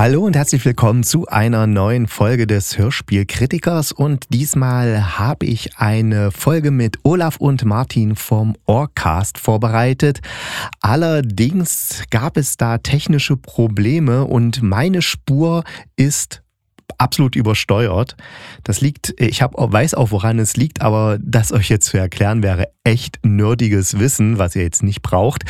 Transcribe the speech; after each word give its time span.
Hallo 0.00 0.24
und 0.24 0.34
herzlich 0.34 0.64
willkommen 0.64 1.02
zu 1.02 1.26
einer 1.26 1.66
neuen 1.66 2.06
Folge 2.06 2.46
des 2.46 2.78
Hörspielkritikers 2.78 3.92
und 3.92 4.24
diesmal 4.32 5.18
habe 5.18 5.44
ich 5.44 5.76
eine 5.76 6.30
Folge 6.30 6.70
mit 6.70 6.96
Olaf 7.02 7.36
und 7.36 7.66
Martin 7.66 8.16
vom 8.16 8.56
Orcast 8.64 9.36
vorbereitet. 9.36 10.20
Allerdings 10.80 12.04
gab 12.08 12.38
es 12.38 12.56
da 12.56 12.78
technische 12.78 13.36
Probleme 13.36 14.24
und 14.24 14.62
meine 14.62 15.02
Spur 15.02 15.64
ist 15.96 16.42
absolut 16.96 17.36
übersteuert. 17.36 18.16
Das 18.64 18.80
liegt, 18.80 19.12
ich 19.20 19.42
hab, 19.42 19.52
weiß 19.54 19.92
auch, 19.92 20.12
woran 20.12 20.38
es 20.38 20.56
liegt, 20.56 20.80
aber 20.80 21.18
das 21.20 21.52
euch 21.52 21.68
jetzt 21.68 21.84
zu 21.84 21.98
erklären 21.98 22.42
wäre 22.42 22.68
echt 22.84 23.18
nerdiges 23.22 23.98
Wissen, 23.98 24.38
was 24.38 24.56
ihr 24.56 24.62
jetzt 24.62 24.82
nicht 24.82 25.02
braucht 25.02 25.44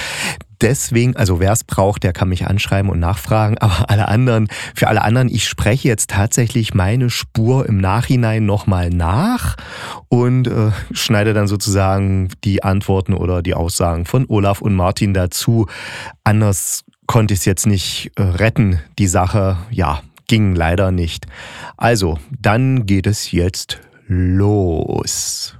deswegen, 0.60 1.16
also 1.16 1.40
wer 1.40 1.52
es 1.52 1.64
braucht, 1.64 2.02
der 2.02 2.12
kann 2.12 2.28
mich 2.28 2.46
anschreiben 2.46 2.90
und 2.90 2.98
nachfragen, 2.98 3.58
aber 3.58 3.90
alle 3.90 4.08
anderen, 4.08 4.48
für 4.74 4.88
alle 4.88 5.02
anderen, 5.02 5.28
ich 5.28 5.48
spreche 5.48 5.88
jetzt 5.88 6.10
tatsächlich 6.10 6.74
meine 6.74 7.10
Spur 7.10 7.66
im 7.66 7.78
Nachhinein 7.78 8.46
nochmal 8.46 8.90
nach 8.90 9.56
und 10.08 10.48
äh, 10.48 10.70
schneide 10.92 11.34
dann 11.34 11.48
sozusagen 11.48 12.28
die 12.44 12.62
Antworten 12.62 13.14
oder 13.14 13.42
die 13.42 13.54
Aussagen 13.54 14.04
von 14.04 14.26
Olaf 14.28 14.60
und 14.60 14.74
Martin 14.74 15.14
dazu. 15.14 15.66
Anders 16.24 16.84
konnte 17.06 17.34
ich 17.34 17.40
es 17.40 17.46
jetzt 17.46 17.66
nicht 17.66 18.12
äh, 18.16 18.22
retten, 18.22 18.80
die 18.98 19.08
Sache, 19.08 19.56
ja, 19.70 20.02
ging 20.28 20.54
leider 20.54 20.92
nicht. 20.92 21.26
Also, 21.76 22.18
dann 22.30 22.86
geht 22.86 23.08
es 23.08 23.32
jetzt 23.32 23.80
los. 24.06 25.56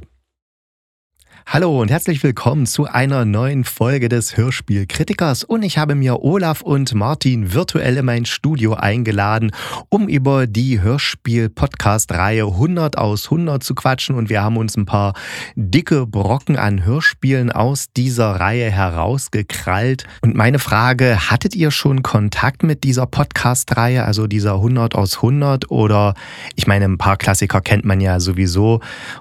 Hallo 1.53 1.81
und 1.81 1.91
herzlich 1.91 2.23
willkommen 2.23 2.65
zu 2.65 2.85
einer 2.85 3.25
neuen 3.25 3.65
Folge 3.65 4.09
des 4.09 4.37
Hörspielkritikers. 4.37 5.43
Und 5.43 5.65
ich 5.65 5.79
habe 5.79 5.97
mir 5.97 6.23
Olaf 6.23 6.63
und 6.63 6.95
Martin 6.95 7.53
virtuell 7.53 7.97
in 7.97 8.05
mein 8.05 8.25
Studio 8.25 8.75
eingeladen, 8.75 9.51
um 9.89 10.07
über 10.07 10.47
die 10.47 10.81
Hörspiel-Podcast-Reihe 10.81 12.45
100 12.45 12.97
aus 12.99 13.25
100 13.25 13.65
zu 13.65 13.75
quatschen. 13.75 14.15
Und 14.15 14.31
wir 14.31 14.45
haben 14.45 14.59
uns 14.59 14.77
ein 14.77 14.87
paar 14.87 15.15
dicke 15.57 16.07
Brocken 16.07 16.57
an 16.57 16.85
Hörspielen 16.85 17.51
aus 17.51 17.87
dieser 17.97 18.31
Reihe 18.39 18.71
herausgekrallt. 18.71 20.05
Und 20.23 20.37
meine 20.37 20.61
Frage, 20.61 21.31
hattet 21.33 21.57
ihr 21.57 21.73
schon 21.73 22.05
Kontakt 22.05 22.63
mit 22.63 22.85
dieser 22.85 23.07
Podcast-Reihe, 23.07 24.05
also 24.05 24.29
dieser 24.29 24.55
100 24.55 24.95
aus 24.95 25.17
100 25.17 25.69
oder 25.69 26.15
ich 26.55 26.69
meine, 26.69 26.85
ein 26.85 26.99
paar 26.99 27.17
Klassiker 27.17 27.61
kennt 27.61 27.85
man 27.85 28.01
ja 28.01 28.21
sowieso 28.21 28.79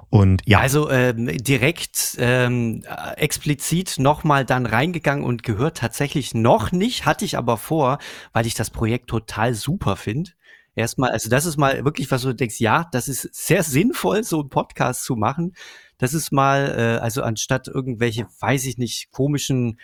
und 0.09 0.41
ja. 0.45 0.59
Also 0.59 0.89
ähm, 0.89 1.27
direkt 1.37 2.15
ähm, 2.19 2.83
explizit 3.15 3.99
nochmal 3.99 4.45
dann 4.45 4.65
reingegangen 4.65 5.23
und 5.23 5.43
gehört 5.43 5.77
tatsächlich 5.77 6.33
noch 6.33 6.71
nicht, 6.71 7.05
hatte 7.05 7.25
ich 7.25 7.37
aber 7.37 7.57
vor, 7.57 7.99
weil 8.33 8.47
ich 8.47 8.55
das 8.55 8.69
Projekt 8.69 9.07
total 9.07 9.53
super 9.53 9.95
finde. 9.95 10.31
Erstmal, 10.75 11.11
also 11.11 11.29
das 11.29 11.45
ist 11.45 11.57
mal 11.57 11.83
wirklich, 11.83 12.09
was 12.09 12.21
du 12.21 12.33
denkst, 12.33 12.59
ja, 12.59 12.87
das 12.91 13.07
ist 13.07 13.29
sehr 13.33 13.63
sinnvoll, 13.63 14.23
so 14.23 14.39
einen 14.39 14.49
Podcast 14.49 15.03
zu 15.03 15.15
machen. 15.15 15.53
Das 15.97 16.13
ist 16.13 16.31
mal, 16.31 16.73
äh, 16.77 17.01
also 17.01 17.21
anstatt 17.21 17.67
irgendwelche, 17.67 18.27
weiß 18.39 18.65
ich 18.65 18.77
nicht, 18.77 19.11
komischen 19.11 19.77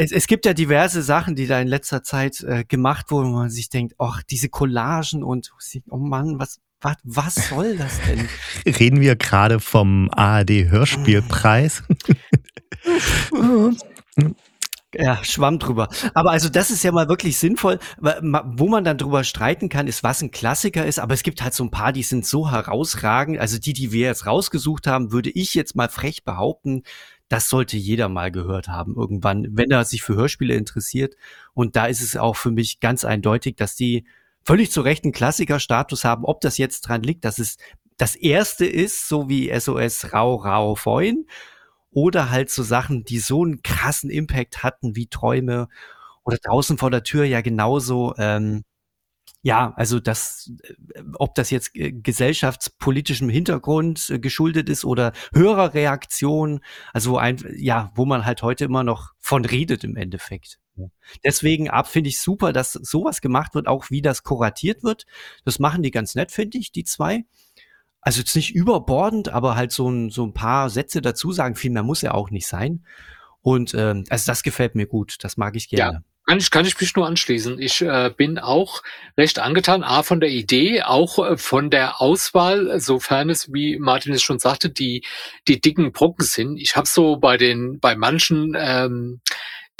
es, 0.00 0.12
es 0.12 0.28
gibt 0.28 0.46
ja 0.46 0.54
diverse 0.54 1.02
Sachen, 1.02 1.34
die 1.34 1.48
da 1.48 1.60
in 1.60 1.66
letzter 1.66 2.04
Zeit 2.04 2.40
äh, 2.42 2.64
gemacht 2.64 3.10
wurden, 3.10 3.32
wo 3.32 3.38
man 3.38 3.50
sich 3.50 3.68
denkt, 3.68 3.96
ach, 3.98 4.22
diese 4.22 4.48
Collagen 4.48 5.24
und 5.24 5.52
oh 5.90 5.96
Mann, 5.96 6.38
was, 6.38 6.60
was, 6.80 6.96
was 7.02 7.48
soll 7.48 7.76
das 7.76 8.00
denn? 8.02 8.28
Reden 8.66 9.00
wir 9.00 9.16
gerade 9.16 9.60
vom 9.60 10.10
ARD 10.10 10.70
Hörspielpreis? 10.70 11.82
Ja, 14.94 15.22
schwamm 15.22 15.58
drüber. 15.58 15.88
Aber 16.14 16.30
also 16.30 16.48
das 16.48 16.70
ist 16.70 16.82
ja 16.82 16.92
mal 16.92 17.10
wirklich 17.10 17.36
sinnvoll. 17.36 17.78
Wo 18.00 18.68
man 18.68 18.84
dann 18.84 18.96
drüber 18.96 19.22
streiten 19.22 19.68
kann, 19.68 19.86
ist, 19.86 20.02
was 20.02 20.22
ein 20.22 20.30
Klassiker 20.30 20.86
ist. 20.86 20.98
Aber 20.98 21.12
es 21.12 21.22
gibt 21.22 21.42
halt 21.42 21.52
so 21.52 21.62
ein 21.62 21.70
paar, 21.70 21.92
die 21.92 22.02
sind 22.02 22.24
so 22.24 22.50
herausragend. 22.50 23.38
Also 23.38 23.58
die, 23.58 23.74
die 23.74 23.92
wir 23.92 24.06
jetzt 24.06 24.26
rausgesucht 24.26 24.86
haben, 24.86 25.12
würde 25.12 25.28
ich 25.28 25.52
jetzt 25.54 25.76
mal 25.76 25.90
frech 25.90 26.24
behaupten, 26.24 26.84
das 27.28 27.50
sollte 27.50 27.76
jeder 27.76 28.08
mal 28.08 28.32
gehört 28.32 28.68
haben 28.68 28.96
irgendwann, 28.96 29.46
wenn 29.50 29.70
er 29.70 29.84
sich 29.84 30.02
für 30.02 30.14
Hörspiele 30.14 30.54
interessiert. 30.54 31.16
Und 31.52 31.76
da 31.76 31.84
ist 31.84 32.00
es 32.00 32.16
auch 32.16 32.36
für 32.36 32.50
mich 32.50 32.80
ganz 32.80 33.04
eindeutig, 33.04 33.56
dass 33.56 33.76
die 33.76 34.06
völlig 34.48 34.70
zu 34.72 34.80
Recht 34.80 35.04
einen 35.04 35.12
Klassikerstatus 35.12 36.04
haben. 36.04 36.24
Ob 36.24 36.40
das 36.40 36.56
jetzt 36.56 36.80
dran 36.80 37.02
liegt, 37.02 37.26
dass 37.26 37.38
es 37.38 37.58
das 37.98 38.16
erste 38.16 38.64
ist, 38.64 39.06
so 39.06 39.28
wie 39.28 39.52
SOS 39.52 40.14
Rau 40.14 40.36
Rau 40.36 40.74
Feun, 40.74 41.26
oder 41.90 42.30
halt 42.30 42.48
so 42.48 42.62
Sachen, 42.62 43.04
die 43.04 43.18
so 43.18 43.44
einen 43.44 43.60
krassen 43.62 44.08
Impact 44.08 44.62
hatten 44.62 44.96
wie 44.96 45.06
Träume 45.06 45.68
oder 46.24 46.38
draußen 46.38 46.78
vor 46.78 46.90
der 46.90 47.02
Tür 47.02 47.24
ja 47.24 47.42
genauso. 47.42 48.14
Ähm, 48.16 48.64
ja, 49.42 49.74
also 49.76 50.00
das, 50.00 50.50
äh, 50.62 51.02
ob 51.18 51.34
das 51.34 51.50
jetzt 51.50 51.76
äh, 51.76 51.92
gesellschaftspolitischem 51.92 53.28
Hintergrund 53.28 54.08
äh, 54.08 54.18
geschuldet 54.18 54.70
ist 54.70 54.86
oder 54.86 55.12
höherer 55.34 55.74
Reaktion, 55.74 56.60
also 56.94 57.18
ein, 57.18 57.38
ja, 57.54 57.92
wo 57.94 58.06
man 58.06 58.24
halt 58.24 58.42
heute 58.42 58.64
immer 58.64 58.82
noch 58.82 59.12
von 59.18 59.44
redet 59.44 59.84
im 59.84 59.96
Endeffekt. 59.96 60.58
Deswegen 61.24 61.70
ab 61.70 61.88
finde 61.88 62.08
ich 62.08 62.20
super, 62.20 62.52
dass 62.52 62.72
sowas 62.72 63.20
gemacht 63.20 63.54
wird, 63.54 63.66
auch 63.66 63.90
wie 63.90 64.02
das 64.02 64.22
kuratiert 64.22 64.82
wird. 64.82 65.06
Das 65.44 65.58
machen 65.58 65.82
die 65.82 65.90
ganz 65.90 66.14
nett, 66.14 66.32
finde 66.32 66.58
ich, 66.58 66.72
die 66.72 66.84
zwei. 66.84 67.24
Also 68.00 68.20
jetzt 68.20 68.36
nicht 68.36 68.54
überbordend, 68.54 69.28
aber 69.28 69.56
halt 69.56 69.72
so 69.72 69.88
ein, 69.90 70.10
so 70.10 70.24
ein 70.24 70.32
paar 70.32 70.70
Sätze 70.70 71.02
dazu 71.02 71.32
sagen. 71.32 71.56
Viel 71.56 71.70
mehr 71.70 71.82
muss 71.82 72.02
ja 72.02 72.12
auch 72.12 72.30
nicht 72.30 72.46
sein. 72.46 72.84
Und 73.42 73.74
ähm, 73.74 74.04
also 74.08 74.30
das 74.30 74.42
gefällt 74.42 74.74
mir 74.74 74.86
gut. 74.86 75.16
Das 75.22 75.36
mag 75.36 75.56
ich 75.56 75.68
gerne. 75.68 75.98
Ja. 75.98 76.02
Kann 76.28 76.38
ich, 76.38 76.50
kann 76.50 76.66
ich 76.66 76.78
mich 76.78 76.94
nur 76.94 77.06
anschließen. 77.06 77.58
Ich 77.58 77.80
äh, 77.80 78.12
bin 78.14 78.38
auch 78.38 78.82
recht 79.16 79.38
angetan, 79.38 79.82
A, 79.82 80.02
von 80.02 80.20
der 80.20 80.28
Idee, 80.28 80.82
auch 80.82 81.18
äh, 81.18 81.38
von 81.38 81.70
der 81.70 82.02
Auswahl, 82.02 82.78
sofern 82.80 83.30
es, 83.30 83.50
wie 83.50 83.78
Martin 83.78 84.12
es 84.12 84.20
schon 84.20 84.38
sagte, 84.38 84.68
die, 84.68 85.04
die 85.48 85.58
dicken 85.58 85.90
Brocken 85.90 86.26
sind. 86.26 86.58
Ich 86.58 86.76
habe 86.76 86.86
so 86.86 87.16
bei 87.16 87.38
den, 87.38 87.80
bei 87.80 87.96
manchen 87.96 88.54
ähm, 88.58 89.22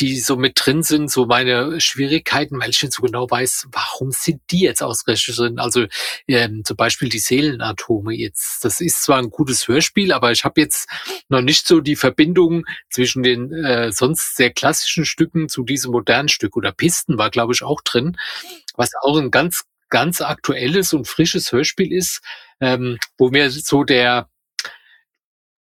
die 0.00 0.18
so 0.18 0.36
mit 0.36 0.52
drin 0.54 0.82
sind, 0.82 1.10
so 1.10 1.26
meine 1.26 1.80
Schwierigkeiten, 1.80 2.60
weil 2.60 2.70
ich 2.70 2.82
nicht 2.82 2.92
so 2.92 3.02
genau 3.02 3.28
weiß, 3.28 3.68
warum 3.72 4.10
sind 4.10 4.40
die 4.50 4.60
jetzt 4.60 4.82
ausgerechnet 4.82 5.38
drin? 5.38 5.58
Also 5.58 5.86
ähm, 6.26 6.62
zum 6.64 6.76
Beispiel 6.76 7.08
die 7.08 7.18
Seelenatome 7.18 8.14
jetzt. 8.14 8.64
Das 8.64 8.80
ist 8.80 9.02
zwar 9.02 9.18
ein 9.18 9.30
gutes 9.30 9.66
Hörspiel, 9.66 10.12
aber 10.12 10.30
ich 10.30 10.44
habe 10.44 10.60
jetzt 10.60 10.88
noch 11.28 11.40
nicht 11.40 11.66
so 11.66 11.80
die 11.80 11.96
Verbindung 11.96 12.64
zwischen 12.90 13.22
den 13.22 13.52
äh, 13.52 13.92
sonst 13.92 14.36
sehr 14.36 14.50
klassischen 14.50 15.04
Stücken 15.04 15.48
zu 15.48 15.64
diesem 15.64 15.92
modernen 15.92 16.28
Stück. 16.28 16.56
Oder 16.56 16.72
Pisten 16.72 17.18
war, 17.18 17.30
glaube 17.30 17.52
ich, 17.52 17.62
auch 17.62 17.80
drin, 17.80 18.16
was 18.74 18.92
auch 19.02 19.18
ein 19.18 19.30
ganz, 19.30 19.64
ganz 19.88 20.20
aktuelles 20.20 20.92
und 20.92 21.08
frisches 21.08 21.50
Hörspiel 21.50 21.92
ist, 21.92 22.20
ähm, 22.60 22.98
wo 23.16 23.30
mir 23.30 23.50
so 23.50 23.84
der 23.84 24.28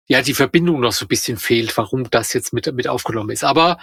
ja, 0.06 0.22
die 0.22 0.34
Verbindung 0.34 0.80
noch 0.80 0.92
so 0.92 1.06
ein 1.06 1.08
bisschen 1.08 1.38
fehlt, 1.38 1.76
warum 1.76 2.08
das 2.10 2.32
jetzt 2.32 2.52
mit, 2.52 2.72
mit 2.74 2.88
aufgenommen 2.88 3.30
ist. 3.30 3.44
Aber 3.44 3.78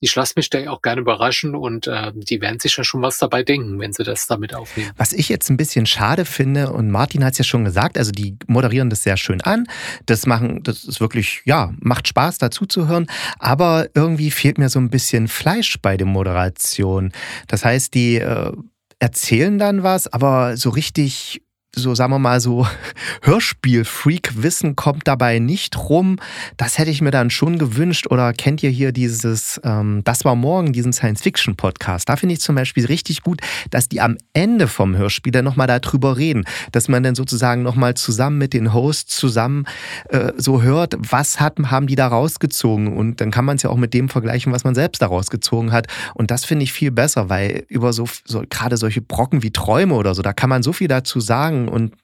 ich 0.00 0.14
lasse 0.14 0.34
mich 0.36 0.50
da 0.50 0.58
auch 0.70 0.82
gerne 0.82 1.00
überraschen 1.00 1.54
und 1.54 1.86
äh, 1.86 2.12
die 2.14 2.40
werden 2.40 2.60
sich 2.60 2.76
ja 2.76 2.84
schon 2.84 3.00
was 3.00 3.18
dabei 3.18 3.42
denken, 3.42 3.80
wenn 3.80 3.92
sie 3.92 4.04
das 4.04 4.26
damit 4.26 4.54
aufnehmen. 4.54 4.90
Was 4.96 5.12
ich 5.12 5.28
jetzt 5.28 5.48
ein 5.48 5.56
bisschen 5.56 5.86
schade 5.86 6.24
finde, 6.26 6.72
und 6.72 6.90
Martin 6.90 7.24
hat 7.24 7.32
es 7.32 7.38
ja 7.38 7.44
schon 7.44 7.64
gesagt, 7.64 7.96
also 7.96 8.12
die 8.12 8.36
moderieren 8.46 8.90
das 8.90 9.02
sehr 9.02 9.16
schön 9.16 9.40
an. 9.40 9.66
Das 10.04 10.26
machen, 10.26 10.62
das 10.62 10.84
ist 10.84 11.00
wirklich, 11.00 11.42
ja, 11.44 11.72
macht 11.80 12.08
Spaß 12.08 12.38
dazu 12.38 12.66
zu 12.66 12.88
hören, 12.88 13.06
aber 13.38 13.88
irgendwie 13.94 14.30
fehlt 14.30 14.58
mir 14.58 14.68
so 14.68 14.78
ein 14.78 14.90
bisschen 14.90 15.28
Fleisch 15.28 15.78
bei 15.80 15.96
der 15.96 16.06
Moderation. 16.06 17.12
Das 17.48 17.64
heißt, 17.64 17.94
die 17.94 18.16
äh, 18.16 18.52
erzählen 18.98 19.58
dann 19.58 19.82
was, 19.82 20.08
aber 20.08 20.56
so 20.56 20.70
richtig 20.70 21.42
so 21.76 21.94
sagen 21.94 22.12
wir 22.12 22.18
mal 22.18 22.40
so 22.40 22.66
Hörspiel-Freak-Wissen 23.22 24.76
kommt 24.76 25.06
dabei 25.06 25.38
nicht 25.38 25.76
rum. 25.76 26.18
Das 26.56 26.78
hätte 26.78 26.90
ich 26.90 27.02
mir 27.02 27.10
dann 27.10 27.28
schon 27.28 27.58
gewünscht. 27.58 28.06
Oder 28.10 28.32
kennt 28.32 28.62
ihr 28.62 28.70
hier 28.70 28.92
dieses 28.92 29.60
ähm, 29.62 30.00
Das 30.04 30.24
war 30.24 30.34
morgen, 30.34 30.72
diesen 30.72 30.92
Science-Fiction-Podcast? 30.92 32.08
Da 32.08 32.16
finde 32.16 32.32
ich 32.32 32.40
zum 32.40 32.54
Beispiel 32.54 32.86
richtig 32.86 33.22
gut, 33.22 33.40
dass 33.70 33.88
die 33.88 34.00
am 34.00 34.16
Ende 34.32 34.68
vom 34.68 34.96
Hörspiel 34.96 35.32
dann 35.32 35.44
nochmal 35.44 35.66
darüber 35.66 36.16
reden. 36.16 36.44
Dass 36.72 36.88
man 36.88 37.02
dann 37.02 37.14
sozusagen 37.14 37.62
nochmal 37.62 37.94
zusammen 37.94 38.38
mit 38.38 38.54
den 38.54 38.72
Hosts 38.72 39.14
zusammen 39.14 39.66
äh, 40.08 40.32
so 40.36 40.62
hört, 40.62 40.94
was 40.98 41.40
hat, 41.40 41.58
haben 41.58 41.86
die 41.86 41.96
da 41.96 42.08
rausgezogen. 42.08 42.96
Und 42.96 43.20
dann 43.20 43.30
kann 43.30 43.44
man 43.44 43.56
es 43.56 43.62
ja 43.62 43.70
auch 43.70 43.76
mit 43.76 43.92
dem 43.92 44.08
vergleichen, 44.08 44.52
was 44.52 44.64
man 44.64 44.74
selbst 44.74 45.02
da 45.02 45.06
rausgezogen 45.06 45.72
hat. 45.72 45.88
Und 46.14 46.30
das 46.30 46.46
finde 46.46 46.64
ich 46.64 46.72
viel 46.72 46.90
besser, 46.90 47.28
weil 47.28 47.64
über 47.68 47.92
so, 47.92 48.06
so 48.24 48.42
gerade 48.48 48.78
solche 48.78 49.02
Brocken 49.02 49.42
wie 49.42 49.50
Träume 49.50 49.94
oder 49.94 50.14
so, 50.14 50.22
da 50.22 50.32
kann 50.32 50.48
man 50.48 50.62
so 50.62 50.72
viel 50.72 50.88
dazu 50.88 51.20
sagen 51.20 51.65
und 51.68 51.94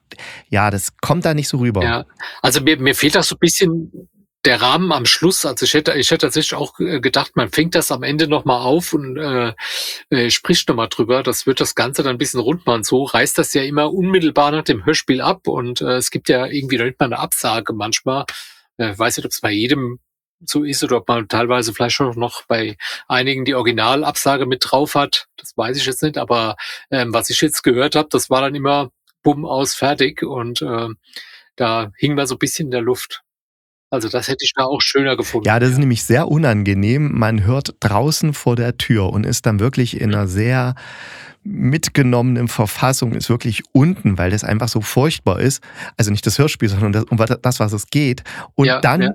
ja, 0.49 0.71
das 0.71 0.97
kommt 0.97 1.25
da 1.25 1.33
nicht 1.33 1.49
so 1.49 1.57
rüber. 1.57 1.83
Ja, 1.83 2.05
also 2.41 2.61
mir, 2.61 2.77
mir 2.77 2.95
fehlt 2.95 3.17
auch 3.17 3.23
so 3.23 3.35
ein 3.35 3.39
bisschen 3.39 4.09
der 4.45 4.61
Rahmen 4.61 4.91
am 4.91 5.05
Schluss, 5.05 5.45
also 5.45 5.63
ich 5.63 5.73
hätte, 5.73 5.93
ich 5.93 6.11
hätte 6.11 6.25
tatsächlich 6.27 6.53
auch 6.53 6.77
äh, 6.79 6.99
gedacht, 6.99 7.35
man 7.35 7.49
fängt 7.49 7.75
das 7.75 7.91
am 7.91 8.03
Ende 8.03 8.27
nochmal 8.27 8.61
auf 8.61 8.93
und 8.93 9.17
äh, 9.17 9.53
äh, 10.09 10.29
spricht 10.29 10.67
nochmal 10.67 10.89
drüber. 10.89 11.23
Das 11.23 11.47
wird 11.47 11.61
das 11.61 11.75
Ganze 11.75 12.03
dann 12.03 12.15
ein 12.15 12.17
bisschen 12.17 12.41
rund 12.41 12.65
machen. 12.65 12.83
So 12.83 13.03
reißt 13.03 13.37
das 13.37 13.53
ja 13.53 13.63
immer 13.63 13.93
unmittelbar 13.93 14.51
nach 14.51 14.63
dem 14.63 14.85
Hörspiel 14.85 15.21
ab 15.21 15.47
und 15.47 15.81
äh, 15.81 15.95
es 15.95 16.11
gibt 16.11 16.27
ja 16.27 16.45
irgendwie 16.45 16.77
noch 16.77 16.85
nicht 16.85 16.99
mal 16.99 17.05
eine 17.05 17.19
Absage 17.19 17.71
manchmal. 17.73 18.25
Äh, 18.77 18.97
weiß 18.97 19.17
nicht, 19.17 19.25
ob 19.25 19.31
es 19.31 19.39
bei 19.39 19.51
jedem 19.51 19.99
so 20.45 20.65
ist 20.65 20.83
oder 20.83 20.97
ob 20.97 21.07
man 21.07 21.29
teilweise 21.29 21.73
vielleicht 21.73 22.01
auch 22.01 22.15
noch 22.15 22.43
bei 22.45 22.75
einigen 23.07 23.45
die 23.45 23.55
Originalabsage 23.55 24.45
mit 24.45 24.63
drauf 24.65 24.95
hat. 24.95 25.27
Das 25.37 25.55
weiß 25.55 25.77
ich 25.77 25.85
jetzt 25.85 26.03
nicht, 26.03 26.17
aber 26.17 26.57
ähm, 26.91 27.13
was 27.13 27.29
ich 27.29 27.39
jetzt 27.39 27.63
gehört 27.63 27.95
habe, 27.95 28.09
das 28.11 28.29
war 28.29 28.41
dann 28.41 28.55
immer 28.55 28.91
bumm 29.23 29.45
aus 29.45 29.73
fertig 29.73 30.23
und 30.23 30.61
äh, 30.61 30.89
da 31.55 31.91
hing 31.97 32.15
man 32.15 32.27
so 32.27 32.35
ein 32.35 32.39
bisschen 32.39 32.67
in 32.67 32.71
der 32.71 32.81
Luft. 32.81 33.23
Also 33.89 34.09
das 34.09 34.27
hätte 34.27 34.43
ich 34.43 34.53
da 34.55 34.63
auch 34.63 34.81
schöner 34.81 35.15
gefunden. 35.15 35.47
Ja, 35.47 35.59
das 35.59 35.71
ist 35.71 35.77
nämlich 35.77 36.03
sehr 36.03 36.27
unangenehm. 36.27 37.11
Man 37.17 37.43
hört 37.45 37.75
draußen 37.79 38.33
vor 38.33 38.55
der 38.55 38.77
Tür 38.77 39.11
und 39.11 39.23
ist 39.23 39.45
dann 39.45 39.59
wirklich 39.59 40.01
in 40.01 40.13
einer 40.13 40.27
sehr 40.27 40.73
mitgenommenen 41.43 42.47
Verfassung, 42.47 43.13
ist 43.13 43.29
wirklich 43.29 43.61
unten, 43.71 44.17
weil 44.17 44.31
das 44.31 44.43
einfach 44.43 44.69
so 44.69 44.81
furchtbar 44.81 45.39
ist. 45.39 45.61
Also 45.97 46.09
nicht 46.09 46.25
das 46.25 46.39
Hörspiel, 46.39 46.69
sondern 46.69 46.93
das, 46.93 47.03
um 47.03 47.17
das, 47.17 47.59
was 47.59 47.73
es 47.73 47.87
geht. 47.87 48.23
Und 48.55 48.65
ja, 48.65 48.81
dann 48.81 49.01
ja 49.01 49.13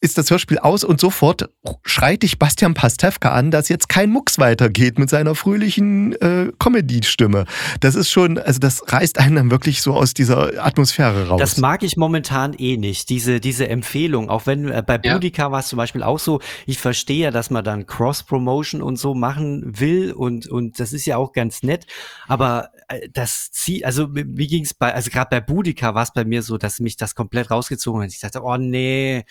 ist 0.00 0.16
das 0.16 0.30
Hörspiel 0.30 0.58
aus 0.58 0.84
und 0.84 1.00
sofort 1.00 1.50
schreit 1.82 2.22
dich 2.22 2.38
Bastian 2.38 2.74
Pastewka 2.74 3.32
an, 3.32 3.50
dass 3.50 3.68
jetzt 3.68 3.88
kein 3.88 4.10
Mucks 4.10 4.38
weitergeht 4.38 4.98
mit 4.98 5.10
seiner 5.10 5.34
fröhlichen 5.34 6.12
äh, 6.20 6.52
Comedy-Stimme. 6.58 7.46
Das 7.80 7.96
ist 7.96 8.10
schon, 8.10 8.38
also 8.38 8.60
das 8.60 8.82
reißt 8.86 9.18
einen 9.18 9.36
dann 9.36 9.50
wirklich 9.50 9.82
so 9.82 9.94
aus 9.94 10.14
dieser 10.14 10.64
Atmosphäre 10.64 11.28
raus. 11.28 11.40
Das 11.40 11.56
mag 11.56 11.82
ich 11.82 11.96
momentan 11.96 12.54
eh 12.54 12.76
nicht, 12.76 13.08
diese, 13.08 13.40
diese 13.40 13.68
Empfehlung. 13.68 14.30
Auch 14.30 14.46
wenn 14.46 14.68
äh, 14.68 14.84
bei 14.86 14.98
Boudica 14.98 15.42
ja. 15.42 15.52
war 15.52 15.60
es 15.60 15.68
zum 15.68 15.78
Beispiel 15.78 16.04
auch 16.04 16.20
so, 16.20 16.40
ich 16.66 16.78
verstehe 16.78 17.24
ja, 17.24 17.30
dass 17.32 17.50
man 17.50 17.64
dann 17.64 17.86
Cross-Promotion 17.86 18.82
und 18.82 18.96
so 18.96 19.14
machen 19.14 19.80
will 19.80 20.12
und, 20.12 20.46
und 20.46 20.78
das 20.78 20.92
ist 20.92 21.06
ja 21.06 21.16
auch 21.16 21.32
ganz 21.32 21.64
nett, 21.64 21.86
aber 22.28 22.70
äh, 22.88 23.08
das 23.12 23.50
zieht, 23.50 23.84
also 23.84 24.14
wie 24.14 24.46
ging 24.46 24.64
es 24.64 24.74
bei, 24.74 24.94
also 24.94 25.10
gerade 25.10 25.28
bei 25.30 25.40
Boudica 25.40 25.94
war 25.94 26.04
es 26.04 26.12
bei 26.12 26.24
mir 26.24 26.42
so, 26.42 26.56
dass 26.56 26.78
mich 26.78 26.96
das 26.96 27.14
komplett 27.16 27.50
rausgezogen 27.50 28.02
hat. 28.02 28.12
Ich 28.12 28.20
dachte, 28.20 28.42
oh 28.42 28.56
nee, 28.56 29.24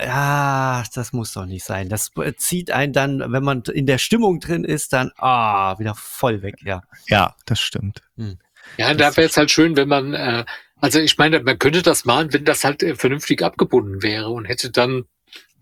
ja, 0.00 0.84
das 0.94 1.12
muss 1.12 1.32
doch 1.32 1.46
nicht 1.46 1.64
sein. 1.64 1.88
Das 1.88 2.12
zieht 2.36 2.70
einen 2.70 2.92
dann, 2.92 3.32
wenn 3.32 3.42
man 3.42 3.62
in 3.62 3.86
der 3.86 3.98
Stimmung 3.98 4.40
drin 4.40 4.64
ist, 4.64 4.92
dann 4.92 5.12
ah, 5.16 5.78
wieder 5.78 5.94
voll 5.94 6.42
weg, 6.42 6.56
ja. 6.62 6.82
Ja, 7.08 7.34
das 7.46 7.60
stimmt. 7.60 8.02
Hm. 8.16 8.38
Ja, 8.76 8.94
da 8.94 9.16
wäre 9.16 9.28
es 9.28 9.36
halt 9.36 9.50
schön, 9.50 9.76
wenn 9.76 9.88
man, 9.88 10.14
äh, 10.14 10.44
also 10.80 10.98
ich 10.98 11.18
meine, 11.18 11.40
man 11.40 11.58
könnte 11.58 11.82
das 11.82 12.04
machen, 12.04 12.32
wenn 12.32 12.44
das 12.44 12.64
halt 12.64 12.82
äh, 12.82 12.94
vernünftig 12.94 13.42
abgebunden 13.42 14.02
wäre 14.02 14.30
und 14.30 14.44
hätte 14.44 14.70
dann 14.70 15.04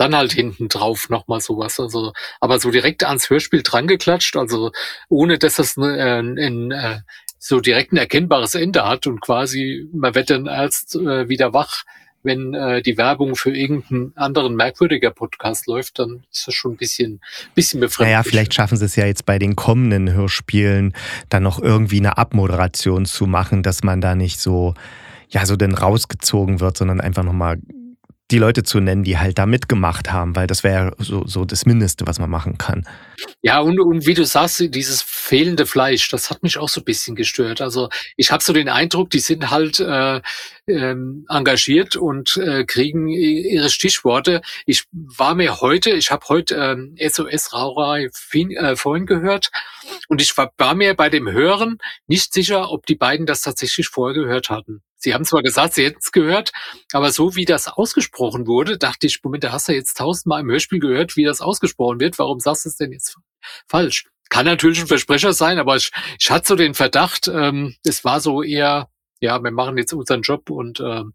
dann 0.01 0.17
halt 0.17 0.33
hinten 0.33 0.69
drauf 0.69 1.11
nochmal 1.11 1.41
sowas. 1.41 1.79
Also, 1.79 2.13
aber 2.41 2.59
so 2.59 2.71
direkt 2.71 3.05
ans 3.05 3.29
Hörspiel 3.29 3.63
drangeklatscht, 3.63 4.35
also 4.37 4.73
ohne 5.09 5.39
dass 5.39 5.57
das 5.57 5.77
äh, 5.77 5.83
ein, 5.83 6.39
ein, 6.39 6.71
äh, 6.71 7.01
so 7.39 7.61
direkt 7.61 7.93
ein 7.93 7.99
erkennbares 7.99 8.55
Ende 8.55 8.87
hat 8.87 9.07
und 9.07 9.21
quasi 9.21 9.89
man 9.93 10.15
wird 10.15 10.31
dann 10.31 10.47
erst 10.47 10.97
äh, 10.97 11.29
wieder 11.29 11.53
wach, 11.53 11.85
wenn 12.23 12.55
äh, 12.55 12.83
die 12.83 12.99
Werbung 12.99 13.35
für 13.35 13.55
irgendeinen 13.55 14.13
anderen 14.17 14.55
merkwürdiger 14.55 15.11
Podcast 15.11 15.67
läuft, 15.67 15.99
dann 15.99 16.25
ist 16.31 16.47
das 16.47 16.55
schon 16.55 16.73
ein 16.73 16.77
bisschen, 16.77 17.21
bisschen 17.55 17.81
befremdlich. 17.81 18.13
Naja, 18.13 18.23
vielleicht 18.23 18.55
schaffen 18.55 18.77
sie 18.77 18.85
es 18.85 18.97
ja 18.97 19.07
jetzt 19.07 19.27
bei 19.27 19.39
den 19.39 19.57
kommenden 19.57 20.13
Hörspielen 20.13 20.95
dann 21.29 21.43
noch 21.43 21.61
irgendwie 21.61 21.99
eine 21.99 22.19
Abmoderation 22.19 23.07
zu 23.07 23.27
machen, 23.27 23.63
dass 23.63 23.83
man 23.83 24.01
da 24.01 24.15
nicht 24.15 24.41
so, 24.41 24.75
ja, 25.29 25.47
so 25.47 25.57
denn 25.57 25.75
rausgezogen 25.75 26.61
wird, 26.61 26.77
sondern 26.77 27.01
einfach 27.01 27.23
nochmal 27.23 27.59
die 28.31 28.39
Leute 28.39 28.63
zu 28.63 28.81
nennen, 28.81 29.03
die 29.03 29.19
halt 29.19 29.39
da 29.39 29.47
mitgemacht 29.47 30.13
haben, 30.13 30.37
weil 30.37 30.47
das 30.47 30.63
wäre 30.63 30.95
so, 30.99 31.27
so 31.27 31.45
das 31.45 31.67
Mindeste, 31.67 32.07
was 32.07 32.19
man 32.19 32.31
machen 32.31 32.59
kann. 32.59 32.87
Ja, 33.43 33.61
und, 33.61 33.81
und 33.81 34.07
wie 34.07 34.15
du 34.15 34.25
sagst, 34.25 34.61
dieses 34.75 35.03
fehlende 35.03 35.67
Fleisch, 35.67 36.09
das 36.11 36.31
hat 36.31 36.43
mich 36.43 36.59
auch 36.59 36.69
so 36.69 36.81
ein 36.81 36.85
bisschen 36.85 37.17
gestört. 37.17 37.61
Also 37.61 37.89
ich 38.17 38.31
habe 38.31 38.43
so 38.43 38.53
den 38.53 38.69
Eindruck, 38.69 39.11
die 39.11 39.19
sind 39.19 39.51
halt 39.51 39.81
äh, 39.81 40.21
ähm, 40.67 41.27
engagiert 41.29 41.97
und 41.97 42.37
äh, 42.37 42.65
kriegen 42.65 43.09
ihre 43.09 43.71
Stichworte. 43.71 44.43
Ich 44.67 44.85
war 44.93 45.35
mir 45.35 45.61
heute, 45.61 45.91
ich 45.91 46.11
habe 46.11 46.27
heute 46.29 46.55
ähm, 46.55 46.97
SOS 46.99 47.53
Rauerei 47.53 48.11
äh, 48.33 48.77
vorhin 48.77 49.07
gehört 49.07 49.51
und 50.09 50.23
ich 50.23 50.37
war, 50.37 50.53
war 50.57 50.75
mir 50.75 50.95
bei 50.95 51.09
dem 51.09 51.31
Hören 51.31 51.79
nicht 52.07 52.33
sicher, 52.33 52.71
ob 52.71 52.87
die 52.87 52.95
beiden 52.95 53.27
das 53.27 53.43
tatsächlich 53.43 53.89
vorher 53.89 54.15
gehört 54.15 54.51
hatten. 54.51 54.83
Sie 55.01 55.15
haben 55.15 55.25
zwar 55.25 55.43
gesagt, 55.43 55.75
Sie 55.75 55.85
hätten 55.85 55.99
es 56.01 56.13
gehört, 56.13 56.53
aber 56.93 57.11
so 57.11 57.35
wie 57.35 57.47
das 57.47 57.69
ausgesprochen 57.69 58.47
wurde, 58.47 58.77
dachte 58.77 59.07
ich, 59.07 59.25
Moment, 59.25 59.45
da 59.45 59.53
hast 59.53 59.69
du 59.69 59.73
jetzt 59.73 59.97
tausendmal 59.97 60.43
im 60.43 60.51
Hörspiel 60.51 60.79
gehört, 60.79 61.17
wie 61.17 61.25
das 61.25 61.41
ausgesprochen 61.41 62.01
wird. 62.01 62.19
Warum 62.19 62.39
sagst 62.39 62.67
du 62.67 62.69
es 62.69 62.77
denn 62.77 62.93
jetzt 62.93 63.17
falsch? 63.67 64.05
Kann 64.29 64.45
natürlich 64.45 64.81
ein 64.81 64.87
Versprecher 64.87 65.33
sein, 65.33 65.59
aber 65.59 65.77
ich, 65.77 65.91
ich 66.19 66.31
hatte 66.31 66.49
so 66.49 66.55
den 66.55 66.75
Verdacht, 66.75 67.29
ähm, 67.29 67.75
es 67.85 68.05
war 68.05 68.21
so 68.21 68.43
eher, 68.43 68.89
ja, 69.21 69.43
wir 69.43 69.51
machen 69.51 69.77
jetzt 69.79 69.93
unseren 69.93 70.21
Job 70.21 70.51
und 70.51 70.81
ähm, 70.81 71.15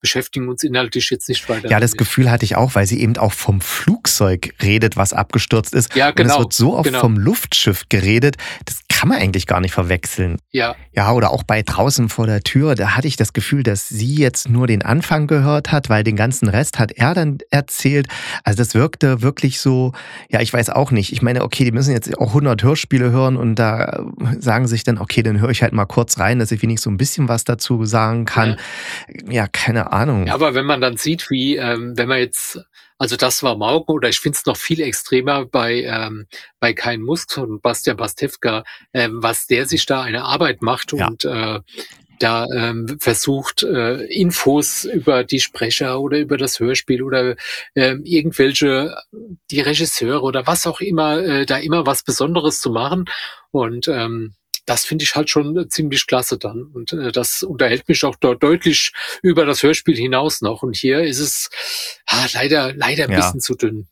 beschäftigen 0.00 0.48
uns 0.48 0.62
inhaltlich 0.62 1.08
jetzt 1.10 1.28
nicht 1.28 1.48
weiter. 1.48 1.70
Ja, 1.70 1.78
das 1.78 1.92
Gefühl 1.92 2.30
hatte 2.30 2.44
ich 2.44 2.56
auch, 2.56 2.74
weil 2.74 2.86
sie 2.86 3.00
eben 3.00 3.16
auch 3.16 3.32
vom 3.32 3.60
Flugzeug 3.60 4.54
redet, 4.62 4.96
was 4.96 5.12
abgestürzt 5.12 5.74
ist. 5.74 5.94
Ja, 5.94 6.10
genau. 6.10 6.34
Und 6.34 6.40
es 6.40 6.44
wird 6.44 6.52
so 6.54 6.74
oft 6.76 6.84
genau. 6.84 7.00
vom 7.00 7.16
Luftschiff 7.16 7.84
geredet, 7.88 8.36
das 8.64 8.80
kann 9.00 9.08
man 9.08 9.18
eigentlich 9.18 9.46
gar 9.46 9.62
nicht 9.62 9.72
verwechseln. 9.72 10.36
Ja. 10.50 10.76
Ja, 10.92 11.12
oder 11.12 11.30
auch 11.30 11.42
bei 11.42 11.62
draußen 11.62 12.10
vor 12.10 12.26
der 12.26 12.42
Tür, 12.42 12.74
da 12.74 12.96
hatte 12.96 13.08
ich 13.08 13.16
das 13.16 13.32
Gefühl, 13.32 13.62
dass 13.62 13.88
sie 13.88 14.16
jetzt 14.16 14.50
nur 14.50 14.66
den 14.66 14.82
Anfang 14.82 15.26
gehört 15.26 15.72
hat, 15.72 15.88
weil 15.88 16.04
den 16.04 16.16
ganzen 16.16 16.48
Rest 16.48 16.78
hat 16.78 16.92
er 16.92 17.14
dann 17.14 17.38
erzählt. 17.50 18.08
Also 18.44 18.58
das 18.58 18.74
wirkte 18.74 19.22
wirklich 19.22 19.58
so, 19.58 19.94
ja, 20.28 20.42
ich 20.42 20.52
weiß 20.52 20.68
auch 20.68 20.90
nicht. 20.90 21.14
Ich 21.14 21.22
meine, 21.22 21.42
okay, 21.44 21.64
die 21.64 21.72
müssen 21.72 21.92
jetzt 21.92 22.14
auch 22.18 22.28
100 22.28 22.62
Hörspiele 22.62 23.10
hören 23.10 23.38
und 23.38 23.54
da 23.54 24.04
sagen 24.38 24.66
sich 24.66 24.84
dann, 24.84 24.98
okay, 24.98 25.22
dann 25.22 25.40
höre 25.40 25.48
ich 25.48 25.62
halt 25.62 25.72
mal 25.72 25.86
kurz 25.86 26.18
rein, 26.18 26.38
dass 26.38 26.52
ich 26.52 26.60
wenigstens 26.60 26.84
so 26.84 26.90
ein 26.90 26.98
bisschen 26.98 27.26
was 27.26 27.44
dazu 27.44 27.86
sagen 27.86 28.26
kann. 28.26 28.58
Ja, 29.24 29.32
ja 29.32 29.46
keine 29.46 29.94
Ahnung. 29.94 30.26
Ja, 30.26 30.34
aber 30.34 30.52
wenn 30.52 30.66
man 30.66 30.82
dann 30.82 30.98
sieht, 30.98 31.30
wie, 31.30 31.56
ähm, 31.56 31.96
wenn 31.96 32.06
man 32.06 32.18
jetzt, 32.18 32.60
also 33.00 33.16
das 33.16 33.42
war 33.42 33.56
Mauken 33.56 33.94
oder 33.94 34.10
ich 34.10 34.20
finde 34.20 34.36
es 34.36 34.44
noch 34.44 34.58
viel 34.58 34.82
extremer 34.82 35.46
bei, 35.46 35.84
ähm, 35.84 36.26
bei 36.60 36.74
Kein 36.74 37.00
Musk 37.00 37.38
und 37.38 37.62
Bastian 37.62 37.96
Pastewka, 37.96 38.62
ähm, 38.92 39.22
was 39.22 39.46
der 39.46 39.64
sich 39.64 39.86
da 39.86 40.02
eine 40.02 40.24
Arbeit 40.24 40.60
macht 40.60 40.92
ja. 40.92 41.08
und 41.08 41.24
äh, 41.24 41.60
da 42.18 42.46
ähm, 42.54 42.98
versucht, 43.00 43.62
äh, 43.62 44.04
Infos 44.04 44.84
über 44.84 45.24
die 45.24 45.40
Sprecher 45.40 45.98
oder 45.98 46.18
über 46.18 46.36
das 46.36 46.60
Hörspiel 46.60 47.02
oder 47.02 47.36
äh, 47.72 47.96
irgendwelche, 48.04 48.94
die 49.50 49.60
Regisseure 49.60 50.20
oder 50.20 50.46
was 50.46 50.66
auch 50.66 50.82
immer, 50.82 51.16
äh, 51.22 51.46
da 51.46 51.56
immer 51.56 51.86
was 51.86 52.02
Besonderes 52.02 52.60
zu 52.60 52.68
machen. 52.68 53.06
Und 53.50 53.88
ähm, 53.88 54.34
das 54.70 54.84
finde 54.84 55.02
ich 55.02 55.16
halt 55.16 55.28
schon 55.28 55.68
ziemlich 55.68 56.06
klasse 56.06 56.38
dann. 56.38 56.62
Und 56.62 56.92
äh, 56.92 57.10
das 57.10 57.42
unterhält 57.42 57.88
mich 57.88 58.04
auch 58.04 58.14
dort 58.14 58.40
deutlich 58.40 58.92
über 59.20 59.44
das 59.44 59.64
Hörspiel 59.64 59.96
hinaus 59.96 60.42
noch. 60.42 60.62
Und 60.62 60.76
hier 60.76 61.00
ist 61.00 61.18
es 61.18 61.50
ah, 62.06 62.26
leider, 62.34 62.72
leider 62.74 63.04
ein 63.04 63.10
ja. 63.10 63.16
bisschen 63.16 63.40
zu 63.40 63.56
dünn. 63.56 63.88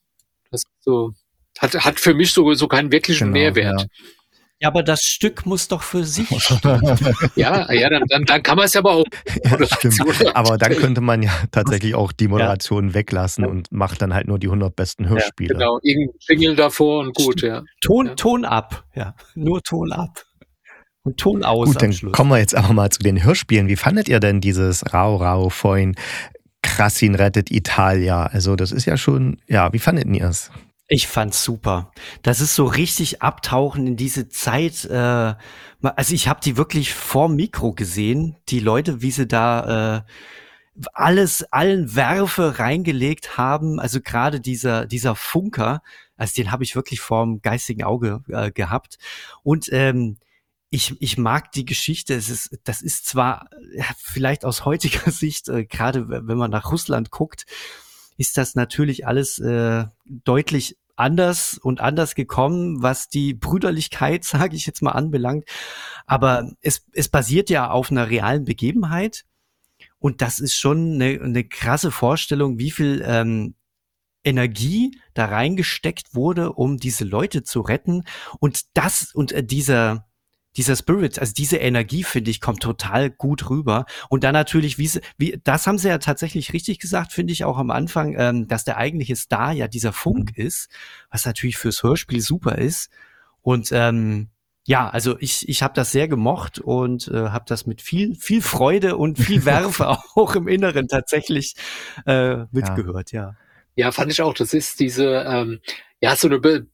Das 0.53 0.63
so, 0.79 1.15
hat, 1.59 1.75
hat 1.75 1.99
für 1.99 2.15
mich 2.15 2.33
so, 2.33 2.55
so 2.55 2.69
keinen 2.69 2.93
wirklichen 2.93 3.33
genau, 3.33 3.41
Mehrwert. 3.41 3.81
Ja. 3.81 3.87
Ja, 4.61 4.69
aber 4.69 4.83
das 4.83 5.03
Stück 5.03 5.47
muss 5.47 5.69
doch 5.69 5.83
für 5.83 6.03
sich 6.03 6.29
ja, 7.37 7.73
ja, 7.73 7.91
dann, 7.91 8.03
dann, 8.09 8.25
dann 8.25 8.43
kann 8.43 8.57
man 8.57 8.67
es 8.67 8.75
ja 8.75 8.81
aber 8.81 8.93
auch. 8.93 9.05
Ja, 9.45 9.67
stimmt. 9.67 10.01
Aber 10.35 10.59
dann 10.59 10.75
könnte 10.75 11.01
man 11.01 11.23
ja 11.23 11.31
tatsächlich 11.53 11.95
auch 11.95 12.11
die 12.11 12.27
Moderation 12.27 12.89
ja. 12.89 12.95
weglassen 12.95 13.47
und 13.47 13.71
macht 13.71 14.03
dann 14.03 14.15
halt 14.15 14.27
nur 14.27 14.41
die 14.41 14.49
100 14.49 14.75
besten 14.75 15.09
Hörspiele. 15.09 15.55
Ja, 15.55 15.59
genau, 15.59 15.79
irgendein 15.83 16.19
Jingle 16.27 16.57
davor 16.57 17.01
und 17.01 17.15
gut, 17.15 17.43
ja. 17.43 17.63
Ton, 17.81 18.17
Ton 18.17 18.45
ab, 18.45 18.85
ja, 18.97 19.15
nur 19.37 19.63
Ton 19.63 19.93
ab. 19.93 20.25
Und 21.09 21.17
Ton 21.17 21.43
aus. 21.43 21.69
Gut, 21.69 21.83
dann 21.83 21.93
Schluss. 21.93 22.13
kommen 22.13 22.31
wir 22.31 22.39
jetzt 22.39 22.55
aber 22.55 22.75
mal 22.75 22.91
zu 22.91 23.01
den 23.01 23.25
Hörspielen. 23.25 23.67
Wie 23.69 23.77
fandet 23.77 24.09
ihr 24.09 24.21
denn 24.21 24.43
dieses 24.43 24.93
Rau 24.93 25.17
Rau 25.17 25.49
vorhin? 25.49 25.95
Krassin 26.63 27.15
rettet 27.15 27.51
Italia. 27.51 28.27
Also, 28.27 28.57
das 28.57 28.73
ist 28.73 28.85
ja 28.85 28.99
schon, 28.99 29.39
ja, 29.47 29.73
wie 29.73 29.79
fandet 29.79 30.07
ihr 30.07 30.29
es? 30.29 30.51
Ich 30.87 31.07
fand's 31.07 31.43
super. 31.43 31.93
Das 32.23 32.41
ist 32.41 32.55
so 32.55 32.67
richtig 32.67 33.23
abtauchen 33.23 33.87
in 33.87 33.97
diese 33.97 34.29
Zeit. 34.29 34.85
Äh, 34.85 35.35
also 35.81 36.15
ich 36.15 36.29
habe 36.29 36.41
die 36.45 36.59
wirklich 36.59 36.93
vor 36.93 37.31
Mikro 37.31 37.73
gesehen, 37.73 38.37
die 38.51 38.61
Leute, 38.61 39.01
wie 39.01 39.11
sie 39.11 39.27
da 39.27 39.97
äh, 39.97 40.03
alles, 40.93 41.43
allen 41.53 41.95
Werfe 41.95 42.59
reingelegt 42.59 43.39
haben. 43.39 43.81
Also 43.81 44.01
gerade 44.01 44.41
dieser, 44.41 44.85
dieser 44.85 45.15
Funker, 45.15 45.83
also 46.19 46.35
den 46.37 46.51
habe 46.51 46.65
ich 46.65 46.77
wirklich 46.77 47.01
vorm 47.01 47.41
geistigen 47.41 47.85
Auge 47.85 48.23
äh, 48.29 48.51
gehabt. 48.51 48.99
Und 49.43 49.69
ähm, 49.73 50.19
ich, 50.71 50.95
ich 51.01 51.19
mag 51.19 51.53
die 51.53 51.65
Geschichte. 51.65 52.15
Es 52.15 52.29
ist, 52.29 52.59
das 52.65 52.83
ist 52.83 53.07
zwar 53.07 53.49
vielleicht 53.99 54.45
aus 54.45 54.65
heutiger 54.65 55.11
Sicht, 55.11 55.49
äh, 55.49 55.65
gerade 55.65 56.09
wenn 56.09 56.39
man 56.39 56.51
nach 56.51 56.71
Russland 56.71 57.11
guckt, 57.11 57.47
ist 58.17 58.37
das 58.37 58.55
natürlich 58.55 59.07
alles 59.07 59.39
äh, 59.39 59.85
deutlich 60.05 60.77
anders 60.97 61.57
und 61.57 61.81
anders 61.81 62.17
gekommen, 62.17 62.83
was 62.83 63.09
die 63.09 63.33
Brüderlichkeit, 63.33 64.25
sage 64.25 64.57
ich 64.57 64.67
jetzt 64.67 64.83
mal, 64.83 64.93
anbelangt. 64.93 65.45
Aber 66.07 66.51
es, 66.61 66.85
es 66.93 67.09
basiert 67.09 67.51
ja 67.51 67.71
auf 67.71 67.91
einer 67.91 68.11
realen 68.11 68.45
Begebenheit. 68.45 69.25
und 70.01 70.23
das 70.23 70.39
ist 70.41 70.55
schon 70.55 70.95
eine, 70.95 71.21
eine 71.23 71.45
krasse 71.45 71.91
Vorstellung, 71.91 72.59
wie 72.59 72.71
viel 72.71 73.03
ähm, 73.07 73.55
Energie 74.25 74.99
da 75.15 75.27
reingesteckt 75.27 76.15
wurde, 76.15 76.53
um 76.53 76.77
diese 76.77 77.05
Leute 77.05 77.45
zu 77.45 77.61
retten. 77.61 78.05
Und 78.41 78.77
das 78.77 79.15
und 79.15 79.33
äh, 79.33 79.45
dieser 79.45 80.08
dieser 80.59 80.77
Spirit, 80.77 81.19
also 81.21 81.33
diese 81.33 81.57
Energie, 81.57 82.03
finde 82.03 82.31
ich, 82.31 82.41
kommt 82.41 82.63
total 82.63 83.11
gut 83.11 83.49
rüber. 83.49 83.87
Und 84.09 84.25
dann 84.25 84.33
natürlich, 84.33 84.77
wie, 84.77 84.91
wie 85.17 85.41
das 85.45 85.67
haben 85.67 85.79
sie 85.79 85.89
ja 85.89 85.99
tatsächlich 85.99 86.53
richtig 86.53 86.81
gesagt, 86.81 87.13
finde 87.13 87.33
ich 87.33 87.45
auch 87.45 87.59
am 87.59 87.71
Anfang, 87.71 88.17
ähm, 88.19 88.49
dass 88.49 88.65
der 88.65 88.77
eigentliche 88.77 89.15
Star 89.15 89.53
ja 89.53 89.69
dieser 89.69 89.93
Funk 89.93 90.37
ist, 90.37 90.69
was 91.11 91.25
natürlich 91.25 91.57
fürs 91.57 91.83
Hörspiel 91.85 92.21
super 92.21 92.59
ist. 92.59 92.91
Und 93.41 93.71
ähm, 93.73 94.29
ja, 94.67 94.91
also 94.91 95.17
ich, 95.21 95.49
ich 95.49 95.63
habe 95.63 95.75
das 95.75 95.93
sehr 95.93 96.09
gemocht 96.09 96.59
und 96.59 97.07
äh, 97.09 97.29
habe 97.29 97.45
das 97.47 97.67
mit 97.67 97.81
viel, 97.81 98.17
viel 98.17 98.43
Freude 98.43 98.97
und 98.97 99.19
viel 99.19 99.45
Werfe 99.47 99.89
auch 99.89 100.35
im 100.35 100.49
Inneren 100.49 100.89
tatsächlich 100.89 101.55
äh, 102.05 102.45
mitgehört, 102.51 103.13
ja. 103.13 103.23
ja. 103.23 103.37
Ja, 103.77 103.93
fand 103.93 104.11
ich 104.11 104.21
auch. 104.23 104.35
Das 104.35 104.55
ist 104.55 104.81
diese, 104.81 105.25
ähm, 105.25 105.61
ja, 106.01 106.17
so 106.17 106.27
eine, 106.27 106.41
Be 106.41 106.67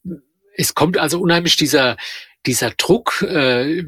es 0.56 0.74
kommt 0.74 0.96
also 0.96 1.20
unheimlich 1.20 1.56
dieser, 1.56 1.98
dieser 2.46 2.70
Druck, 2.70 3.22
äh, 3.22 3.84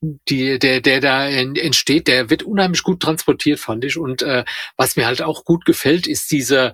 die, 0.00 0.58
der, 0.58 0.80
der 0.80 1.00
da 1.00 1.28
entsteht, 1.28 2.08
der 2.08 2.30
wird 2.30 2.42
unheimlich 2.42 2.82
gut 2.82 3.00
transportiert, 3.00 3.60
fand 3.60 3.84
ich. 3.84 3.98
Und 3.98 4.22
äh, 4.22 4.44
was 4.76 4.96
mir 4.96 5.06
halt 5.06 5.22
auch 5.22 5.44
gut 5.44 5.64
gefällt, 5.64 6.06
ist 6.06 6.30
dieser, 6.30 6.72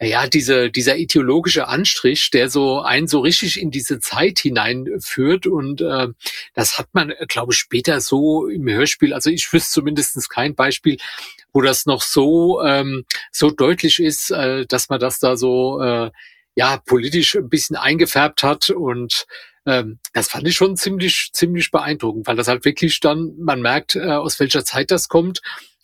ja, 0.00 0.26
diese, 0.26 0.70
dieser 0.70 0.96
ideologische 0.96 1.68
Anstrich, 1.68 2.30
der 2.30 2.48
so 2.48 2.80
einen 2.80 3.08
so 3.08 3.20
richtig 3.20 3.60
in 3.60 3.70
diese 3.70 4.00
Zeit 4.00 4.38
hineinführt. 4.38 5.46
Und 5.46 5.80
äh, 5.80 6.08
das 6.54 6.78
hat 6.78 6.88
man, 6.92 7.12
glaube 7.28 7.52
ich, 7.52 7.58
später 7.58 8.00
so 8.00 8.46
im 8.46 8.68
Hörspiel, 8.68 9.12
also 9.12 9.30
ich 9.30 9.52
wüsste 9.52 9.74
zumindest 9.74 10.30
kein 10.30 10.54
Beispiel, 10.54 10.96
wo 11.52 11.60
das 11.60 11.86
noch 11.86 12.02
so, 12.02 12.62
ähm, 12.62 13.04
so 13.32 13.50
deutlich 13.50 13.98
ist, 13.98 14.30
äh, 14.30 14.66
dass 14.66 14.88
man 14.88 15.00
das 15.00 15.18
da 15.18 15.36
so 15.36 15.80
äh, 15.82 16.10
ja 16.54 16.78
politisch 16.84 17.36
ein 17.36 17.48
bisschen 17.48 17.76
eingefärbt 17.76 18.42
hat 18.42 18.70
und 18.70 19.26
ähm, 19.66 19.98
das 20.12 20.28
fand 20.28 20.46
ich 20.48 20.56
schon 20.56 20.76
ziemlich, 20.76 21.30
ziemlich 21.32 21.70
beeindruckend, 21.70 22.26
weil 22.26 22.36
das 22.36 22.48
halt 22.48 22.64
wirklich 22.64 23.00
dann, 23.00 23.32
man 23.38 23.60
merkt, 23.60 23.96
äh, 23.96 24.12
aus 24.12 24.40
welcher 24.40 24.64
Zeit 24.64 24.90
das 24.90 25.08
kommt 25.08 25.40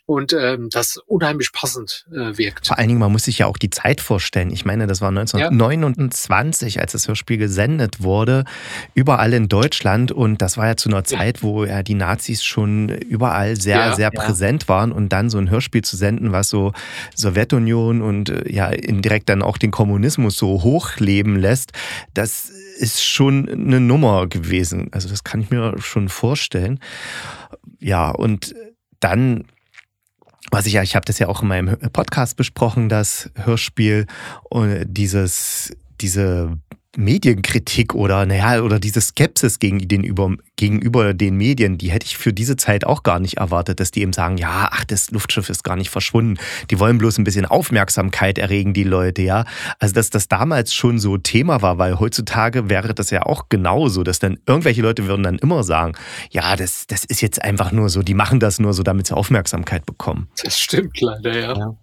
und 0.06 0.32
ähm, 0.32 0.68
das 0.70 0.98
unheimlich 1.06 1.52
passend 1.52 2.06
äh, 2.12 2.38
wirkt. 2.38 2.68
Vor 2.68 2.78
allen 2.78 2.86
Dingen, 2.88 3.00
man 3.00 3.10
muss 3.10 3.24
sich 3.24 3.38
ja 3.38 3.46
auch 3.46 3.58
die 3.58 3.70
Zeit 3.70 4.00
vorstellen. 4.00 4.52
Ich 4.52 4.64
meine, 4.64 4.86
das 4.86 5.00
war 5.00 5.08
1929, 5.08 6.76
ja. 6.76 6.82
als 6.82 6.92
das 6.92 7.08
Hörspiel 7.08 7.38
gesendet 7.38 8.02
wurde, 8.02 8.44
überall 8.94 9.32
in 9.32 9.48
Deutschland. 9.48 10.12
Und 10.12 10.40
das 10.42 10.56
war 10.56 10.68
ja 10.68 10.76
zu 10.76 10.88
einer 10.88 11.02
Zeit, 11.02 11.42
wo 11.42 11.64
ja 11.64 11.82
die 11.82 11.94
Nazis 11.94 12.44
schon 12.44 12.88
überall 12.88 13.60
sehr, 13.60 13.78
ja, 13.78 13.96
sehr 13.96 14.12
präsent 14.12 14.68
waren. 14.68 14.92
Und 14.92 15.08
dann 15.08 15.28
so 15.28 15.38
ein 15.38 15.50
Hörspiel 15.50 15.82
zu 15.82 15.96
senden, 15.96 16.30
was 16.30 16.48
so 16.48 16.72
Sowjetunion 17.16 18.00
und 18.00 18.30
äh, 18.30 18.50
ja 18.50 18.68
indirekt 18.68 19.28
dann 19.28 19.42
auch 19.42 19.58
den 19.58 19.72
Kommunismus 19.72 20.36
so 20.36 20.62
hochleben 20.62 21.34
lässt, 21.34 21.72
das 22.14 22.52
ist 22.76 23.02
schon 23.02 23.48
eine 23.48 23.80
Nummer 23.80 24.26
gewesen. 24.26 24.88
Also 24.92 25.08
das 25.08 25.24
kann 25.24 25.40
ich 25.40 25.50
mir 25.50 25.74
schon 25.78 26.08
vorstellen. 26.08 26.80
Ja, 27.78 28.10
und 28.10 28.54
dann 29.00 29.44
was 30.50 30.66
ich 30.66 30.74
ja, 30.74 30.82
ich 30.82 30.94
habe 30.94 31.04
das 31.04 31.18
ja 31.18 31.26
auch 31.28 31.42
in 31.42 31.48
meinem 31.48 31.76
Podcast 31.92 32.36
besprochen, 32.36 32.88
das 32.88 33.30
Hörspiel 33.34 34.06
und 34.44 34.84
dieses, 34.86 35.76
diese 36.00 36.56
Medienkritik 36.96 37.94
oder 37.94 38.26
naja, 38.26 38.62
oder 38.62 38.78
diese 38.78 39.00
Skepsis 39.00 39.58
gegen 39.58 39.78
den 39.78 40.02
über, 40.02 40.34
gegenüber 40.56 41.14
den 41.14 41.36
Medien, 41.36 41.78
die 41.78 41.90
hätte 41.90 42.06
ich 42.06 42.16
für 42.16 42.32
diese 42.32 42.56
Zeit 42.56 42.86
auch 42.86 43.02
gar 43.02 43.20
nicht 43.20 43.36
erwartet, 43.36 43.80
dass 43.80 43.90
die 43.90 44.02
eben 44.02 44.12
sagen, 44.12 44.38
ja, 44.38 44.68
ach, 44.70 44.84
das 44.84 45.10
Luftschiff 45.10 45.48
ist 45.48 45.64
gar 45.64 45.76
nicht 45.76 45.90
verschwunden. 45.90 46.38
Die 46.70 46.78
wollen 46.78 46.98
bloß 46.98 47.18
ein 47.18 47.24
bisschen 47.24 47.46
Aufmerksamkeit 47.46 48.38
erregen, 48.38 48.72
die 48.72 48.84
Leute, 48.84 49.22
ja. 49.22 49.44
Also, 49.78 49.94
dass 49.94 50.10
das 50.10 50.28
damals 50.28 50.74
schon 50.74 50.98
so 50.98 51.16
Thema 51.18 51.62
war, 51.62 51.78
weil 51.78 51.98
heutzutage 51.98 52.68
wäre 52.68 52.94
das 52.94 53.10
ja 53.10 53.22
auch 53.22 53.48
genauso, 53.48 54.02
dass 54.02 54.18
dann 54.18 54.38
irgendwelche 54.46 54.82
Leute 54.82 55.06
würden 55.06 55.22
dann 55.22 55.38
immer 55.38 55.62
sagen, 55.64 55.94
ja, 56.30 56.56
das, 56.56 56.86
das 56.86 57.04
ist 57.04 57.20
jetzt 57.20 57.42
einfach 57.42 57.72
nur 57.72 57.88
so, 57.88 58.02
die 58.02 58.14
machen 58.14 58.40
das 58.40 58.58
nur 58.58 58.72
so, 58.72 58.82
damit 58.82 59.06
sie 59.06 59.16
Aufmerksamkeit 59.16 59.86
bekommen. 59.86 60.28
Das 60.42 60.58
stimmt 60.58 61.00
leider, 61.00 61.38
ja. 61.38 61.56
ja. 61.56 61.76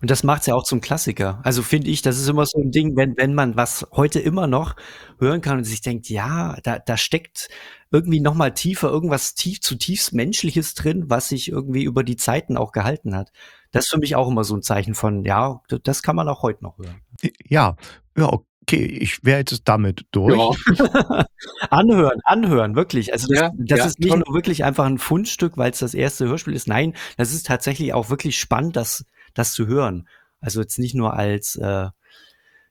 Und 0.00 0.10
das 0.10 0.24
macht's 0.24 0.46
ja 0.46 0.54
auch 0.54 0.64
zum 0.64 0.80
Klassiker. 0.80 1.40
Also 1.42 1.62
finde 1.62 1.90
ich, 1.90 2.02
das 2.02 2.18
ist 2.18 2.28
immer 2.28 2.46
so 2.46 2.60
ein 2.60 2.70
Ding, 2.70 2.96
wenn, 2.96 3.16
wenn 3.16 3.34
man 3.34 3.56
was 3.56 3.86
heute 3.92 4.20
immer 4.20 4.46
noch 4.46 4.76
hören 5.18 5.40
kann 5.40 5.58
und 5.58 5.64
sich 5.64 5.80
denkt, 5.80 6.08
ja, 6.08 6.56
da, 6.62 6.78
da 6.78 6.96
steckt 6.96 7.48
irgendwie 7.90 8.20
nochmal 8.20 8.52
tiefer, 8.52 8.88
irgendwas 8.88 9.34
tief, 9.34 9.60
zutiefst 9.60 10.12
Menschliches 10.12 10.74
drin, 10.74 11.04
was 11.08 11.28
sich 11.28 11.48
irgendwie 11.48 11.84
über 11.84 12.04
die 12.04 12.16
Zeiten 12.16 12.56
auch 12.56 12.72
gehalten 12.72 13.16
hat. 13.16 13.30
Das 13.70 13.84
ist 13.84 13.90
für 13.90 13.98
mich 13.98 14.16
auch 14.16 14.28
immer 14.28 14.44
so 14.44 14.56
ein 14.56 14.62
Zeichen 14.62 14.94
von, 14.94 15.24
ja, 15.24 15.60
das 15.82 16.02
kann 16.02 16.16
man 16.16 16.28
auch 16.28 16.42
heute 16.42 16.64
noch 16.64 16.78
hören. 16.78 17.00
Ja, 17.48 17.76
ja, 18.16 18.30
okay, 18.62 18.84
ich 18.84 19.24
wäre 19.24 19.38
jetzt 19.38 19.62
damit 19.64 20.06
durch. 20.10 20.36
Ja. 20.36 21.24
anhören, 21.70 22.20
anhören, 22.24 22.74
wirklich. 22.74 23.12
Also 23.12 23.28
das, 23.28 23.40
ja, 23.40 23.50
das 23.56 23.78
ja, 23.78 23.86
ist 23.86 24.00
nicht 24.00 24.10
toll. 24.10 24.22
nur 24.26 24.34
wirklich 24.34 24.64
einfach 24.64 24.84
ein 24.84 24.98
Fundstück, 24.98 25.56
weil 25.56 25.70
es 25.70 25.78
das 25.78 25.94
erste 25.94 26.26
Hörspiel 26.26 26.54
ist. 26.54 26.66
Nein, 26.66 26.94
das 27.16 27.32
ist 27.32 27.46
tatsächlich 27.46 27.94
auch 27.94 28.10
wirklich 28.10 28.38
spannend, 28.38 28.76
das 28.76 29.04
das 29.36 29.52
zu 29.52 29.66
hören. 29.66 30.08
Also 30.40 30.60
jetzt 30.60 30.78
nicht 30.78 30.94
nur 30.94 31.14
als 31.14 31.56
äh, 31.56 31.88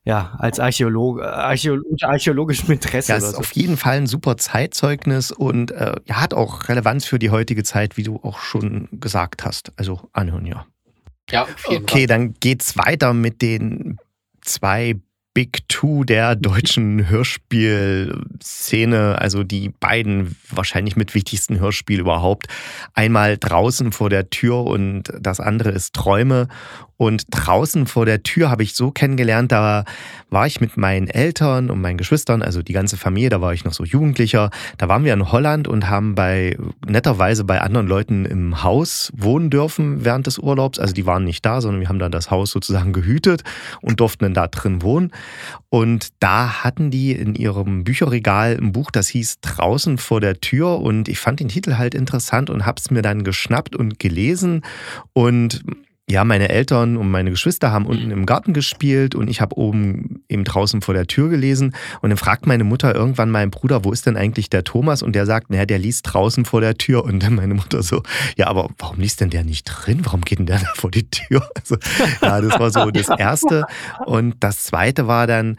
ja, 0.06 0.36
als 0.38 0.60
Archäologe, 0.60 1.28
Archäolo 1.34 1.84
archäologischem 2.04 2.72
Interesse. 2.72 3.12
Ja, 3.12 3.18
ist 3.18 3.32
so. 3.32 3.38
auf 3.38 3.52
jeden 3.54 3.76
Fall 3.76 3.98
ein 3.98 4.08
super 4.08 4.38
Zeitzeugnis 4.38 5.32
und 5.32 5.72
äh, 5.72 5.96
hat 6.12 6.36
auch 6.36 6.70
Relevanz 6.70 7.06
für 7.06 7.18
die 7.18 7.32
heutige 7.32 7.64
Zeit, 7.64 7.98
wie 7.98 8.04
du 8.04 8.18
auch 8.18 8.40
schon 8.40 8.88
gesagt 8.92 9.46
hast. 9.46 9.74
Also 9.78 10.08
anhören, 10.14 10.46
ja. 10.46 10.68
Ja, 11.32 11.44
auf 11.44 11.68
jeden 11.70 11.84
okay, 11.84 12.02
Fall. 12.02 12.08
dann 12.08 12.34
geht's 12.36 12.78
weiter 12.78 13.16
mit 13.16 13.42
den 13.42 13.98
zwei 14.42 15.02
Big 15.36 15.68
Two 15.68 16.04
der 16.06 16.36
deutschen 16.36 17.10
Hörspielszene, 17.10 19.20
also 19.20 19.44
die 19.44 19.70
beiden 19.70 20.36
wahrscheinlich 20.50 20.96
mit 20.96 21.14
wichtigsten 21.14 21.60
Hörspiel 21.60 22.00
überhaupt. 22.00 22.48
Einmal 22.94 23.38
draußen 23.38 23.92
vor 23.92 24.10
der 24.10 24.32
Tür 24.32 24.64
und 24.64 25.14
das 25.20 25.42
andere 25.42 25.70
ist 25.70 25.94
Träume. 25.94 26.48
Und 26.98 27.26
draußen 27.30 27.88
vor 27.88 28.06
der 28.06 28.24
Tür 28.24 28.50
habe 28.50 28.64
ich 28.64 28.74
so 28.74 28.92
kennengelernt, 28.92 29.52
da 29.52 29.84
war 30.30 30.48
ich 30.48 30.62
mit 30.62 30.78
meinen 30.78 31.08
Eltern 31.08 31.70
und 31.70 31.82
meinen 31.82 31.98
Geschwistern, 31.98 32.42
also 32.42 32.62
die 32.62 32.74
ganze 32.74 32.98
Familie, 32.98 33.30
da 33.30 33.42
war 33.42 33.54
ich 33.54 33.66
noch 33.66 33.74
so 33.74 33.84
Jugendlicher. 33.84 34.50
Da 34.78 34.88
waren 34.88 35.04
wir 35.04 35.14
in 35.14 35.32
Holland 35.32 35.68
und 35.68 35.90
haben 35.90 36.16
bei 36.16 36.58
netterweise 36.88 37.44
bei 37.44 37.62
anderen 37.62 37.88
Leuten 37.88 38.26
im 38.26 38.64
Haus 38.64 39.12
wohnen 39.16 39.50
dürfen 39.50 40.06
während 40.06 40.28
des 40.28 40.38
Urlaubs. 40.38 40.80
Also 40.80 40.94
die 40.94 41.06
waren 41.06 41.26
nicht 41.26 41.46
da, 41.46 41.60
sondern 41.62 41.82
wir 41.82 41.90
haben 41.90 42.00
dann 42.00 42.12
das 42.12 42.32
Haus 42.32 42.52
sozusagen 42.52 42.94
gehütet 42.94 43.44
und 43.82 44.00
durften 44.00 44.24
dann 44.24 44.34
da 44.34 44.48
drin 44.48 44.82
wohnen. 44.82 45.12
Und 45.70 46.10
da 46.20 46.64
hatten 46.64 46.92
die 46.92 47.12
in 47.12 47.36
ihrem 47.36 47.84
Bücherregal 47.84 48.58
ein 48.58 48.72
Buch, 48.72 48.92
das 48.92 49.10
hieß 49.10 49.42
Draußen 49.42 49.98
vor 49.98 50.22
der 50.22 50.40
Tür. 50.40 50.80
Und 50.80 51.10
ich 51.10 51.20
fand 51.20 51.42
den 51.42 51.50
Titel 51.50 51.78
halt 51.78 51.94
interessant 51.94 52.50
und 52.50 52.66
habe 52.66 52.80
es 52.80 52.90
mir 52.92 53.02
dann 53.02 53.24
geschnappt 53.24 53.76
und 53.76 54.00
gelesen. 54.00 54.62
Und 55.12 55.64
ja, 56.08 56.24
meine 56.24 56.50
Eltern 56.50 56.98
und 56.98 57.10
meine 57.10 57.32
Geschwister 57.32 57.72
haben 57.72 57.88
unten 57.88 58.12
im 58.12 58.28
Garten 58.28 58.54
gespielt 58.54 59.16
und 59.16 59.28
ich 59.28 59.42
habe 59.42 59.58
oben 59.58 60.24
eben 60.30 60.44
draußen 60.44 60.82
vor 60.82 60.94
der 60.94 61.08
Tür 61.08 61.30
gelesen. 61.30 61.76
Und 62.02 62.12
dann 62.12 62.18
fragt 62.18 62.46
meine 62.46 62.64
Mutter 62.64 62.94
irgendwann 62.94 63.32
meinen 63.32 63.50
Bruder, 63.50 63.84
wo 63.84 63.92
ist 63.92 64.06
denn 64.06 64.16
eigentlich 64.16 64.52
der 64.52 64.64
Thomas? 64.64 65.02
Und 65.02 65.16
der 65.16 65.26
sagt, 65.26 65.50
naja, 65.50 65.66
der 65.66 65.80
liest 65.80 66.14
draußen 66.14 66.46
vor 66.46 66.62
der 66.62 66.78
Tür. 66.78 67.04
Und 67.04 67.24
dann 67.24 67.34
meine 67.34 67.56
Mutter 67.56 67.82
so, 67.82 68.04
ja, 68.38 68.48
aber 68.48 68.70
warum 68.78 69.00
liest 69.00 69.22
denn 69.22 69.32
der 69.32 69.44
nicht 69.44 69.64
drin? 69.64 70.02
Warum 70.04 70.22
geht 70.22 70.38
denn 70.38 70.46
der 70.46 70.60
da 70.60 70.68
vor 70.76 70.92
die 70.92 71.10
Tür? 71.10 71.50
Also, 71.56 71.78
ja, 72.22 72.42
das 72.42 72.60
war 72.60 72.70
so 72.70 72.92
das 72.92 73.10
Erste. 73.18 73.66
Und 74.06 74.36
das 74.42 74.66
Zweite 74.66 75.08
war 75.08 75.26
dann, 75.26 75.58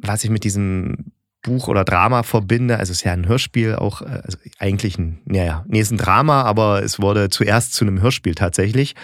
was 0.00 0.24
ich 0.24 0.30
mit 0.30 0.42
diesem 0.42 1.12
Buch 1.46 1.68
oder 1.68 1.84
Drama 1.84 2.24
verbinde. 2.24 2.78
Also 2.78 2.90
es 2.90 2.98
ist 2.98 3.04
ja 3.04 3.12
ein 3.12 3.26
Hörspiel 3.26 3.76
auch, 3.76 4.02
äh, 4.02 4.20
also 4.24 4.36
eigentlich 4.58 4.98
ein, 4.98 5.18
naja, 5.24 5.64
nee, 5.68 5.80
ist 5.80 5.92
ein 5.92 5.96
Drama, 5.96 6.42
aber 6.42 6.82
es 6.82 7.00
wurde 7.00 7.30
zuerst 7.30 7.72
zu 7.72 7.84
einem 7.84 8.02
Hörspiel 8.02 8.34
tatsächlich. 8.34 8.94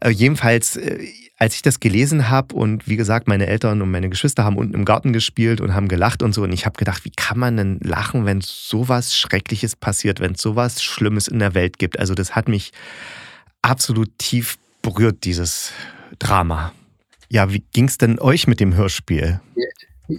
Äh, 0.00 0.10
jedenfalls, 0.10 0.76
äh, 0.76 1.06
als 1.36 1.54
ich 1.54 1.62
das 1.62 1.80
gelesen 1.80 2.30
habe 2.30 2.54
und 2.54 2.86
wie 2.88 2.96
gesagt, 2.96 3.26
meine 3.26 3.46
Eltern 3.46 3.82
und 3.82 3.90
meine 3.90 4.08
Geschwister 4.08 4.44
haben 4.44 4.56
unten 4.56 4.74
im 4.74 4.84
Garten 4.84 5.12
gespielt 5.12 5.60
und 5.60 5.74
haben 5.74 5.88
gelacht 5.88 6.22
und 6.22 6.32
so 6.32 6.44
und 6.44 6.52
ich 6.52 6.64
habe 6.64 6.78
gedacht, 6.78 7.04
wie 7.04 7.12
kann 7.14 7.38
man 7.38 7.56
denn 7.56 7.80
lachen, 7.82 8.24
wenn 8.24 8.40
sowas 8.40 9.16
Schreckliches 9.16 9.74
passiert, 9.74 10.20
wenn 10.20 10.32
es 10.32 10.40
sowas 10.40 10.82
Schlimmes 10.82 11.28
in 11.28 11.40
der 11.40 11.54
Welt 11.54 11.78
gibt. 11.78 11.98
Also 11.98 12.14
das 12.14 12.36
hat 12.36 12.48
mich 12.48 12.72
absolut 13.62 14.10
tief 14.18 14.58
berührt, 14.82 15.24
dieses 15.24 15.72
Drama. 16.18 16.72
Ja, 17.28 17.52
wie 17.52 17.62
ging 17.72 17.86
es 17.86 17.98
denn 17.98 18.18
euch 18.18 18.46
mit 18.46 18.60
dem 18.60 18.74
Hörspiel? 18.74 19.40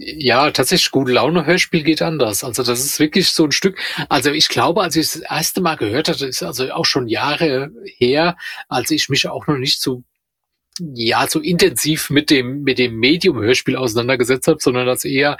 Ja, 0.00 0.50
tatsächlich, 0.50 0.90
gute 0.90 1.12
Laune 1.12 1.44
Hörspiel 1.44 1.82
geht 1.82 2.02
anders. 2.02 2.44
Also 2.44 2.62
das 2.62 2.80
ist 2.84 2.98
wirklich 2.98 3.30
so 3.30 3.44
ein 3.44 3.52
Stück. 3.52 3.78
Also 4.08 4.30
ich 4.30 4.48
glaube, 4.48 4.82
als 4.82 4.96
ich 4.96 5.12
das 5.12 5.22
erste 5.22 5.60
Mal 5.60 5.76
gehört 5.76 6.08
hatte, 6.08 6.26
ist 6.26 6.42
also 6.42 6.70
auch 6.72 6.86
schon 6.86 7.08
Jahre 7.08 7.70
her, 7.98 8.36
als 8.68 8.90
ich 8.90 9.08
mich 9.08 9.28
auch 9.28 9.46
noch 9.46 9.58
nicht 9.58 9.80
so 9.82 10.02
ja 10.80 11.28
so 11.28 11.38
intensiv 11.38 12.08
mit 12.08 12.30
dem 12.30 12.62
mit 12.62 12.78
dem 12.78 12.98
Medium 12.98 13.38
Hörspiel 13.38 13.76
auseinandergesetzt 13.76 14.46
habe, 14.48 14.58
sondern 14.58 14.86
das 14.86 15.04
eher 15.04 15.36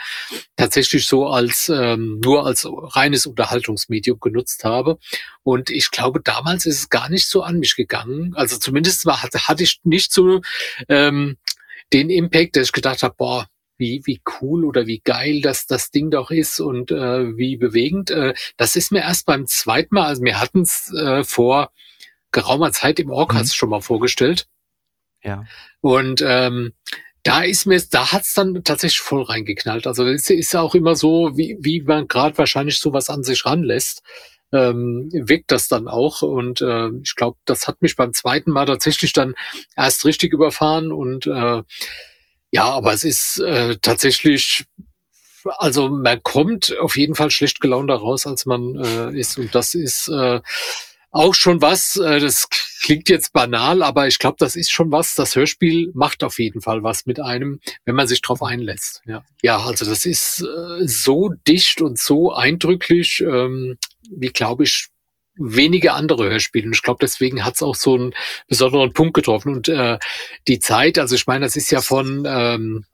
tatsächlich 0.57 1.07
so 1.07 1.27
als 1.27 1.71
ähm, 1.71 2.21
nur 2.23 2.45
als 2.45 2.69
reines 2.69 3.25
Unterhaltungsmedium 3.25 4.21
genutzt 4.21 4.65
habe. 4.65 4.99
Und 5.43 5.71
ich 5.71 5.91
glaube, 5.91 6.21
damals 6.23 6.67
ist 6.67 6.79
es 6.79 6.91
gar 6.91 7.09
nicht 7.09 7.29
so 7.29 7.43
an 7.43 7.59
mich 7.59 7.77
gegangen. 7.77 8.35
Also 8.35 8.59
zumindest 8.59 9.07
war, 9.07 9.23
hatte, 9.23 9.49
hatte 9.49 9.63
ich 9.63 9.81
nicht 9.85 10.13
so 10.13 10.43
ähm, 10.89 11.39
den 11.95 12.11
Impact, 12.11 12.57
dass 12.57 12.67
ich 12.67 12.73
gedacht 12.73 13.03
habe, 13.03 13.15
boah, 13.17 13.47
wie, 13.83 14.01
wie 14.05 14.21
cool 14.41 14.65
oder 14.65 14.87
wie 14.87 15.01
geil 15.01 15.41
das, 15.41 15.67
das 15.67 15.91
Ding 15.91 16.11
doch 16.11 16.31
ist 16.31 16.61
und 16.61 16.93
äh, 16.93 17.37
wie 17.37 17.57
bewegend. 17.57 18.11
Äh, 18.11 18.33
das 18.57 18.77
ist 18.77 18.93
mir 18.93 19.01
erst 19.01 19.27
beim 19.27 19.47
zweiten 19.47 19.97
Mal, 19.97 20.07
also 20.07 20.23
wir 20.23 20.41
hatten 20.41 20.63
es 20.63 20.95
äh, 20.95 21.25
vor 21.25 21.73
geraumer 22.31 22.71
Zeit 22.71 23.01
im 23.01 23.11
Orcas 23.11 23.49
mhm. 23.49 23.55
schon 23.55 23.71
mal 23.71 23.81
vorgestellt. 23.81 24.47
Ja. 25.25 25.45
Und 25.81 26.23
ähm, 26.25 26.73
da 27.25 27.43
ist 27.43 27.67
mir, 27.67 27.83
da 27.91 28.13
hat's 28.13 28.35
dann 28.35 28.63
tatsächlich 28.65 29.01
voll 29.01 29.23
reingeknallt. 29.23 29.87
Also 29.87 30.07
es 30.07 30.31
ist 30.31 30.53
ja 30.53 30.61
auch 30.61 30.75
immer 30.75 30.95
so, 30.95 31.37
wie, 31.37 31.57
wie 31.61 31.83
man 31.83 32.07
gerade 32.07 32.39
wahrscheinlich 32.39 32.79
sowas 32.79 33.11
an 33.11 33.25
sich 33.25 33.45
ranlässt, 33.45 34.03
ähm, 34.53 35.09
wirkt 35.13 35.51
das 35.51 35.67
dann 35.67 35.89
auch. 35.89 36.23
Und 36.23 36.61
äh, 36.61 36.89
ich 37.03 37.17
glaube, 37.17 37.39
das 37.45 37.67
hat 37.67 37.83
mich 37.83 37.97
beim 37.97 38.13
zweiten 38.13 38.53
Mal 38.53 38.67
tatsächlich 38.67 39.13
dann 39.13 39.35
erst 39.77 40.05
richtig 40.05 40.33
überfahren. 40.33 40.93
Und 40.93 41.27
äh, 41.27 41.63
ja, 42.53 42.65
aber 42.65 42.93
es 42.93 43.03
ist 43.03 43.39
äh, 43.39 43.77
tatsächlich, 43.81 44.67
also 45.45 45.89
man 45.89 46.23
kommt 46.23 46.77
auf 46.79 46.97
jeden 46.97 47.15
Fall 47.15 47.31
schlecht 47.31 47.61
gelaunt 47.61 47.91
raus, 47.91 48.27
als 48.27 48.45
man 48.45 48.77
äh, 48.77 49.19
ist. 49.19 49.39
Und 49.39 49.55
das 49.55 49.75
ist 49.75 50.09
äh, 50.09 50.41
auch 51.11 51.35
schon 51.35 51.63
was, 51.63 51.97
äh, 51.97 52.21
das 52.21 52.49
klingt 52.83 53.09
jetzt 53.09 53.33
banal, 53.33 53.83
aber 53.83 54.07
ich 54.07 54.19
glaube, 54.19 54.37
das 54.39 54.55
ist 54.55 54.71
schon 54.71 54.93
was. 54.93 55.15
Das 55.15 55.35
Hörspiel 55.35 55.91
macht 55.95 56.23
auf 56.25 56.39
jeden 56.39 56.61
Fall 56.61 56.83
was 56.83 57.07
mit 57.07 57.21
einem, 57.21 57.61
wenn 57.87 57.95
man 57.95 58.07
sich 58.07 58.21
drauf 58.21 58.43
einlässt. 58.43 59.01
Ja, 59.07 59.25
ja 59.43 59.59
also 59.59 59.87
das 59.87 60.05
ist 60.05 60.43
äh, 60.43 60.87
so 60.87 61.31
dicht 61.49 61.81
und 61.81 61.99
so 61.99 62.35
eindrücklich, 62.35 63.21
ähm, 63.21 63.79
wie 64.11 64.31
glaube 64.31 64.65
ich, 64.65 64.89
wenige 65.37 65.93
andere 65.93 66.29
Hörspiele. 66.31 66.67
Und 66.67 66.75
ich 66.75 66.83
glaube, 66.83 66.99
deswegen 67.01 67.45
hat 67.45 67.55
es 67.55 67.63
auch 67.63 67.75
so 67.75 67.95
einen 67.95 68.15
besonderen 68.49 68.93
Punkt 68.93 69.15
getroffen. 69.15 69.55
Und 69.55 69.69
äh, 69.69 69.99
die 70.49 70.59
Zeit, 70.59 70.99
also 70.99 71.15
ich 71.15 71.27
meine, 71.27 71.45
das 71.45 71.57
ist 71.57 71.71
ja 71.71 71.81
von 71.81 72.25
ähm, 72.27 72.85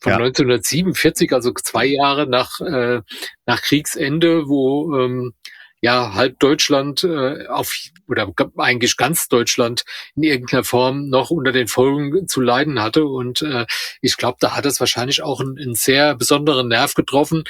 von 0.00 0.12
ja. 0.12 0.18
1947, 0.18 1.32
also 1.32 1.52
zwei 1.52 1.86
Jahre 1.86 2.26
nach, 2.28 2.60
äh, 2.60 3.02
nach 3.46 3.62
Kriegsende, 3.62 4.48
wo 4.48 4.96
ähm, 4.96 5.34
ja 5.80 6.14
halb 6.14 6.38
Deutschland 6.38 7.04
äh, 7.04 7.46
auf 7.46 7.72
oder 8.08 8.32
eigentlich 8.56 8.96
ganz 8.96 9.28
Deutschland 9.28 9.84
in 10.16 10.22
irgendeiner 10.22 10.64
Form 10.64 11.08
noch 11.08 11.30
unter 11.30 11.52
den 11.52 11.68
Folgen 11.68 12.26
zu 12.26 12.40
leiden 12.40 12.80
hatte. 12.80 13.04
Und 13.04 13.42
äh, 13.42 13.66
ich 14.00 14.16
glaube, 14.16 14.38
da 14.40 14.56
hat 14.56 14.66
es 14.66 14.80
wahrscheinlich 14.80 15.22
auch 15.22 15.40
einen, 15.40 15.58
einen 15.58 15.74
sehr 15.74 16.14
besonderen 16.14 16.68
Nerv 16.68 16.94
getroffen, 16.94 17.44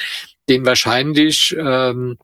den 0.49 0.67
wahrscheinlich 0.67 1.55
ähm, 1.59 2.19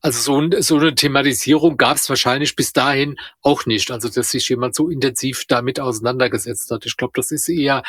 also 0.00 0.20
so, 0.20 0.60
so 0.60 0.76
eine 0.76 0.94
Thematisierung 0.94 1.76
gab 1.76 1.96
es 1.96 2.08
wahrscheinlich 2.08 2.56
bis 2.56 2.72
dahin 2.72 3.16
auch 3.42 3.66
nicht. 3.66 3.90
Also 3.90 4.08
dass 4.08 4.30
sich 4.30 4.48
jemand 4.48 4.74
so 4.74 4.88
intensiv 4.88 5.44
damit 5.46 5.80
auseinandergesetzt 5.80 6.70
hat. 6.70 6.86
Ich 6.86 6.96
glaube, 6.96 7.12
das 7.16 7.30
ist 7.30 7.48
eher, 7.48 7.82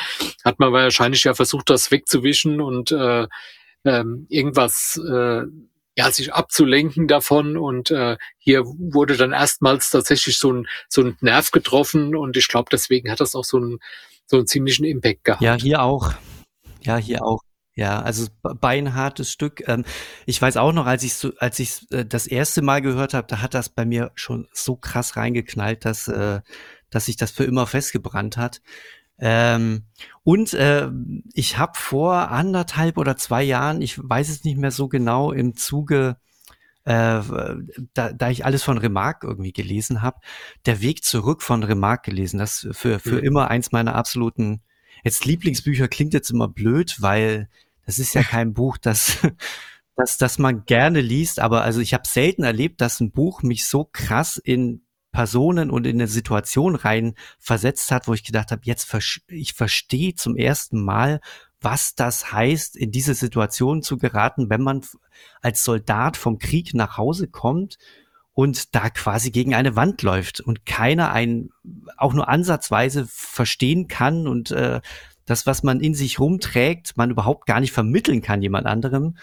hat 0.43 0.59
man 0.59 0.73
wahrscheinlich 0.73 1.23
ja 1.23 1.33
versucht, 1.33 1.69
das 1.69 1.91
wegzuwischen 1.91 2.61
und 2.61 2.91
äh, 2.91 3.27
ähm, 3.85 4.25
irgendwas 4.29 4.99
äh, 5.07 5.43
ja, 5.97 6.11
sich 6.11 6.33
abzulenken 6.33 7.07
davon. 7.07 7.57
Und 7.57 7.91
äh, 7.91 8.17
hier 8.37 8.63
wurde 8.65 9.17
dann 9.17 9.33
erstmals 9.33 9.89
tatsächlich 9.89 10.39
so 10.39 10.53
ein, 10.53 10.67
so 10.87 11.01
ein 11.01 11.17
Nerv 11.21 11.51
getroffen 11.51 12.15
und 12.15 12.37
ich 12.37 12.47
glaube, 12.47 12.69
deswegen 12.71 13.11
hat 13.11 13.19
das 13.19 13.35
auch 13.35 13.43
so 13.43 13.57
einen, 13.57 13.79
so 14.25 14.37
einen 14.37 14.47
ziemlichen 14.47 14.85
Impact 14.85 15.25
gehabt. 15.25 15.41
Ja, 15.41 15.55
hier 15.55 15.81
auch. 15.81 16.13
Ja, 16.81 16.97
hier 16.97 17.23
auch. 17.23 17.41
Ja, 17.79 18.01
also 18.01 18.27
beinhartes 18.41 19.31
Stück. 19.31 19.65
Ähm, 19.69 19.85
ich 20.25 20.41
weiß 20.41 20.57
auch 20.57 20.73
noch, 20.73 20.85
als 20.85 21.03
ich 21.03 21.13
so, 21.13 21.31
als 21.37 21.59
ich 21.59 21.89
äh, 21.91 22.03
das 22.03 22.27
erste 22.27 22.61
Mal 22.61 22.81
gehört 22.81 23.13
habe, 23.13 23.27
da 23.27 23.41
hat 23.41 23.53
das 23.53 23.69
bei 23.69 23.85
mir 23.85 24.11
schon 24.15 24.49
so 24.51 24.75
krass 24.75 25.15
reingeknallt, 25.15 25.85
dass 25.85 26.09
äh, 26.09 26.41
dass 26.89 27.05
sich 27.05 27.15
das 27.15 27.31
für 27.31 27.45
immer 27.45 27.67
festgebrannt 27.67 28.35
hat. 28.35 28.61
Ähm, 29.17 29.83
und 30.25 30.53
äh, 30.53 30.89
ich 31.33 31.57
habe 31.57 31.71
vor 31.75 32.31
anderthalb 32.31 32.97
oder 32.97 33.15
zwei 33.15 33.43
Jahren, 33.43 33.81
ich 33.81 33.97
weiß 33.97 34.27
es 34.27 34.43
nicht 34.43 34.57
mehr 34.57 34.71
so 34.71 34.89
genau, 34.89 35.31
im 35.31 35.55
Zuge, 35.55 36.17
äh, 36.83 37.21
da, 37.93 38.11
da 38.11 38.29
ich 38.29 38.43
alles 38.43 38.63
von 38.63 38.77
Remarque 38.77 39.25
irgendwie 39.25 39.53
gelesen 39.53 40.01
habe, 40.01 40.19
der 40.65 40.81
Weg 40.81 41.05
zurück 41.05 41.43
von 41.43 41.63
Remarque 41.63 42.11
gelesen. 42.11 42.39
Das 42.39 42.67
für, 42.73 42.99
für 42.99 43.19
mhm. 43.19 43.23
immer 43.23 43.49
eins 43.49 43.71
meiner 43.71 43.95
absoluten, 43.95 44.63
jetzt 45.05 45.23
Lieblingsbücher 45.23 45.87
klingt 45.87 46.13
jetzt 46.13 46.29
immer 46.29 46.49
blöd, 46.49 46.97
weil 46.99 47.47
das 47.89 47.97
ist 47.97 48.13
ja 48.13 48.21
kein 48.21 48.53
Buch, 48.53 48.77
das, 48.77 49.17
das, 49.95 50.19
das 50.19 50.37
man 50.37 50.63
gerne 50.65 51.01
liest, 51.01 51.39
aber 51.39 51.63
also 51.63 51.79
ich 51.81 51.95
habe 51.95 52.07
selten 52.07 52.43
erlebt, 52.43 52.81
dass 52.81 52.99
ein 52.99 53.09
Buch 53.09 53.41
mich 53.41 53.65
so 53.65 53.89
krass 53.91 54.37
in 54.37 54.83
Personen 55.11 55.71
und 55.71 55.87
in 55.87 55.95
eine 55.95 56.07
Situation 56.07 56.75
rein 56.75 57.15
versetzt 57.39 57.91
hat, 57.91 58.07
wo 58.07 58.13
ich 58.13 58.23
gedacht 58.23 58.51
habe, 58.51 58.61
jetzt 58.65 58.83
ver 58.83 58.99
ich 59.29 59.55
verstehe 59.55 60.13
zum 60.13 60.35
ersten 60.35 60.85
Mal, 60.85 61.19
was 61.61 61.95
das 61.95 62.31
heißt, 62.31 62.75
in 62.75 62.91
diese 62.91 63.15
Situation 63.15 63.81
zu 63.81 63.97
geraten, 63.97 64.51
wenn 64.51 64.61
man 64.61 64.85
als 65.41 65.63
Soldat 65.63 66.15
vom 66.15 66.37
Krieg 66.37 66.75
nach 66.75 66.95
Hause 66.95 67.27
kommt 67.27 67.79
und 68.33 68.75
da 68.75 68.91
quasi 68.91 69.31
gegen 69.31 69.55
eine 69.55 69.75
Wand 69.75 70.03
läuft 70.03 70.41
und 70.41 70.67
keiner 70.67 71.11
einen 71.11 71.49
auch 71.97 72.13
nur 72.13 72.29
ansatzweise 72.29 73.07
verstehen 73.07 73.87
kann 73.87 74.27
und 74.27 74.51
äh, 74.51 74.79
das, 75.29 75.45
was 75.45 75.63
man 75.63 75.79
in 75.79 75.93
sich 75.93 76.19
rumträgt, 76.19 76.97
man 76.97 77.11
überhaupt 77.11 77.45
gar 77.45 77.59
nicht 77.59 77.71
vermitteln 77.71 78.21
kann 78.21 78.41
jemand 78.41 78.65
anderem. 78.65 79.17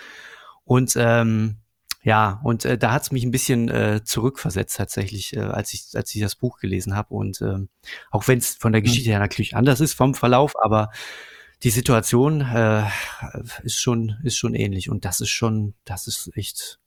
Und 0.65 0.95
ähm, 0.97 1.57
ja, 2.03 2.41
und 2.45 2.65
äh, 2.65 2.79
da 2.79 2.93
hat 2.93 3.03
es 3.03 3.11
mich 3.11 3.25
ein 3.25 3.33
bisschen 3.33 3.69
äh, 3.69 4.05
zurückversetzt 4.05 4.77
tatsächlich, 4.77 5.37
äh, 5.37 5.41
als 5.41 5.75
ich 5.75 5.89
als 5.95 6.15
ich 6.15 6.21
das 6.21 6.37
Buch 6.37 6.61
gelesen 6.61 6.95
habe 6.95 7.13
und 7.13 7.41
äh, 7.41 7.67
auch 8.13 8.29
wenn 8.29 8.39
es 8.39 8.55
von 8.55 8.71
der 8.73 8.81
mhm. 8.81 8.85
Geschichte 8.85 9.11
her 9.11 9.19
natürlich 9.19 9.57
anders 9.57 9.81
ist 9.81 9.95
vom 9.95 10.15
Verlauf, 10.15 10.53
aber 10.63 10.91
die 11.65 11.71
Situation 11.71 12.43
äh, 12.43 12.85
ist 13.65 13.81
schon 13.81 14.17
ist 14.23 14.37
schon 14.37 14.55
ähnlich 14.55 14.89
und 14.89 15.05
das 15.05 15.21
ist 15.21 15.31
schon 15.31 15.75
das 15.85 16.07
ist 16.07 16.31
echt 16.37 16.79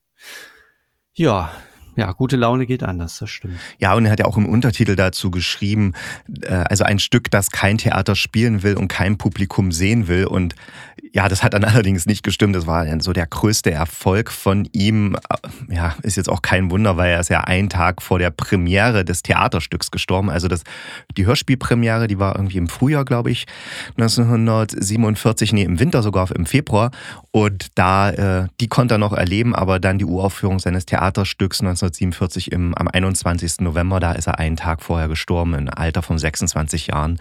ja 1.14 1.52
ja, 1.96 2.12
gute 2.12 2.36
Laune 2.36 2.66
geht 2.66 2.84
anders, 2.84 3.18
das 3.20 3.30
stimmt. 3.30 3.56
Ja, 3.80 3.94
und 3.94 4.06
er 4.06 4.12
hat 4.12 4.20
ja 4.20 4.26
auch 4.26 4.38
im 4.38 4.46
Untertitel 4.46 4.96
dazu 4.96 5.32
geschrieben, 5.32 5.94
äh, 6.42 6.54
also 6.54 6.84
ein 6.84 7.00
Stück, 7.00 7.30
das 7.32 7.52
kein 7.52 7.78
Theater 7.78 8.16
spielen 8.16 8.64
will 8.64 8.76
und 8.76 8.88
kein 8.88 9.18
Publikum 9.18 9.72
sehen 9.72 10.08
will. 10.08 10.26
Und 10.26 10.56
ja, 11.14 11.28
das 11.28 11.44
hat 11.44 11.54
dann 11.54 11.64
allerdings 11.66 12.06
nicht 12.06 12.24
gestimmt. 12.24 12.56
Das 12.56 12.68
war 12.68 12.86
dann 12.86 13.00
so 13.00 13.14
der 13.14 13.28
größte 13.28 13.72
Erfolg 13.72 14.32
von 14.32 14.68
ihm. 14.72 15.18
Ja, 15.70 15.96
ist 16.04 16.18
jetzt 16.18 16.30
auch 16.30 16.42
kein 16.42 16.72
Wunder, 16.72 16.98
weil 16.98 17.12
er 17.12 17.20
ist 17.20 17.30
ja 17.30 17.42
einen 17.42 17.70
Tag 17.70 18.02
vor 18.02 18.20
der 18.20 18.30
Premiere 18.32 19.06
des 19.06 19.24
Theaterstücks 19.24 19.92
gestorben. 19.92 20.30
Also 20.30 20.48
das, 20.48 20.64
die 21.18 21.26
Hörspielpremiere, 21.26 22.08
die 22.08 22.20
war 22.20 22.36
irgendwie 22.36 22.58
im 22.58 22.68
Frühjahr, 22.68 23.06
glaube 23.06 23.32
ich, 23.32 23.46
1947, 23.98 25.54
nee, 25.54 25.64
im 25.64 25.80
Winter 25.80 26.04
sogar, 26.04 26.30
im 26.36 26.46
Februar. 26.46 26.92
Und 27.32 27.68
da, 27.76 28.10
äh, 28.10 28.48
die 28.60 28.68
konnte 28.68 28.96
er 28.96 28.98
noch 28.98 29.14
erleben, 29.14 29.56
aber 29.56 29.80
dann 29.80 29.98
die 29.98 30.06
Uraufführung 30.06 30.60
seines 30.60 30.86
Theaterstücks 30.86 31.62
1947 31.84 32.52
im, 32.52 32.74
am 32.76 32.88
21. 32.88 33.62
November, 33.62 34.00
da 34.00 34.14
ist 34.14 34.28
er 34.28 34.40
einen 34.40 34.56
Tag 34.56 34.82
vorher 34.82 35.08
gestorben, 35.08 35.54
im 35.54 35.70
Alter 35.70 36.02
von 36.02 36.18
26 36.18 36.88
Jahren. 36.88 37.20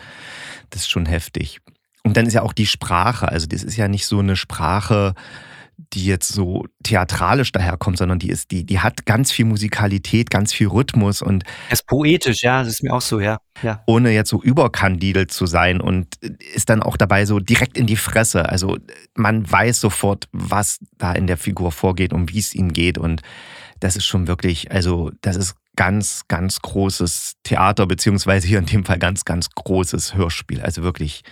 Das 0.71 0.83
ist 0.83 0.91
schon 0.91 1.07
heftig. 1.07 1.61
Und 2.05 2.17
dann 2.17 2.27
ist 2.27 2.35
ja 2.35 2.43
auch 2.43 2.53
die 2.53 2.67
Sprache, 2.67 3.29
also 3.29 3.47
das 3.47 3.63
ist 3.63 3.77
ja 3.77 3.89
nicht 3.89 4.07
so 4.07 4.19
eine 4.21 4.37
Sprache, 4.37 5.15
die 5.93 6.05
jetzt 6.05 6.29
so 6.29 6.67
theatralisch 6.83 7.53
daherkommt, 7.53 7.99
sondern 7.99 8.19
die 8.19 8.31
ist, 8.31 8.51
die, 8.51 8.65
die 8.65 8.81
hat 8.81 9.07
ganz 9.07 9.31
viel 9.31 9.45
Musikalität, 9.45 10.29
ganz 10.29 10.53
viel 10.53 10.67
Rhythmus 10.67 11.23
und. 11.23 11.45
Es 11.69 11.81
ist 11.81 11.87
poetisch, 11.87 12.43
ja, 12.43 12.61
das 12.61 12.75
ist 12.75 12.83
mir 12.83 12.93
auch 12.93 13.01
so, 13.01 13.21
ja. 13.21 13.39
ja. 13.63 13.83
Ohne 13.87 14.11
jetzt 14.11 14.31
so 14.31 14.43
überkandidelt 14.43 15.31
zu 15.31 15.47
sein 15.47 15.81
und 15.81 16.17
ist 16.55 16.69
dann 16.69 16.83
auch 16.83 16.97
dabei 16.97 17.27
so 17.27 17.39
direkt 17.39 17.79
in 17.79 17.87
die 17.87 17.97
Fresse. 17.97 18.49
Also 18.49 18.77
man 19.15 19.51
weiß 19.51 19.81
sofort, 19.81 20.29
was 20.33 20.81
da 20.99 21.13
in 21.13 21.29
der 21.29 21.37
Figur 21.37 21.71
vorgeht 21.71 22.13
und 22.13 22.33
wie 22.33 22.41
es 22.41 22.55
ihm 22.55 22.73
geht 22.73 22.99
und 22.99 23.23
das 23.81 23.97
ist 23.97 24.07
schon 24.07 24.27
wirklich, 24.27 24.71
also 24.71 25.11
das 25.21 25.37
ist 25.37 25.57
ganz, 25.77 26.23
ganz 26.29 26.61
großes 26.61 27.35
Theater, 27.45 27.87
beziehungsweise 27.87 28.49
hier 28.49 28.59
in 28.59 28.67
dem 28.67 28.85
Fall 28.85 28.99
ganz, 28.99 29.25
ganz 29.25 29.51
großes 29.51 30.15
Hörspiel. 30.15 30.61
Also 30.61 30.83
wirklich 30.83 31.23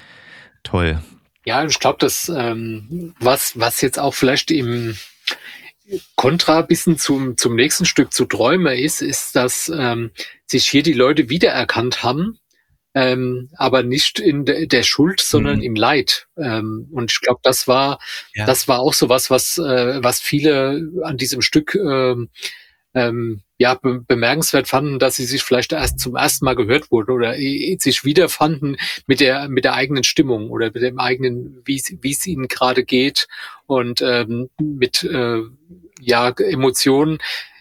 toll. 0.62 1.02
Ja, 1.44 1.64
ich 1.64 1.78
glaube, 1.78 1.98
dass 1.98 2.28
ähm, 2.28 3.14
was, 3.18 3.58
was 3.58 3.80
jetzt 3.80 3.98
auch 3.98 4.14
vielleicht 4.14 4.50
im 4.50 4.96
Kontra 6.16 6.62
bisschen 6.62 6.98
zum, 6.98 7.36
zum 7.36 7.54
nächsten 7.54 7.84
Stück 7.84 8.12
zu 8.12 8.24
Träume 8.24 8.78
ist, 8.78 9.02
ist, 9.02 9.36
dass 9.36 9.68
ähm, 9.68 10.10
sich 10.46 10.68
hier 10.68 10.82
die 10.82 10.92
Leute 10.92 11.28
wiedererkannt 11.28 12.02
haben, 12.02 12.38
ähm, 12.96 13.50
aber 13.58 13.82
nicht 13.82 14.18
in 14.18 14.46
de, 14.46 14.66
der 14.66 14.82
Schuld, 14.82 15.20
sondern 15.20 15.58
mhm. 15.58 15.62
im 15.62 15.74
Leid. 15.74 16.28
Ähm, 16.38 16.88
und 16.92 17.12
ich 17.12 17.20
glaube, 17.20 17.40
das 17.42 17.68
war, 17.68 17.98
ja. 18.34 18.46
das 18.46 18.68
war 18.68 18.80
auch 18.80 18.94
so 18.94 19.10
was, 19.10 19.28
was, 19.28 19.58
äh, 19.58 20.02
was 20.02 20.18
viele 20.18 20.88
an 21.02 21.18
diesem 21.18 21.42
Stück 21.42 21.74
ähm, 21.74 22.30
ähm, 22.94 23.42
ja 23.58 23.74
be 23.74 24.00
bemerkenswert 24.00 24.66
fanden, 24.66 24.98
dass 24.98 25.16
sie 25.16 25.26
sich 25.26 25.42
vielleicht 25.42 25.72
erst 25.72 26.00
zum 26.00 26.16
ersten 26.16 26.46
Mal 26.46 26.56
gehört 26.56 26.90
wurden 26.90 27.10
oder 27.10 27.34
sich 27.34 28.04
wiederfanden 28.04 28.78
mit 29.06 29.20
der 29.20 29.50
mit 29.50 29.64
der 29.64 29.74
eigenen 29.74 30.02
Stimmung 30.02 30.48
oder 30.48 30.70
mit 30.72 30.82
dem 30.82 30.98
eigenen, 30.98 31.60
wie 31.66 31.82
wie 32.00 32.12
es 32.12 32.26
ihnen 32.26 32.48
gerade 32.48 32.82
geht 32.82 33.28
und 33.66 34.00
ähm, 34.00 34.48
mit 34.58 35.04
äh, 35.04 35.42
ja 36.00 36.30
Emotionen 36.30 37.18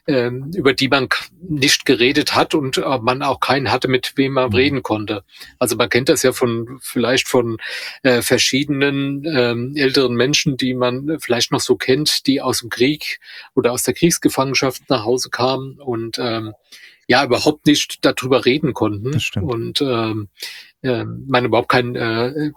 ähm, 0.08 0.52
über 0.56 0.74
die 0.74 0.88
man 0.88 1.08
nicht 1.40 1.86
geredet 1.86 2.36
hat 2.36 2.54
und 2.54 2.78
äh, 2.78 3.00
man 3.00 3.22
auch 3.22 3.40
keinen 3.40 3.72
hatte, 3.72 3.88
mit 3.88 4.14
wem 4.16 4.34
man 4.34 4.50
mhm. 4.50 4.56
reden 4.56 4.84
konnte. 4.84 5.24
Also 5.60 5.76
man 5.76 5.90
kennt 5.90 6.10
das 6.10 6.24
ja 6.24 6.32
von 6.32 6.80
vielleicht 6.82 7.28
von 7.28 7.58
äh, 8.04 8.22
verschiedenen 8.22 9.24
ähm, 9.26 9.74
älteren 9.76 10.16
Menschen, 10.16 10.58
die 10.58 10.74
man 10.74 11.20
vielleicht 11.20 11.52
noch 11.52 11.62
so 11.62 11.76
kennt, 11.76 12.28
die 12.28 12.42
aus 12.42 12.60
dem 12.60 12.70
Krieg 12.70 13.20
oder 13.56 13.72
aus 13.72 13.84
der 13.84 13.94
Kriegsgefangenschaft 13.94 14.90
nach 14.90 15.04
Hause 15.06 15.30
kamen 15.30 15.80
und 15.80 16.18
ähm, 16.20 16.54
ja 17.08 17.24
überhaupt 17.24 17.66
nicht 17.66 18.04
darüber 18.04 18.46
reden 18.46 18.74
konnten 18.74 19.20
und 19.42 19.82
ähm, 19.82 20.30
äh, 20.82 21.04
man 21.04 21.46
überhaupt 21.46 21.70
kein 21.70 21.96
äh, 21.96 22.52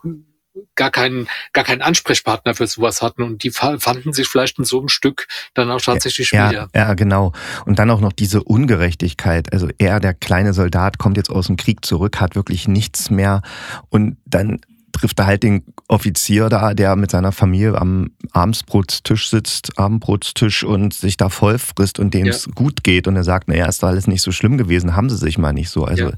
gar 0.74 0.90
keinen, 0.90 1.28
gar 1.52 1.64
keinen 1.64 1.82
Ansprechpartner 1.82 2.54
für 2.54 2.66
sowas 2.66 3.02
hatten 3.02 3.22
und 3.22 3.42
die 3.42 3.50
fanden 3.50 4.12
sich 4.12 4.28
vielleicht 4.28 4.58
in 4.58 4.64
so 4.64 4.78
einem 4.78 4.88
Stück 4.88 5.26
dann 5.54 5.70
auch 5.70 5.80
tatsächlich 5.80 6.30
ja, 6.30 6.50
wieder. 6.50 6.68
Ja, 6.74 6.94
genau. 6.94 7.32
Und 7.66 7.78
dann 7.78 7.90
auch 7.90 8.00
noch 8.00 8.12
diese 8.12 8.42
Ungerechtigkeit. 8.42 9.52
Also 9.52 9.68
er, 9.78 10.00
der 10.00 10.14
kleine 10.14 10.52
Soldat, 10.52 10.98
kommt 10.98 11.16
jetzt 11.16 11.30
aus 11.30 11.46
dem 11.46 11.56
Krieg 11.56 11.84
zurück, 11.84 12.20
hat 12.20 12.34
wirklich 12.34 12.68
nichts 12.68 13.10
mehr 13.10 13.42
und 13.88 14.16
dann 14.24 14.60
trifft 14.92 15.18
er 15.20 15.26
halt 15.26 15.42
den 15.42 15.62
Offizier 15.86 16.48
da, 16.48 16.74
der 16.74 16.96
mit 16.96 17.10
seiner 17.10 17.32
Familie 17.32 17.76
am 17.80 18.10
Abendsbrotstisch 18.32 19.30
sitzt, 19.30 19.78
Abendbrotstisch 19.78 20.64
und 20.64 20.92
sich 20.92 21.16
da 21.16 21.28
voll 21.28 21.58
frisst 21.58 21.98
und 21.98 22.14
dem 22.14 22.26
es 22.26 22.46
ja. 22.46 22.52
gut 22.54 22.82
geht. 22.84 23.06
Und 23.06 23.16
er 23.16 23.24
sagt, 23.24 23.48
naja, 23.48 23.66
ist 23.66 23.84
alles 23.84 24.06
nicht 24.06 24.22
so 24.22 24.32
schlimm 24.32 24.58
gewesen, 24.58 24.96
haben 24.96 25.08
sie 25.08 25.16
sich 25.16 25.38
mal 25.38 25.52
nicht 25.52 25.70
so. 25.70 25.84
Also, 25.84 26.10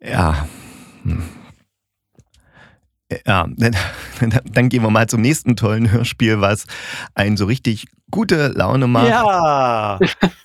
ja. 0.00 0.10
ja. 0.10 0.48
Hm. 1.04 1.22
Ja, 3.26 3.46
dann, 3.56 3.76
dann 4.52 4.68
gehen 4.68 4.82
wir 4.82 4.90
mal 4.90 5.06
zum 5.06 5.20
nächsten 5.20 5.56
tollen 5.56 5.90
Hörspiel, 5.90 6.40
was 6.40 6.66
einen 7.14 7.36
so 7.36 7.46
richtig 7.46 7.86
gute 8.10 8.48
Laune 8.48 8.86
macht. 8.86 9.08
Ja, 9.08 9.98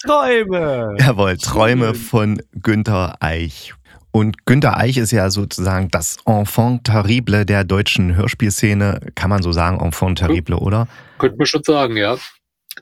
Träume. 0.06 0.96
Jawohl, 1.00 1.38
Träume 1.38 1.94
von 1.94 2.42
Günter 2.62 3.18
Eich. 3.20 3.74
Und 4.12 4.46
Günter 4.46 4.78
Eich 4.78 4.98
ist 4.98 5.12
ja 5.12 5.30
sozusagen 5.30 5.90
das 5.90 6.18
Enfant 6.26 6.84
terrible 6.84 7.46
der 7.46 7.64
deutschen 7.64 8.16
Hörspielszene. 8.16 9.00
Kann 9.16 9.30
man 9.30 9.42
so 9.42 9.52
sagen, 9.52 9.80
Enfant 9.80 10.20
terrible, 10.20 10.56
oder? 10.56 10.88
Könnte 11.18 11.38
man 11.38 11.48
schon 11.48 11.64
sagen, 11.64 11.98
ja. 11.98 12.18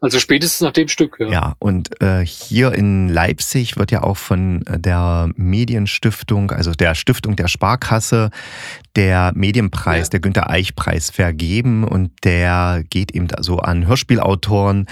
Also 0.04 0.20
spätestens 0.20 0.62
nach 0.62 0.74
dem 0.74 0.88
Stück, 0.88 1.18
ja. 1.20 1.30
Ja, 1.30 1.56
und 1.60 2.02
äh, 2.02 2.26
hier 2.26 2.72
in 2.72 3.08
Leipzig 3.08 3.78
wird 3.78 3.92
ja 3.92 4.02
auch 4.02 4.18
von 4.18 4.64
der 4.68 5.30
Medienstiftung, 5.36 6.50
also 6.50 6.72
der 6.72 6.96
Stiftung 6.96 7.36
der 7.36 7.48
Sparkasse, 7.48 8.32
der 8.96 9.32
Medienpreis, 9.36 10.08
ja. 10.08 10.10
der 10.10 10.20
Günter 10.22 10.50
Eich 10.50 10.76
Preis 10.76 11.12
vergeben 11.12 11.84
und 11.84 12.12
der 12.24 12.84
geht 12.90 13.12
eben 13.12 13.28
so 13.42 13.60
an 13.60 13.86
Hörspielautoren, 13.86 14.88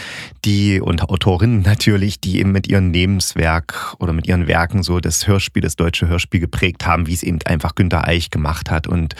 die 0.45 0.79
und 0.79 1.01
Autorinnen 1.01 1.61
natürlich, 1.65 2.21
die 2.21 2.39
eben 2.39 2.51
mit 2.51 2.67
ihrem 2.67 2.93
Lebenswerk 2.93 3.95
oder 3.97 4.13
mit 4.13 4.27
ihren 4.27 4.45
Werken 4.45 4.83
so 4.83 4.99
das 4.99 5.25
Hörspiel, 5.25 5.63
das 5.63 5.75
deutsche 5.75 6.07
Hörspiel 6.07 6.39
geprägt 6.39 6.85
haben, 6.85 7.07
wie 7.07 7.15
es 7.15 7.23
eben 7.23 7.39
einfach 7.45 7.73
Günter 7.73 8.07
Eich 8.07 8.29
gemacht 8.29 8.69
hat 8.69 8.85
und 8.85 9.15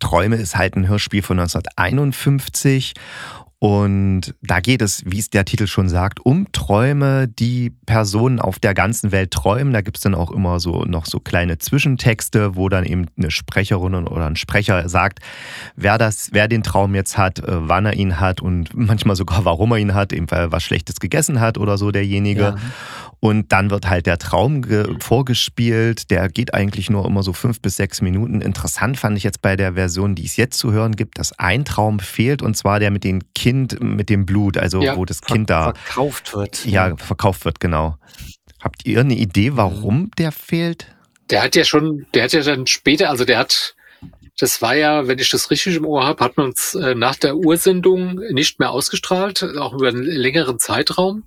Träume 0.00 0.34
ist 0.34 0.56
halt 0.56 0.74
ein 0.74 0.88
Hörspiel 0.88 1.22
von 1.22 1.38
1951 1.38 2.94
und 3.62 4.34
da 4.42 4.58
geht 4.58 4.82
es, 4.82 5.04
wie 5.06 5.20
es 5.20 5.30
der 5.30 5.44
Titel 5.44 5.68
schon 5.68 5.88
sagt, 5.88 6.18
um 6.18 6.50
Träume, 6.50 7.28
die 7.28 7.70
Personen 7.86 8.40
auf 8.40 8.58
der 8.58 8.74
ganzen 8.74 9.12
Welt 9.12 9.30
träumen. 9.30 9.72
Da 9.72 9.82
gibt 9.82 9.98
es 9.98 10.02
dann 10.02 10.16
auch 10.16 10.32
immer 10.32 10.58
so 10.58 10.82
noch 10.82 11.06
so 11.06 11.20
kleine 11.20 11.58
Zwischentexte, 11.58 12.56
wo 12.56 12.68
dann 12.68 12.84
eben 12.84 13.06
eine 13.16 13.30
Sprecherin 13.30 13.94
oder 13.94 14.26
ein 14.26 14.34
Sprecher 14.34 14.88
sagt, 14.88 15.20
wer 15.76 15.96
das, 15.96 16.30
wer 16.32 16.48
den 16.48 16.64
Traum 16.64 16.96
jetzt 16.96 17.16
hat, 17.16 17.38
äh, 17.38 17.44
wann 17.46 17.86
er 17.86 17.94
ihn 17.94 18.18
hat 18.18 18.40
und 18.40 18.70
manchmal 18.74 19.14
sogar 19.14 19.44
warum 19.44 19.70
er 19.70 19.78
ihn 19.78 19.94
hat, 19.94 20.12
eben 20.12 20.28
weil 20.32 20.40
er 20.40 20.50
was 20.50 20.64
Schlechtes 20.64 20.98
gegessen 20.98 21.38
hat 21.38 21.56
oder 21.56 21.78
so 21.78 21.92
derjenige. 21.92 22.42
Ja. 22.42 22.56
Und 23.24 23.52
dann 23.52 23.70
wird 23.70 23.88
halt 23.88 24.06
der 24.06 24.18
Traum 24.18 24.64
vorgespielt. 24.98 26.10
Der 26.10 26.28
geht 26.28 26.54
eigentlich 26.54 26.90
nur 26.90 27.06
immer 27.06 27.22
so 27.22 27.32
fünf 27.32 27.62
bis 27.62 27.76
sechs 27.76 28.02
Minuten. 28.02 28.40
Interessant 28.40 28.98
fand 28.98 29.16
ich 29.16 29.22
jetzt 29.22 29.40
bei 29.40 29.54
der 29.54 29.74
Version, 29.74 30.16
die 30.16 30.24
es 30.24 30.36
jetzt 30.36 30.58
zu 30.58 30.72
hören 30.72 30.96
gibt, 30.96 31.20
dass 31.20 31.38
ein 31.38 31.64
Traum 31.64 32.00
fehlt 32.00 32.42
und 32.42 32.56
zwar 32.56 32.80
der 32.80 32.90
mit 32.90 33.04
dem 33.04 33.20
Kind, 33.32 33.80
mit 33.80 34.10
dem 34.10 34.26
Blut, 34.26 34.58
also 34.58 34.82
ja, 34.82 34.96
wo 34.96 35.04
das 35.04 35.20
Kind 35.20 35.50
da 35.50 35.72
verkauft 35.72 36.34
wird. 36.34 36.66
Ja, 36.66 36.96
verkauft 36.96 37.44
wird, 37.44 37.60
genau. 37.60 37.96
Habt 38.60 38.84
ihr 38.86 38.98
eine 38.98 39.14
Idee, 39.14 39.52
warum 39.54 40.10
der 40.18 40.32
fehlt? 40.32 40.88
Der 41.30 41.44
hat 41.44 41.54
ja 41.54 41.62
schon, 41.62 42.06
der 42.14 42.24
hat 42.24 42.32
ja 42.32 42.42
dann 42.42 42.66
später, 42.66 43.08
also 43.08 43.24
der 43.24 43.38
hat, 43.38 43.76
das 44.36 44.60
war 44.62 44.74
ja, 44.74 45.06
wenn 45.06 45.20
ich 45.20 45.30
das 45.30 45.48
richtig 45.52 45.76
im 45.76 45.86
Ohr 45.86 46.04
habe, 46.04 46.24
hat 46.24 46.36
man 46.36 46.46
uns 46.46 46.74
äh, 46.74 46.96
nach 46.96 47.14
der 47.14 47.36
Ursendung 47.36 48.16
nicht 48.32 48.58
mehr 48.58 48.72
ausgestrahlt, 48.72 49.44
auch 49.60 49.74
über 49.74 49.90
einen 49.90 50.02
längeren 50.02 50.58
Zeitraum 50.58 51.22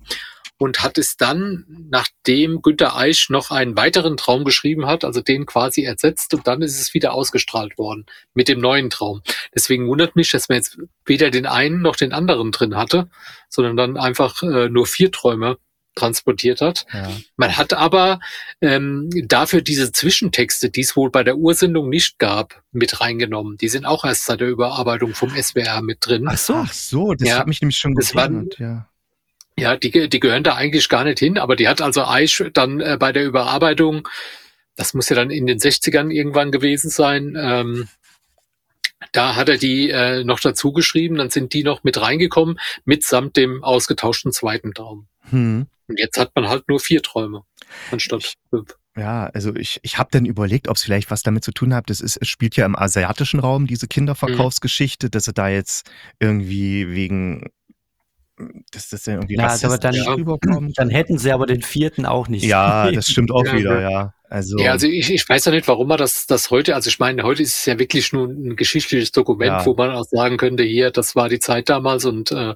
und 0.58 0.82
hat 0.82 0.98
es 0.98 1.16
dann, 1.16 1.64
nachdem 1.90 2.62
Günter 2.62 2.96
Eisch 2.96 3.28
noch 3.30 3.50
einen 3.50 3.76
weiteren 3.76 4.16
Traum 4.16 4.44
geschrieben 4.44 4.86
hat, 4.86 5.04
also 5.04 5.20
den 5.20 5.46
quasi 5.46 5.82
ersetzt 5.82 6.32
und 6.34 6.46
dann 6.46 6.62
ist 6.62 6.80
es 6.80 6.94
wieder 6.94 7.12
ausgestrahlt 7.12 7.76
worden 7.78 8.06
mit 8.34 8.48
dem 8.48 8.60
neuen 8.60 8.90
Traum. 8.90 9.22
Deswegen 9.54 9.86
wundert 9.88 10.16
mich, 10.16 10.30
dass 10.30 10.48
man 10.48 10.56
jetzt 10.56 10.78
weder 11.04 11.30
den 11.30 11.46
einen 11.46 11.82
noch 11.82 11.96
den 11.96 12.12
anderen 12.12 12.52
drin 12.52 12.76
hatte, 12.76 13.08
sondern 13.48 13.76
dann 13.76 13.96
einfach 13.96 14.42
äh, 14.42 14.68
nur 14.68 14.86
vier 14.86 15.12
Träume 15.12 15.58
transportiert 15.96 16.60
hat. 16.60 16.86
Ja. 16.92 17.10
Man 17.36 17.56
hat 17.56 17.72
aber 17.72 18.20
ähm, 18.60 19.10
dafür 19.24 19.62
diese 19.62 19.90
Zwischentexte, 19.90 20.70
die 20.70 20.82
es 20.82 20.94
wohl 20.94 21.10
bei 21.10 21.24
der 21.24 21.36
Ursendung 21.36 21.88
nicht 21.88 22.18
gab, 22.18 22.62
mit 22.70 23.00
reingenommen. 23.00 23.56
Die 23.56 23.68
sind 23.68 23.86
auch 23.86 24.04
erst 24.04 24.26
seit 24.26 24.40
der 24.40 24.48
Überarbeitung 24.48 25.14
vom 25.14 25.30
SWR 25.30 25.82
mit 25.82 25.98
drin. 26.00 26.26
Ach 26.28 26.36
so, 26.36 26.54
Ach 26.54 26.72
so 26.72 27.14
das 27.14 27.28
ja, 27.28 27.38
hat 27.38 27.46
mich 27.46 27.60
nämlich 27.60 27.78
schon 27.78 27.94
gewundert. 27.94 28.58
Ja. 28.58 28.88
Ja, 29.58 29.76
die, 29.76 30.08
die 30.08 30.20
gehören 30.20 30.44
da 30.44 30.54
eigentlich 30.54 30.88
gar 30.88 31.04
nicht 31.04 31.18
hin, 31.18 31.38
aber 31.38 31.56
die 31.56 31.68
hat 31.68 31.80
also 31.80 32.02
Aish 32.02 32.44
dann 32.52 32.80
äh, 32.80 32.96
bei 33.00 33.12
der 33.12 33.24
Überarbeitung, 33.24 34.06
das 34.76 34.92
muss 34.92 35.08
ja 35.08 35.16
dann 35.16 35.30
in 35.30 35.46
den 35.46 35.58
60ern 35.58 36.10
irgendwann 36.10 36.52
gewesen 36.52 36.90
sein, 36.90 37.36
ähm, 37.40 37.88
da 39.12 39.36
hat 39.36 39.48
er 39.48 39.56
die 39.56 39.90
äh, 39.90 40.24
noch 40.24 40.40
dazu 40.40 40.72
geschrieben, 40.72 41.16
dann 41.16 41.30
sind 41.30 41.54
die 41.54 41.62
noch 41.62 41.84
mit 41.84 42.00
reingekommen, 42.00 42.58
mitsamt 42.84 43.36
dem 43.36 43.64
ausgetauschten 43.64 44.32
zweiten 44.32 44.74
Traum. 44.74 45.06
Hm. 45.30 45.66
Und 45.88 45.98
jetzt 45.98 46.18
hat 46.18 46.32
man 46.34 46.48
halt 46.48 46.68
nur 46.68 46.80
vier 46.80 47.02
Träume 47.02 47.42
anstatt 47.90 48.34
fünf. 48.50 48.74
Ja, 48.96 49.26
also 49.26 49.54
ich, 49.54 49.78
ich 49.82 49.98
habe 49.98 50.08
dann 50.10 50.24
überlegt, 50.24 50.68
ob 50.68 50.76
es 50.76 50.82
vielleicht 50.82 51.10
was 51.10 51.22
damit 51.22 51.44
zu 51.44 51.52
tun 51.52 51.74
hat. 51.74 51.90
Das 51.90 52.00
ist, 52.00 52.16
es 52.16 52.28
spielt 52.28 52.56
ja 52.56 52.64
im 52.64 52.76
asiatischen 52.76 53.40
Raum, 53.40 53.66
diese 53.66 53.88
Kinderverkaufsgeschichte, 53.88 55.08
mhm. 55.08 55.10
dass 55.10 55.26
er 55.26 55.34
da 55.34 55.48
jetzt 55.48 55.90
irgendwie 56.18 56.88
wegen 56.90 57.50
dass 58.70 58.90
das 58.90 59.06
irgendwie 59.06 59.36
ja, 59.36 59.56
aber 59.62 59.78
dann, 59.78 59.94
rüberkommt. 59.94 60.78
Dann 60.78 60.90
hätten 60.90 61.18
sie 61.18 61.32
aber 61.32 61.46
den 61.46 61.62
vierten 61.62 62.04
auch 62.04 62.28
nicht. 62.28 62.44
Ja, 62.44 62.90
das 62.92 63.08
stimmt 63.08 63.30
auch 63.30 63.44
ja, 63.44 63.56
wieder, 63.56 63.80
ja. 63.80 64.12
Also, 64.28 64.58
ja, 64.58 64.72
also 64.72 64.88
ich, 64.88 65.10
ich 65.10 65.28
weiß 65.28 65.44
ja 65.44 65.52
nicht, 65.52 65.68
warum 65.68 65.86
man 65.86 65.98
das, 65.98 66.26
das 66.26 66.50
heute, 66.50 66.74
also 66.74 66.88
ich 66.88 66.98
meine, 66.98 67.22
heute 67.22 67.44
ist 67.44 67.60
es 67.60 67.66
ja 67.66 67.78
wirklich 67.78 68.12
nur 68.12 68.26
ein 68.26 68.56
geschichtliches 68.56 69.12
Dokument, 69.12 69.52
ja. 69.52 69.66
wo 69.66 69.74
man 69.74 69.92
auch 69.92 70.04
sagen 70.04 70.36
könnte, 70.36 70.64
hier, 70.64 70.90
das 70.90 71.14
war 71.14 71.28
die 71.28 71.38
Zeit 71.38 71.68
damals 71.68 72.04
und 72.04 72.32
äh, 72.32 72.54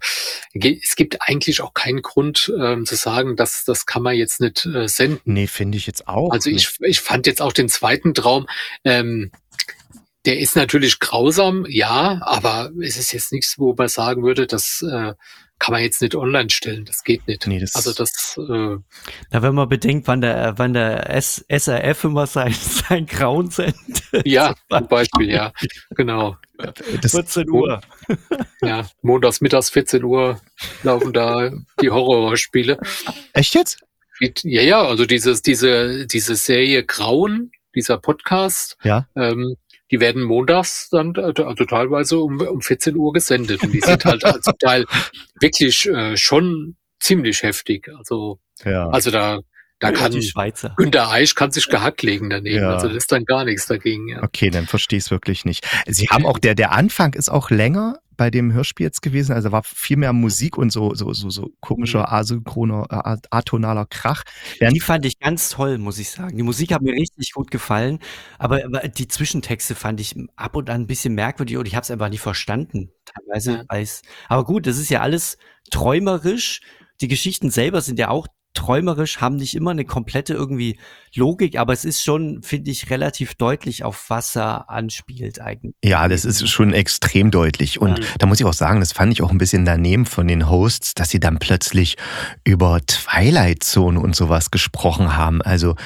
es 0.53 0.97
gibt 0.97 1.19
eigentlich 1.21 1.61
auch 1.61 1.73
keinen 1.73 2.03
Grund 2.03 2.53
äh, 2.59 2.83
zu 2.83 2.97
sagen, 2.97 3.37
dass 3.37 3.64
das 3.64 3.87
kann 3.87 4.03
man 4.03 4.16
jetzt 4.16 4.40
nicht 4.40 4.66
äh, 4.66 4.88
senden. 4.88 5.21
Nee, 5.33 5.47
finde 5.47 5.79
ich 5.79 5.87
jetzt 5.87 6.09
auch. 6.09 6.33
Also 6.33 6.51
ich, 6.51 6.77
ich 6.81 7.01
fand 7.01 7.29
jetzt 7.29 7.40
auch 7.40 7.53
den 7.53 7.69
zweiten 7.69 8.14
Traum, 8.14 8.49
ähm, 8.85 9.31
der 10.27 10.39
ist 10.39 10.57
natürlich 10.57 10.99
grausam, 10.99 11.65
ja, 11.69 12.21
aber 12.23 12.71
es 12.83 12.97
ist 12.97 13.13
jetzt 13.13 13.33
nichts, 13.33 13.59
wo 13.59 13.75
man 13.75 13.89
sagen 13.89 14.23
würde, 14.23 14.47
dass 14.47 14.83
äh, 14.83 15.15
kann 15.61 15.75
man 15.75 15.83
jetzt 15.83 16.01
nicht 16.01 16.15
online 16.17 16.49
stellen. 16.51 16.87
Das 16.87 17.05
geht 17.05 17.29
nicht. 17.29 17.47
Nee, 17.47 17.61
das 17.61 17.77
also 17.77 17.93
das. 17.93 18.37
Äh, 18.39 18.79
Na, 19.31 19.43
wenn 19.43 19.55
man 19.55 19.69
bedenkt, 19.69 20.09
wann 20.09 20.23
der, 20.23 20.55
wann 20.57 20.73
der 20.73 21.11
S 21.11 21.45
SRF 21.49 22.05
immer 22.05 22.27
sein, 22.27 22.53
sein 22.89 23.07
Grauen 23.07 23.51
sendet. 23.51 24.03
Ja, 24.25 24.55
zum 24.71 24.89
Beispiel, 24.89 25.31
ja, 25.31 25.53
genau. 25.91 26.37
Das 27.03 27.13
14 27.13 27.49
Uhr. 27.49 27.81
Ja, 28.63 28.87
montags 29.03 29.41
mittags 29.41 29.71
14 29.71 30.03
Uhr 30.05 30.41
laufen 30.83 31.13
da 31.13 31.51
die 31.81 31.91
Horrorspiele. 31.91 32.79
Echt 33.33 33.55
jetzt? 33.55 33.79
Ja, 34.43 34.61
ja, 34.61 34.83
also 34.83 35.07
dieses, 35.07 35.41
diese, 35.41 36.07
diese 36.07 36.37
Serie 36.37 36.85
Grauen, 36.85 37.53
dieser 37.75 37.97
Podcast, 37.97 38.77
ja. 38.83 39.09
ähm, 39.17 39.57
die 39.90 40.00
werden 40.00 40.22
montags 40.22 40.88
dann, 40.90 41.14
äh, 41.14 41.42
also 41.42 41.64
teilweise 41.64 42.18
um, 42.18 42.40
um 42.40 42.61
14 42.61 42.96
Uhr 42.96 43.12
gesendet. 43.12 43.62
Und 43.62 43.72
die 43.72 43.81
sind 43.81 44.05
halt 44.05 44.22
zum 44.42 44.59
Teil 44.59 44.87
wirklich 45.40 45.87
äh, 45.88 46.16
schon 46.16 46.76
ziemlich 47.00 47.42
heftig. 47.42 47.90
Also, 47.98 48.38
ja. 48.64 48.88
also 48.90 49.11
da, 49.11 49.40
da 49.81 49.92
kann 49.92 50.12
die 50.12 50.22
Schweizer. 50.22 50.74
Günter 50.76 51.11
Eisch 51.11 51.35
kann 51.35 51.50
sich 51.50 51.68
gehackt 51.68 52.03
legen 52.03 52.31
daneben. 52.31 52.62
Ja. 52.62 52.74
Also 52.74 52.88
das 52.88 52.98
ist 52.98 53.12
dann 53.12 53.24
gar 53.24 53.44
nichts 53.44 53.66
dagegen. 53.66 54.09
Ja. 54.09 54.22
Okay, 54.22 54.50
dann 54.50 54.66
verstehe 54.66 54.98
ich 54.98 55.05
es 55.05 55.11
wirklich 55.11 55.44
nicht. 55.44 55.66
Sie 55.87 56.09
haben 56.09 56.26
auch 56.26 56.38
der, 56.38 56.55
der 56.55 56.72
Anfang 56.72 57.14
ist 57.14 57.31
auch 57.31 57.50
länger 57.50 57.98
bei 58.21 58.31
dem 58.31 58.53
Hörspiel 58.53 58.85
jetzt 58.85 59.01
gewesen. 59.01 59.33
Also 59.33 59.51
war 59.51 59.63
viel 59.63 59.97
mehr 59.97 60.13
Musik 60.13 60.59
und 60.59 60.71
so, 60.71 60.95
so, 60.95 61.11
so, 61.15 61.31
so 61.31 61.53
komischer, 61.61 62.01
mhm. 62.01 62.15
asynchroner, 62.15 62.87
äh, 62.91 63.17
atonaler 63.31 63.87
Krach. 63.87 64.25
Ja, 64.59 64.69
die 64.69 64.79
fand 64.79 65.07
ich 65.07 65.19
ganz 65.19 65.49
toll, 65.49 65.79
muss 65.79 65.99
ich 65.99 66.11
sagen. 66.11 66.37
Die 66.37 66.43
Musik 66.43 66.75
hat 66.75 66.83
mir 66.83 66.93
richtig 66.93 67.33
gut 67.33 67.51
gefallen, 67.51 67.99
aber, 68.39 68.63
aber 68.67 68.89
die 68.89 69.09
Zwischentexte 69.09 69.75
fand 69.75 70.01
ich 70.01 70.15
ab 70.37 70.55
und 70.55 70.69
an 70.69 70.83
ein 70.83 70.87
bisschen 70.87 71.15
merkwürdig 71.15 71.57
und 71.57 71.67
ich 71.67 71.75
habe 71.75 71.83
es 71.83 71.91
einfach 71.91 72.11
nicht 72.11 72.21
verstanden. 72.21 72.91
Teilweise. 73.07 73.65
Ja. 73.73 73.85
Aber 74.29 74.45
gut, 74.45 74.67
das 74.67 74.77
ist 74.77 74.91
ja 74.91 75.01
alles 75.01 75.39
träumerisch. 75.71 76.61
Die 77.01 77.09
Geschichten 77.09 77.49
selber 77.49 77.81
sind 77.81 77.99
ja 77.99 78.11
auch 78.11 78.27
träumerisch, 78.55 79.21
haben 79.21 79.37
nicht 79.37 79.55
immer 79.55 79.71
eine 79.71 79.85
komplette 79.85 80.35
irgendwie 80.35 80.79
Logik, 81.15 81.59
aber 81.59 81.73
es 81.73 81.85
ist 81.85 82.03
schon, 82.03 82.43
finde 82.43 82.71
ich, 82.71 82.91
relativ 82.91 83.35
deutlich, 83.35 83.85
auf 83.85 84.07
was 84.09 84.37
er 84.37 84.69
anspielt 84.71 85.41
eigentlich. 85.41 85.75
Ja, 85.85 86.09
das 86.09 86.25
ist 86.25 86.49
schon 86.49 86.73
extrem 86.73 87.31
deutlich. 87.31 87.81
Und 87.81 87.99
ja. 87.99 88.05
da 88.19 88.27
muss 88.27 88.41
ich 88.41 88.47
auch 88.47 88.53
sagen, 88.53 88.81
das 88.81 88.93
fand 88.93 89.13
ich 89.13 89.23
auch 89.23 89.31
ein 89.31 89.39
bisschen 89.39 89.65
daneben 89.65 90.07
von 90.07 90.27
den 90.27 90.49
Hosts, 90.49 90.95
dass 90.95 91.11
sie 91.11 91.21
dann 91.21 91.39
plötzlich 91.39 91.97
über 92.45 92.81
Twilight 92.87 93.63
Zone 93.63 94.01
und 94.01 94.17
sowas 94.17 94.51
gesprochen 94.51 95.17
haben. 95.17 95.43
Also 95.43 95.77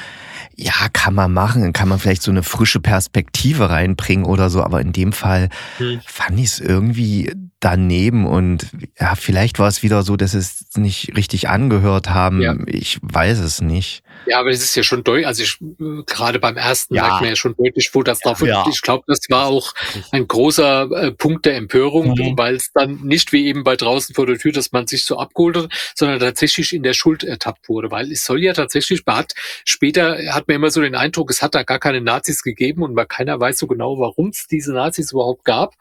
ja, 0.56 0.88
kann 0.92 1.14
man 1.14 1.32
machen, 1.32 1.72
kann 1.72 1.88
man 1.88 1.98
vielleicht 1.98 2.22
so 2.22 2.30
eine 2.30 2.42
frische 2.42 2.80
Perspektive 2.80 3.70
reinbringen 3.70 4.24
oder 4.24 4.50
so, 4.50 4.62
aber 4.62 4.80
in 4.80 4.92
dem 4.92 5.12
Fall 5.12 5.48
hm. 5.78 6.00
fand 6.06 6.38
ich 6.38 6.46
es 6.46 6.60
irgendwie 6.60 7.32
daneben 7.64 8.26
und 8.26 8.68
ja, 9.00 9.14
vielleicht 9.14 9.58
war 9.58 9.68
es 9.68 9.82
wieder 9.82 10.02
so, 10.02 10.16
dass 10.16 10.34
es 10.34 10.66
nicht 10.76 11.16
richtig 11.16 11.48
angehört 11.48 12.10
haben. 12.10 12.42
Ja. 12.42 12.54
Ich 12.66 12.98
weiß 13.02 13.38
es 13.38 13.62
nicht. 13.62 14.03
Ja, 14.26 14.40
aber 14.40 14.50
es 14.50 14.62
ist 14.62 14.74
ja 14.74 14.82
schon 14.82 15.04
deutlich, 15.04 15.26
also 15.26 15.42
ich, 15.42 15.58
gerade 16.06 16.38
beim 16.38 16.56
ersten 16.56 16.94
ja. 16.94 17.02
merkt 17.02 17.20
man 17.20 17.30
ja 17.30 17.36
schon 17.36 17.54
deutlich, 17.56 17.90
wo 17.92 18.02
das 18.02 18.20
drauf 18.20 18.40
ja. 18.40 18.64
Ich 18.70 18.80
glaube, 18.80 19.04
das 19.06 19.20
war 19.28 19.46
auch 19.46 19.74
ein 20.12 20.26
großer 20.26 20.90
äh, 20.90 21.12
Punkt 21.12 21.46
der 21.46 21.56
Empörung, 21.56 22.10
mhm. 22.10 22.36
weil 22.36 22.56
es 22.56 22.72
dann 22.72 23.00
nicht 23.02 23.32
wie 23.32 23.46
eben 23.46 23.64
bei 23.64 23.76
draußen 23.76 24.14
vor 24.14 24.26
der 24.26 24.38
Tür, 24.38 24.52
dass 24.52 24.72
man 24.72 24.86
sich 24.86 25.04
so 25.04 25.18
abgeholt 25.18 25.56
hat, 25.56 25.72
sondern 25.94 26.20
tatsächlich 26.20 26.72
in 26.72 26.82
der 26.82 26.94
Schuld 26.94 27.24
ertappt 27.24 27.68
wurde, 27.68 27.90
weil 27.90 28.10
es 28.12 28.24
soll 28.24 28.42
ja 28.42 28.52
tatsächlich, 28.52 29.04
man 29.04 29.16
hat 29.16 29.34
später 29.64 30.18
hat 30.32 30.48
man 30.48 30.56
immer 30.56 30.70
so 30.70 30.80
den 30.80 30.94
Eindruck, 30.94 31.30
es 31.30 31.42
hat 31.42 31.54
da 31.54 31.62
gar 31.62 31.78
keine 31.78 32.00
Nazis 32.00 32.42
gegeben 32.42 32.82
und 32.82 32.94
man 32.94 33.08
keiner 33.08 33.38
weiß 33.38 33.58
so 33.58 33.66
genau, 33.66 33.98
warum 33.98 34.28
es 34.28 34.46
diese 34.46 34.72
Nazis 34.72 35.12
überhaupt 35.12 35.44
gab, 35.44 35.74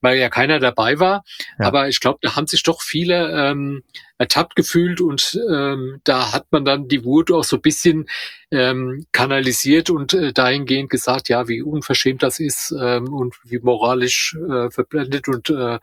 weil 0.00 0.18
ja 0.18 0.28
keiner 0.28 0.58
dabei 0.60 0.98
war. 0.98 1.24
Ja. 1.58 1.66
Aber 1.66 1.88
ich 1.88 2.00
glaube, 2.00 2.18
da 2.22 2.36
haben 2.36 2.46
sich 2.46 2.62
doch 2.62 2.82
viele 2.82 3.30
ähm, 3.50 3.82
ertappt 4.18 4.56
gefühlt 4.56 5.00
und 5.00 5.40
ähm, 5.50 6.00
da 6.04 6.32
hat 6.32 6.46
man 6.50 6.64
dann 6.64 6.88
die 6.88 7.04
Wut 7.04 7.30
auch 7.30 7.44
so 7.44 7.56
ein 7.56 7.62
bisschen 7.62 8.08
ähm, 8.50 9.06
kanalisiert 9.12 9.90
und 9.90 10.14
äh, 10.14 10.32
dahingehend 10.32 10.90
gesagt, 10.90 11.28
ja, 11.28 11.48
wie 11.48 11.62
unverschämt 11.62 12.22
das 12.22 12.38
ist 12.38 12.74
ähm, 12.78 13.12
und 13.12 13.34
wie 13.44 13.58
moralisch 13.58 14.36
äh, 14.48 14.70
verblendet 14.70 15.28
und 15.28 15.50
äh, 15.50 15.78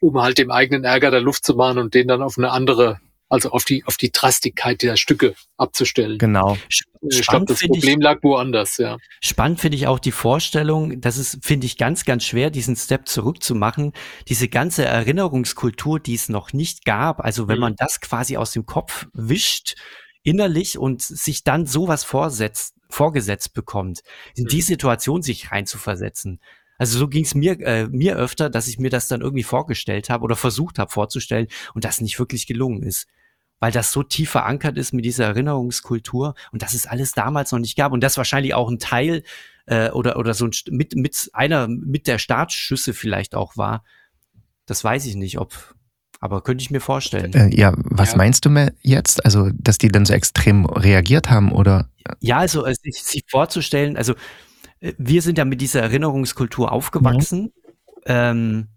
um 0.00 0.20
halt 0.20 0.38
dem 0.38 0.50
eigenen 0.50 0.84
Ärger 0.84 1.10
der 1.10 1.20
Luft 1.20 1.44
zu 1.44 1.54
machen 1.54 1.78
und 1.78 1.94
den 1.94 2.08
dann 2.08 2.22
auf 2.22 2.36
eine 2.36 2.50
andere 2.50 3.00
also 3.34 3.50
auf 3.50 3.64
die, 3.64 3.84
auf 3.84 3.96
die 3.96 4.10
Drastigkeit 4.10 4.82
der 4.82 4.96
Stücke 4.96 5.34
abzustellen. 5.56 6.18
Genau. 6.18 6.56
Ich 6.70 7.26
glaube, 7.26 7.44
das 7.46 7.60
Problem 7.60 7.98
ich, 7.98 8.04
lag 8.04 8.22
woanders, 8.22 8.78
ja. 8.78 8.96
Spannend 9.20 9.60
finde 9.60 9.76
ich 9.76 9.86
auch 9.86 9.98
die 9.98 10.12
Vorstellung, 10.12 11.00
das 11.00 11.18
ist, 11.18 11.38
finde 11.42 11.66
ich, 11.66 11.76
ganz, 11.76 12.04
ganz 12.04 12.24
schwer, 12.24 12.50
diesen 12.50 12.76
Step 12.76 13.08
zurückzumachen. 13.08 13.92
Diese 14.28 14.48
ganze 14.48 14.84
Erinnerungskultur, 14.84 16.00
die 16.00 16.14
es 16.14 16.28
noch 16.28 16.52
nicht 16.52 16.84
gab. 16.84 17.20
Also 17.20 17.48
wenn 17.48 17.56
mhm. 17.56 17.62
man 17.62 17.76
das 17.76 18.00
quasi 18.00 18.36
aus 18.36 18.52
dem 18.52 18.64
Kopf 18.64 19.06
wischt, 19.12 19.74
innerlich 20.22 20.78
und 20.78 21.02
sich 21.02 21.44
dann 21.44 21.66
sowas 21.66 22.02
vorsetzt, 22.02 22.74
vorgesetzt 22.88 23.52
bekommt, 23.54 24.00
in 24.34 24.46
die 24.46 24.56
mhm. 24.56 24.62
Situation 24.62 25.22
sich 25.22 25.52
reinzuversetzen. 25.52 26.40
Also 26.78 26.98
so 26.98 27.08
ging 27.08 27.24
es 27.24 27.34
mir, 27.34 27.60
äh, 27.60 27.86
mir 27.88 28.16
öfter, 28.16 28.50
dass 28.50 28.66
ich 28.66 28.78
mir 28.78 28.90
das 28.90 29.06
dann 29.06 29.20
irgendwie 29.20 29.44
vorgestellt 29.44 30.10
habe 30.10 30.24
oder 30.24 30.34
versucht 30.36 30.78
habe 30.78 30.90
vorzustellen 30.90 31.46
und 31.74 31.84
das 31.84 32.00
nicht 32.00 32.18
wirklich 32.18 32.46
gelungen 32.46 32.82
ist. 32.82 33.06
Weil 33.64 33.72
das 33.72 33.92
so 33.92 34.02
tief 34.02 34.28
verankert 34.28 34.76
ist 34.76 34.92
mit 34.92 35.06
dieser 35.06 35.24
Erinnerungskultur 35.24 36.34
und 36.52 36.60
das 36.60 36.74
es 36.74 36.86
alles 36.86 37.12
damals 37.12 37.50
noch 37.50 37.60
nicht 37.60 37.78
gab. 37.78 37.92
Und 37.92 38.02
das 38.02 38.18
wahrscheinlich 38.18 38.52
auch 38.52 38.68
ein 38.68 38.78
Teil 38.78 39.22
äh, 39.64 39.88
oder, 39.88 40.18
oder 40.18 40.34
so 40.34 40.44
ein, 40.44 40.50
mit, 40.68 40.94
mit 40.96 41.30
einer, 41.32 41.66
mit 41.66 42.06
der 42.06 42.18
Startschüsse 42.18 42.92
vielleicht 42.92 43.34
auch 43.34 43.56
war. 43.56 43.82
Das 44.66 44.84
weiß 44.84 45.06
ich 45.06 45.14
nicht, 45.14 45.38
ob, 45.38 45.74
aber 46.20 46.42
könnte 46.42 46.60
ich 46.60 46.70
mir 46.70 46.82
vorstellen. 46.82 47.32
Äh, 47.32 47.58
ja, 47.58 47.72
was 47.76 48.10
ja. 48.10 48.18
meinst 48.18 48.44
du 48.44 48.50
mir 48.50 48.74
jetzt? 48.82 49.24
Also, 49.24 49.48
dass 49.54 49.78
die 49.78 49.88
dann 49.88 50.04
so 50.04 50.12
extrem 50.12 50.66
reagiert 50.66 51.30
haben 51.30 51.50
oder? 51.50 51.88
Ja, 52.20 52.40
also 52.40 52.66
sich, 52.66 53.02
sich 53.02 53.24
vorzustellen, 53.30 53.96
also 53.96 54.12
wir 54.98 55.22
sind 55.22 55.38
ja 55.38 55.46
mit 55.46 55.62
dieser 55.62 55.80
Erinnerungskultur 55.80 56.70
aufgewachsen. 56.70 57.44
Mhm. 57.44 57.50
Ähm, 58.04 58.68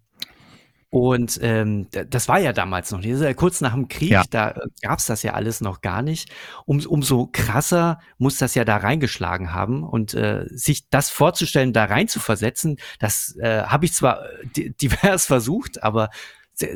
und 0.89 1.37
ähm, 1.41 1.87
das 1.91 2.29
war 2.29 2.39
ja 2.39 2.53
damals 2.53 2.91
noch 2.91 2.99
nicht. 2.99 3.35
Kurz 3.35 3.59
nach 3.59 3.73
dem 3.73 3.89
Krieg, 3.89 4.11
ja. 4.11 4.23
da 4.29 4.51
äh, 4.51 4.67
gab 4.81 4.99
es 4.99 5.05
das 5.05 5.21
ja 5.21 5.33
alles 5.33 5.59
noch 5.59 5.81
gar 5.81 6.01
nicht. 6.01 6.31
Um, 6.65 6.79
umso 6.85 7.27
krasser 7.27 7.99
muss 8.17 8.37
das 8.37 8.55
ja 8.55 8.63
da 8.63 8.77
reingeschlagen 8.77 9.53
haben. 9.53 9.83
Und 9.83 10.13
äh, 10.13 10.45
sich 10.47 10.89
das 10.89 11.09
vorzustellen, 11.09 11.73
da 11.73 11.85
rein 11.85 12.07
zu 12.07 12.21
versetzen, 12.21 12.77
das 12.99 13.35
äh, 13.35 13.63
habe 13.63 13.83
ich 13.83 13.93
zwar 13.93 14.23
äh, 14.55 14.69
divers 14.69 15.25
versucht, 15.27 15.83
aber 15.83 16.09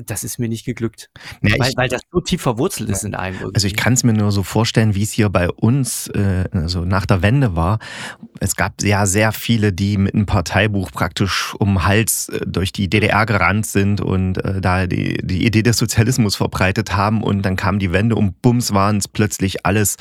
das 0.06 0.24
ist 0.24 0.38
mir 0.38 0.48
nicht 0.48 0.66
geglückt. 0.66 1.10
Ja, 1.42 1.56
weil, 1.58 1.70
ich, 1.70 1.78
weil 1.78 1.90
das 1.90 2.02
so 2.12 2.22
tief 2.22 2.42
verwurzelt 2.42 2.90
ist 2.90 3.04
in 3.04 3.16
einem. 3.16 3.38
Irgendwie. 3.38 3.56
Also 3.56 3.68
ich 3.68 3.76
kann 3.76 3.94
es 3.94 4.04
mir 4.04 4.14
nur 4.14 4.32
so 4.32 4.44
vorstellen, 4.44 4.96
wie 4.96 5.04
es 5.04 5.12
hier 5.12 5.30
bei 5.30 5.50
uns 5.50 6.08
äh, 6.10 6.46
also 6.52 6.86
nach 6.86 7.06
der 7.06 7.22
Wende 7.22 7.56
war. 7.56 7.80
Es 8.40 8.56
gab 8.56 8.82
ja 8.84 9.06
sehr 9.06 9.32
viele, 9.32 9.74
die 9.74 9.98
mit 9.98 10.14
einem 10.14 10.26
Parteibuch 10.26 10.92
praktisch 10.92 11.56
um 11.58 11.86
Hals 11.86 12.30
äh, 12.30 12.46
durch 12.46 12.72
die 12.72 12.90
DDR 12.90 13.26
gerannt 13.26 13.66
sind 13.66 14.02
und 14.02 14.38
äh, 14.44 14.62
da 14.62 14.86
die, 14.86 15.18
die 15.24 15.46
Idee 15.46 15.64
des 15.64 15.78
Sozialismus 15.78 16.36
verbreitet 16.36 16.96
haben 16.96 17.24
und 17.24 17.42
dann 17.42 17.56
kam 17.56 17.80
die 17.80 17.92
Wende 17.92 18.16
und 18.16 18.42
bums 18.42 18.74
waren 18.74 18.98
es 18.98 19.08
plötzlich 19.08 19.66
alles 19.66 19.98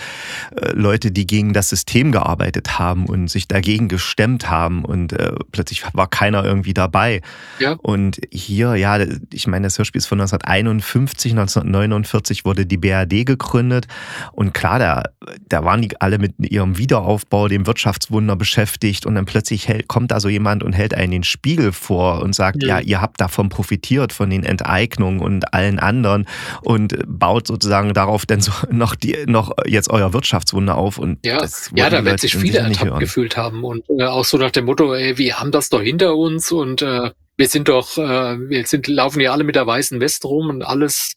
äh, 0.57 0.73
Leute, 0.73 1.11
die 1.11 1.27
gegen 1.27 1.53
das 1.55 1.71
System 1.71 2.13
gearbeitet 2.13 2.79
haben 2.79 3.07
und 3.07 3.29
sich 3.29 3.49
dagegen 3.49 3.89
gestemmt 3.89 4.51
haben 4.51 4.85
und 4.85 5.13
äh, 5.15 5.33
plötzlich 5.53 5.85
war 5.95 6.09
keiner 6.09 6.45
irgendwie 6.45 6.75
dabei. 6.75 7.23
Ja. 7.59 7.73
Und 7.81 8.21
hier, 8.31 8.75
ja, 8.75 8.99
ich 9.33 9.47
meine, 9.47 9.70
das 9.71 9.79
Hörspiel 9.79 10.01
ist 10.01 10.07
von 10.07 10.21
1951, 10.21 11.33
1949 11.33 12.45
wurde 12.45 12.67
die 12.67 12.77
BRD 12.77 13.25
gegründet. 13.25 13.87
Und 14.33 14.53
klar, 14.53 14.79
da, 14.79 15.03
da 15.49 15.65
waren 15.65 15.83
die 15.83 16.01
alle 16.01 16.19
mit 16.19 16.35
ihrem 16.39 16.77
Wiederaufbau, 16.77 17.49
dem 17.49 17.67
Wirtschaftswunder 17.67 18.35
beschäftigt. 18.37 19.07
Und 19.07 19.15
dann 19.15 19.27
plötzlich 19.27 19.69
hält, 19.69 19.87
kommt 19.87 20.11
da 20.11 20.19
so 20.19 20.29
jemand 20.29 20.63
und 20.63 20.73
hält 20.73 20.95
einen 20.95 21.21
den 21.21 21.25
Spiegel 21.25 21.73
vor 21.73 22.23
und 22.23 22.35
sagt, 22.35 22.63
ja. 22.63 22.79
ja, 22.79 22.81
ihr 22.81 23.01
habt 23.01 23.21
davon 23.21 23.49
profitiert, 23.49 24.13
von 24.13 24.31
den 24.31 24.43
Enteignungen 24.43 25.21
und 25.21 25.55
allen 25.55 25.79
anderen 25.79 26.27
und 26.63 26.97
baut 27.07 27.47
sozusagen 27.47 27.95
darauf 27.95 28.27
dann 28.27 28.41
so 28.41 28.53
noch, 28.71 28.97
die, 28.97 29.17
noch 29.27 29.53
jetzt 29.67 29.91
euer 29.91 30.13
Wirtschaftswunder 30.13 30.77
auf. 30.77 30.99
Und 30.99 31.25
ja, 31.25 31.45
ja 31.75 31.91
da 31.91 32.05
werden 32.05 32.19
sich 32.19 32.37
viele 32.37 32.59
ertappt 32.59 32.99
gefühlt 32.99 33.37
haben. 33.37 33.65
Und 33.65 33.85
äh, 33.89 34.05
auch 34.05 34.25
so 34.25 34.39
nach 34.39 34.51
dem 34.51 34.65
Motto, 34.65 34.95
ey, 34.95 35.17
wir 35.19 35.39
haben 35.39 35.53
das 35.53 35.69
doch 35.69 35.83
hinter 35.83 36.17
uns 36.17 36.51
und 36.51 36.83
äh, 36.83 37.11
wir 37.41 37.49
sind 37.49 37.69
doch, 37.71 37.97
äh, 37.97 38.39
wir 38.51 38.67
sind, 38.67 38.87
laufen 38.87 39.19
ja 39.19 39.33
alle 39.33 39.45
mit 39.45 39.57
der 39.57 39.67
weißen 39.67 39.99
Weste 39.99 40.29
rum 40.29 40.51
und 40.51 40.63
alles, 40.63 41.15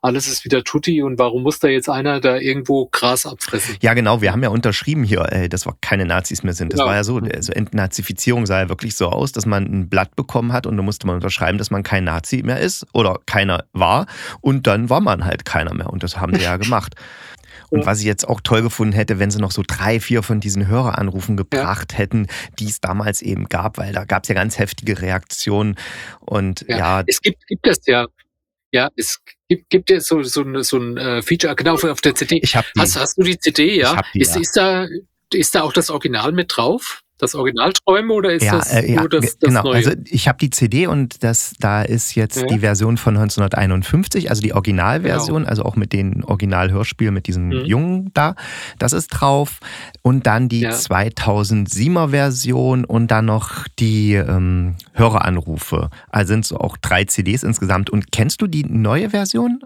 alles 0.00 0.26
ist 0.26 0.46
wieder 0.46 0.64
tutti 0.64 1.02
und 1.02 1.18
warum 1.18 1.42
muss 1.42 1.58
da 1.58 1.68
jetzt 1.68 1.90
einer 1.90 2.18
da 2.18 2.38
irgendwo 2.38 2.86
Gras 2.86 3.26
abfressen? 3.26 3.76
Ja, 3.82 3.92
genau, 3.92 4.22
wir 4.22 4.32
haben 4.32 4.42
ja 4.42 4.48
unterschrieben 4.48 5.04
hier, 5.04 5.30
äh, 5.30 5.50
dass 5.50 5.66
wir 5.66 5.76
keine 5.82 6.06
Nazis 6.06 6.42
mehr 6.42 6.54
sind. 6.54 6.72
Das 6.72 6.80
ja. 6.80 6.86
war 6.86 6.94
ja 6.94 7.04
so, 7.04 7.18
also 7.18 7.52
Entnazifizierung 7.52 8.46
sah 8.46 8.60
ja 8.60 8.68
wirklich 8.70 8.96
so 8.96 9.10
aus, 9.10 9.32
dass 9.32 9.44
man 9.44 9.64
ein 9.64 9.90
Blatt 9.90 10.16
bekommen 10.16 10.54
hat 10.54 10.66
und 10.66 10.78
da 10.78 10.82
musste 10.82 11.06
man 11.06 11.16
unterschreiben, 11.16 11.58
dass 11.58 11.70
man 11.70 11.82
kein 11.82 12.04
Nazi 12.04 12.42
mehr 12.42 12.58
ist 12.58 12.86
oder 12.94 13.20
keiner 13.26 13.64
war 13.74 14.06
und 14.40 14.66
dann 14.66 14.88
war 14.88 15.02
man 15.02 15.26
halt 15.26 15.44
keiner 15.44 15.74
mehr 15.74 15.90
und 15.90 16.02
das 16.02 16.16
haben 16.16 16.34
sie 16.34 16.42
ja 16.42 16.56
gemacht. 16.56 16.94
Und 17.70 17.86
was 17.86 18.00
ich 18.00 18.06
jetzt 18.06 18.26
auch 18.26 18.40
toll 18.40 18.62
gefunden 18.62 18.92
hätte, 18.92 19.18
wenn 19.18 19.30
sie 19.30 19.38
noch 19.38 19.50
so 19.50 19.62
drei, 19.66 20.00
vier 20.00 20.22
von 20.22 20.40
diesen 20.40 20.66
Höreranrufen 20.66 21.36
gebracht 21.36 21.92
ja. 21.92 21.98
hätten, 21.98 22.26
die 22.58 22.66
es 22.66 22.80
damals 22.80 23.22
eben 23.22 23.48
gab, 23.48 23.78
weil 23.78 23.92
da 23.92 24.04
gab 24.04 24.24
es 24.24 24.28
ja 24.28 24.34
ganz 24.34 24.58
heftige 24.58 25.00
Reaktionen. 25.00 25.76
Und 26.20 26.64
ja, 26.68 26.78
ja, 26.78 27.04
es 27.06 27.20
gibt, 27.20 27.46
gibt 27.46 27.66
es 27.66 27.80
ja. 27.86 28.06
Ja, 28.72 28.90
es 28.96 29.20
gibt, 29.48 29.70
gibt 29.70 29.90
es 29.90 30.06
so, 30.06 30.22
so, 30.22 30.62
so 30.62 30.78
ein 30.78 30.96
äh, 30.96 31.22
Feature, 31.22 31.54
genau 31.54 31.74
auf 31.74 32.00
der 32.00 32.14
CD. 32.14 32.40
Ich 32.42 32.56
hab 32.56 32.64
die. 32.74 32.80
Hast, 32.80 32.96
hast 32.96 33.16
du 33.16 33.22
die 33.22 33.38
CD, 33.38 33.78
ja? 33.78 34.02
Die, 34.12 34.20
ist, 34.20 34.34
ja. 34.34 34.40
ist, 34.40 34.56
da, 34.56 34.86
ist 35.32 35.54
da 35.54 35.62
auch 35.62 35.72
das 35.72 35.88
Original 35.88 36.32
mit 36.32 36.54
drauf? 36.54 37.02
Das 37.18 37.34
Originalträume 37.34 38.12
oder 38.12 38.32
ist 38.32 38.44
ja, 38.44 38.58
das 38.58 38.72
äh, 38.72 38.92
ja, 38.92 39.00
nur 39.00 39.08
das, 39.08 39.38
das 39.38 39.48
genau. 39.48 39.62
Neue? 39.62 39.76
Also 39.76 39.92
ich 40.04 40.28
habe 40.28 40.38
die 40.38 40.50
CD 40.50 40.86
und 40.86 41.22
das 41.24 41.54
da 41.58 41.82
ist 41.82 42.14
jetzt 42.14 42.36
ja. 42.36 42.46
die 42.46 42.58
Version 42.58 42.96
von 42.96 43.16
1951, 43.16 44.30
also 44.30 44.42
die 44.42 44.52
Originalversion, 44.52 45.42
genau. 45.42 45.48
also 45.48 45.64
auch 45.64 45.76
mit 45.76 45.92
den 45.92 46.24
Originalhörspielen 46.24 47.14
mit 47.14 47.26
diesem 47.26 47.48
mhm. 47.48 47.64
Jungen 47.64 48.10
da. 48.14 48.34
Das 48.78 48.92
ist 48.92 49.08
drauf 49.08 49.60
und 50.02 50.26
dann 50.26 50.48
die 50.48 50.60
ja. 50.60 50.70
2007er 50.70 52.10
Version 52.10 52.84
und 52.84 53.10
dann 53.10 53.24
noch 53.24 53.66
die 53.78 54.14
ähm, 54.14 54.76
Höreranrufe. 54.92 55.90
Also 56.10 56.36
sind 56.36 56.44
so 56.44 56.58
auch 56.58 56.76
drei 56.76 57.04
CDs 57.04 57.42
insgesamt. 57.42 57.90
Und 57.90 58.12
kennst 58.12 58.42
du 58.42 58.46
die 58.46 58.64
neue 58.64 59.10
Version? 59.10 59.60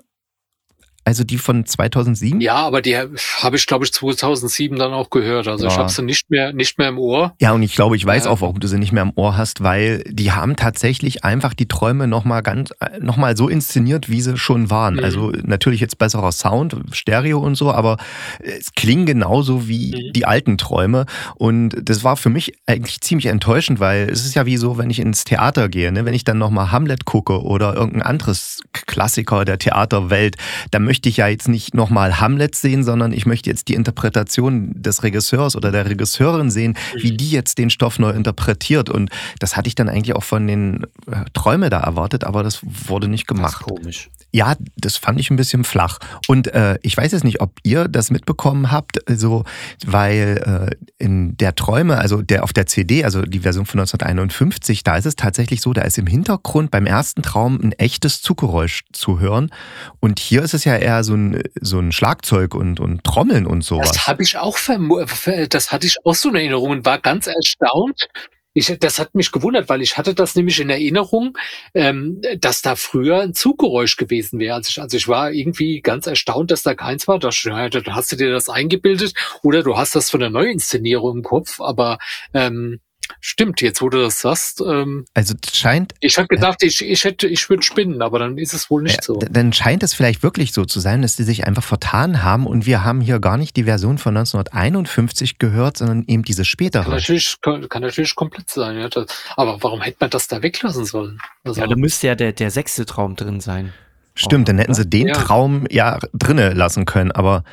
Also 1.11 1.25
die 1.25 1.39
von 1.39 1.67
2007? 1.67 2.41
Ja, 2.41 2.55
aber 2.55 2.83
die 2.83 2.97
habe 2.97 3.57
ich, 3.57 3.67
glaube 3.67 3.85
ich, 3.85 3.93
2007 3.93 4.79
dann 4.79 4.93
auch 4.93 5.11
gehört. 5.11 5.49
Also 5.49 5.65
ja. 5.65 5.73
ich 5.73 5.77
habe 5.77 5.91
sie 5.91 6.03
nicht 6.03 6.31
mehr, 6.31 6.53
nicht 6.53 6.79
mehr 6.79 6.89
im 6.89 6.99
Ohr. 6.99 7.35
Ja, 7.41 7.51
und 7.51 7.65
ich 7.65 7.75
glaube, 7.75 7.97
ich 7.97 8.07
weiß 8.07 8.27
ja. 8.27 8.31
auch, 8.31 8.43
warum 8.43 8.61
du 8.61 8.69
sie 8.69 8.79
nicht 8.79 8.93
mehr 8.93 9.03
im 9.03 9.11
Ohr 9.17 9.37
hast, 9.37 9.61
weil 9.61 10.05
die 10.07 10.31
haben 10.31 10.55
tatsächlich 10.55 11.25
einfach 11.25 11.53
die 11.53 11.67
Träume 11.67 12.07
nochmal 12.07 12.45
ganz, 12.45 12.73
nochmal 13.01 13.37
so 13.37 13.49
inszeniert, 13.49 14.09
wie 14.09 14.21
sie 14.21 14.37
schon 14.37 14.71
waren. 14.71 14.95
Mhm. 14.95 15.05
Also 15.05 15.33
natürlich 15.43 15.81
jetzt 15.81 15.99
besserer 15.99 16.31
Sound, 16.31 16.77
Stereo 16.93 17.41
und 17.41 17.57
so, 17.57 17.73
aber 17.73 17.97
es 18.39 18.73
klingen 18.75 19.05
genauso 19.05 19.67
wie 19.67 19.91
mhm. 19.91 20.13
die 20.13 20.27
alten 20.27 20.59
Träume. 20.59 21.07
Und 21.35 21.75
das 21.83 22.05
war 22.05 22.17
für 22.17 22.31
mich 22.31 22.55
eigentlich 22.67 23.01
ziemlich 23.01 23.27
enttäuschend, 23.27 23.81
weil 23.81 24.09
es 24.09 24.25
ist 24.25 24.37
ja 24.37 24.47
wie 24.47 24.59
so, 24.59 24.79
wenn 24.79 24.91
ich 24.91 25.01
ins 25.01 25.25
Theater 25.25 25.69
gehe, 25.69 25.91
ne? 25.91 26.05
wenn 26.05 26.15
ich 26.15 26.23
dann 26.23 26.39
nochmal 26.39 26.71
Hamlet 26.71 27.05
gucke 27.05 27.43
oder 27.43 27.75
irgendein 27.75 28.03
anderes 28.03 28.61
Klassiker 28.73 29.45
der 29.45 29.59
Theaterwelt, 29.59 30.37
dann 30.71 30.85
möchte 30.85 31.00
ich 31.09 31.19
ja 31.19 31.29
jetzt 31.29 31.49
nicht 31.49 31.75
nochmal 31.75 32.21
Hamlet 32.21 32.55
sehen, 32.55 32.85
sondern 32.85 33.13
ich 33.13 33.27
möchte 33.27 33.51
jetzt 33.51 33.69
die 33.69 33.75
Interpretation 33.75 34.73
des 34.75 35.03
Regisseurs 35.03 35.57
oder 35.57 35.73
der 35.73 35.87
Regisseurin 35.87 36.51
sehen, 36.51 36.77
wie 36.95 37.17
die 37.17 37.31
jetzt 37.31 37.59
den 37.59 37.71
Stoff 37.71 37.99
neu 37.99 38.11
interpretiert. 38.11 38.91
Und 38.91 39.11
das 39.39 39.57
hatte 39.57 39.69
ich 39.69 39.75
dann 39.75 39.89
eigentlich 39.89 40.15
auch 40.15 40.25
von 40.25 40.47
den 40.47 40.85
äh, 41.11 41.25
Träume 41.33 41.71
da 41.71 41.81
erwartet, 41.81 42.25
aber 42.25 42.43
das 42.43 42.61
wurde 42.63 43.09
nicht 43.09 43.27
gemacht. 43.27 43.61
Das 43.61 43.77
ist 43.77 43.83
komisch. 43.83 44.11
Ja, 44.33 44.55
das 44.77 44.97
fand 44.97 45.19
ich 45.19 45.31
ein 45.31 45.37
bisschen 45.37 45.65
flach. 45.65 45.99
Und 46.29 46.49
äh, 46.55 46.79
ich 46.83 46.97
weiß 46.97 47.13
jetzt 47.13 47.25
nicht, 47.25 47.41
ob 47.41 47.53
ihr 47.63 47.89
das 47.89 48.11
mitbekommen 48.11 48.71
habt, 48.71 48.99
so, 49.09 49.45
weil 49.85 50.71
äh, 50.71 51.05
in 51.05 51.37
der 51.37 51.55
Träume, 51.55 51.99
also 51.99 52.23
der 52.23 52.45
auf 52.45 52.53
der 52.53 52.67
CD, 52.67 53.05
also 53.05 53.23
die 53.23 53.41
Version 53.41 53.67
von 53.67 53.81
1951, 53.81 54.85
da 54.85 54.97
ist 54.97 55.07
es 55.07 55.17
tatsächlich 55.17 55.61
so, 55.61 55.73
da 55.73 55.83
ist 55.83 55.99
im 55.99 56.07
Hintergrund 56.07 56.71
beim 56.71 56.87
ersten 56.87 57.23
Traum 57.23 57.59
ein 57.61 57.73
echtes 57.73 58.23
Zuggeräusch 58.23 58.85
zu 58.93 59.19
hören. 59.19 59.51
Und 59.99 60.21
hier 60.21 60.43
ist 60.43 60.55
es 60.55 60.65
ja 60.65 60.77
eher 60.77 61.03
so 61.03 61.15
ein, 61.15 61.43
so 61.61 61.79
ein 61.81 61.93
Schlagzeug 61.93 62.55
und, 62.55 62.79
und 62.79 63.03
Trommeln 63.05 63.47
und 63.47 63.63
sowas. 63.63 63.91
Das 63.93 64.07
habe 64.07 64.23
ich 64.23 64.39
auch 64.39 64.59
vermutet, 64.59 65.55
das 65.55 65.73
hatte 65.73 65.87
ich 65.87 65.97
auch 66.05 66.15
so 66.15 66.29
in 66.29 66.37
Erinnerung 66.37 66.71
und 66.71 66.85
war 66.85 66.99
ganz 66.99 67.27
erstaunt. 67.27 68.09
Ich, 68.53 68.77
das 68.81 68.99
hat 68.99 69.15
mich 69.15 69.31
gewundert, 69.31 69.69
weil 69.69 69.81
ich 69.81 69.97
hatte 69.97 70.15
das 70.15 70.35
nämlich 70.35 70.59
in 70.59 70.71
Erinnerung, 70.71 71.39
ähm, 71.73 72.21
dass 72.39 72.63
da 72.63 72.75
früher 72.75 73.21
ein 73.21 73.33
Zuggeräusch 73.33 73.97
gewesen 73.97 74.41
wäre. 74.41 74.57
Also 74.57 74.71
ich, 74.71 74.81
also 74.81 74.97
ich 74.97 75.07
war 75.07 75.31
irgendwie 75.31 75.81
ganz 75.81 76.07
erstaunt, 76.07 76.51
dass 76.51 76.63
da 76.63 76.75
keins 76.75 77.07
war. 77.07 77.19
Da, 77.21 77.31
hast 77.31 78.13
du 78.13 78.17
dir 78.17 78.33
das 78.33 78.49
eingebildet 78.49 79.15
oder 79.43 79.63
du 79.63 79.77
hast 79.77 79.95
das 79.95 80.11
von 80.11 80.21
der 80.21 80.31
Neuinszenierung 80.31 81.19
im 81.19 81.23
Kopf, 81.23 81.61
aber 81.61 81.99
ähm, 82.35 82.81
Stimmt, 83.21 83.61
jetzt 83.61 83.81
wo 83.83 83.89
du 83.89 83.99
das 83.99 84.21
sagst. 84.21 84.61
Ähm, 84.61 85.05
also 85.15 85.35
scheint. 85.53 85.95
Ich 86.01 86.17
hatte 86.19 86.29
gedacht, 86.29 86.63
äh, 86.63 86.67
ich, 86.67 86.83
ich 86.83 87.05
hätte, 87.05 87.27
ich 87.27 87.49
würde 87.49 87.63
spinnen, 87.63 88.03
aber 88.03 88.19
dann 88.19 88.39
ist 88.39 88.55
es 88.55 88.71
wohl 88.71 88.83
nicht 88.83 89.01
äh, 89.01 89.03
so. 89.03 89.19
Dann 89.19 89.53
scheint 89.53 89.83
es 89.83 89.95
vielleicht 89.95 90.23
wirklich 90.23 90.53
so 90.53 90.65
zu 90.65 90.81
sein, 90.81 91.03
dass 91.03 91.17
die 91.17 91.25
sich 91.25 91.47
einfach 91.47 91.63
vertan 91.63 92.23
haben 92.23 92.47
und 92.47 92.67
wir 92.67 92.85
haben 92.85 93.01
hier 93.01 93.21
gar 93.21 93.37
nicht 93.37 93.57
die 93.57 93.65
Version 93.65 93.99
von 93.99 94.17
1951 94.17 95.39
gehört, 95.39 95.77
sondern 95.77 96.05
eben 96.07 96.23
diese 96.23 96.45
spätere. 96.45 96.85
Kann 96.85 96.93
natürlich, 96.93 97.37
kann, 97.41 97.69
kann 97.69 97.83
natürlich 97.83 98.15
komplett 98.15 98.51
sein, 98.51 98.79
ja. 98.79 98.89
Das, 98.89 99.07
aber 99.37 99.63
warum 99.63 99.81
hätte 99.81 99.99
man 100.01 100.11
das 100.11 100.29
da 100.29 100.43
weglassen 100.43 100.85
sollen? 100.85 101.19
Also, 101.45 101.61
ja, 101.61 101.67
da 101.67 101.77
müsste 101.77 102.07
ja 102.07 102.15
der, 102.15 102.33
der 102.33 102.51
sechste 102.51 102.87
Traum 102.87 103.17
drin 103.17 103.41
sein. 103.41 103.73
Stimmt, 104.15 104.49
dann 104.49 104.59
hätten 104.59 104.75
sie 104.75 104.87
den 104.87 105.09
ja. 105.09 105.15
Traum 105.15 105.67
ja 105.71 105.99
drinne 106.13 106.51
lassen 106.51 106.85
können, 106.85 107.11
aber 107.13 107.45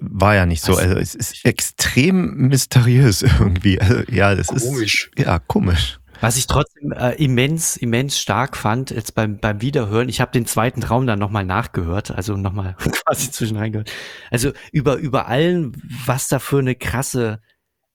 war 0.00 0.34
ja 0.34 0.46
nicht 0.46 0.62
so. 0.62 0.76
Also 0.76 0.96
es 0.96 1.14
ist 1.14 1.44
extrem 1.44 2.34
mysteriös 2.48 3.22
irgendwie. 3.22 3.80
Also, 3.80 4.02
ja, 4.10 4.34
das 4.34 4.48
komisch. 4.48 5.10
ist 5.16 5.24
ja 5.24 5.38
komisch. 5.38 5.98
Was 6.20 6.36
ich 6.36 6.48
trotzdem 6.48 6.90
äh, 6.92 7.12
immens, 7.12 7.76
immens 7.76 8.18
stark 8.18 8.56
fand, 8.56 8.90
jetzt 8.90 9.14
beim, 9.14 9.38
beim 9.38 9.60
Wiederhören, 9.60 10.08
ich 10.08 10.20
habe 10.20 10.32
den 10.32 10.46
zweiten 10.46 10.80
Traum 10.80 11.06
dann 11.06 11.18
nochmal 11.18 11.44
nachgehört, 11.44 12.10
also 12.10 12.36
nochmal 12.36 12.74
quasi 13.04 13.30
zwischenrein 13.30 13.70
gehört. 13.70 13.92
Also 14.30 14.52
über, 14.72 14.96
über 14.96 15.28
allen, 15.28 15.80
was 16.06 16.26
da 16.26 16.40
für 16.40 16.58
eine 16.58 16.74
krasse 16.74 17.40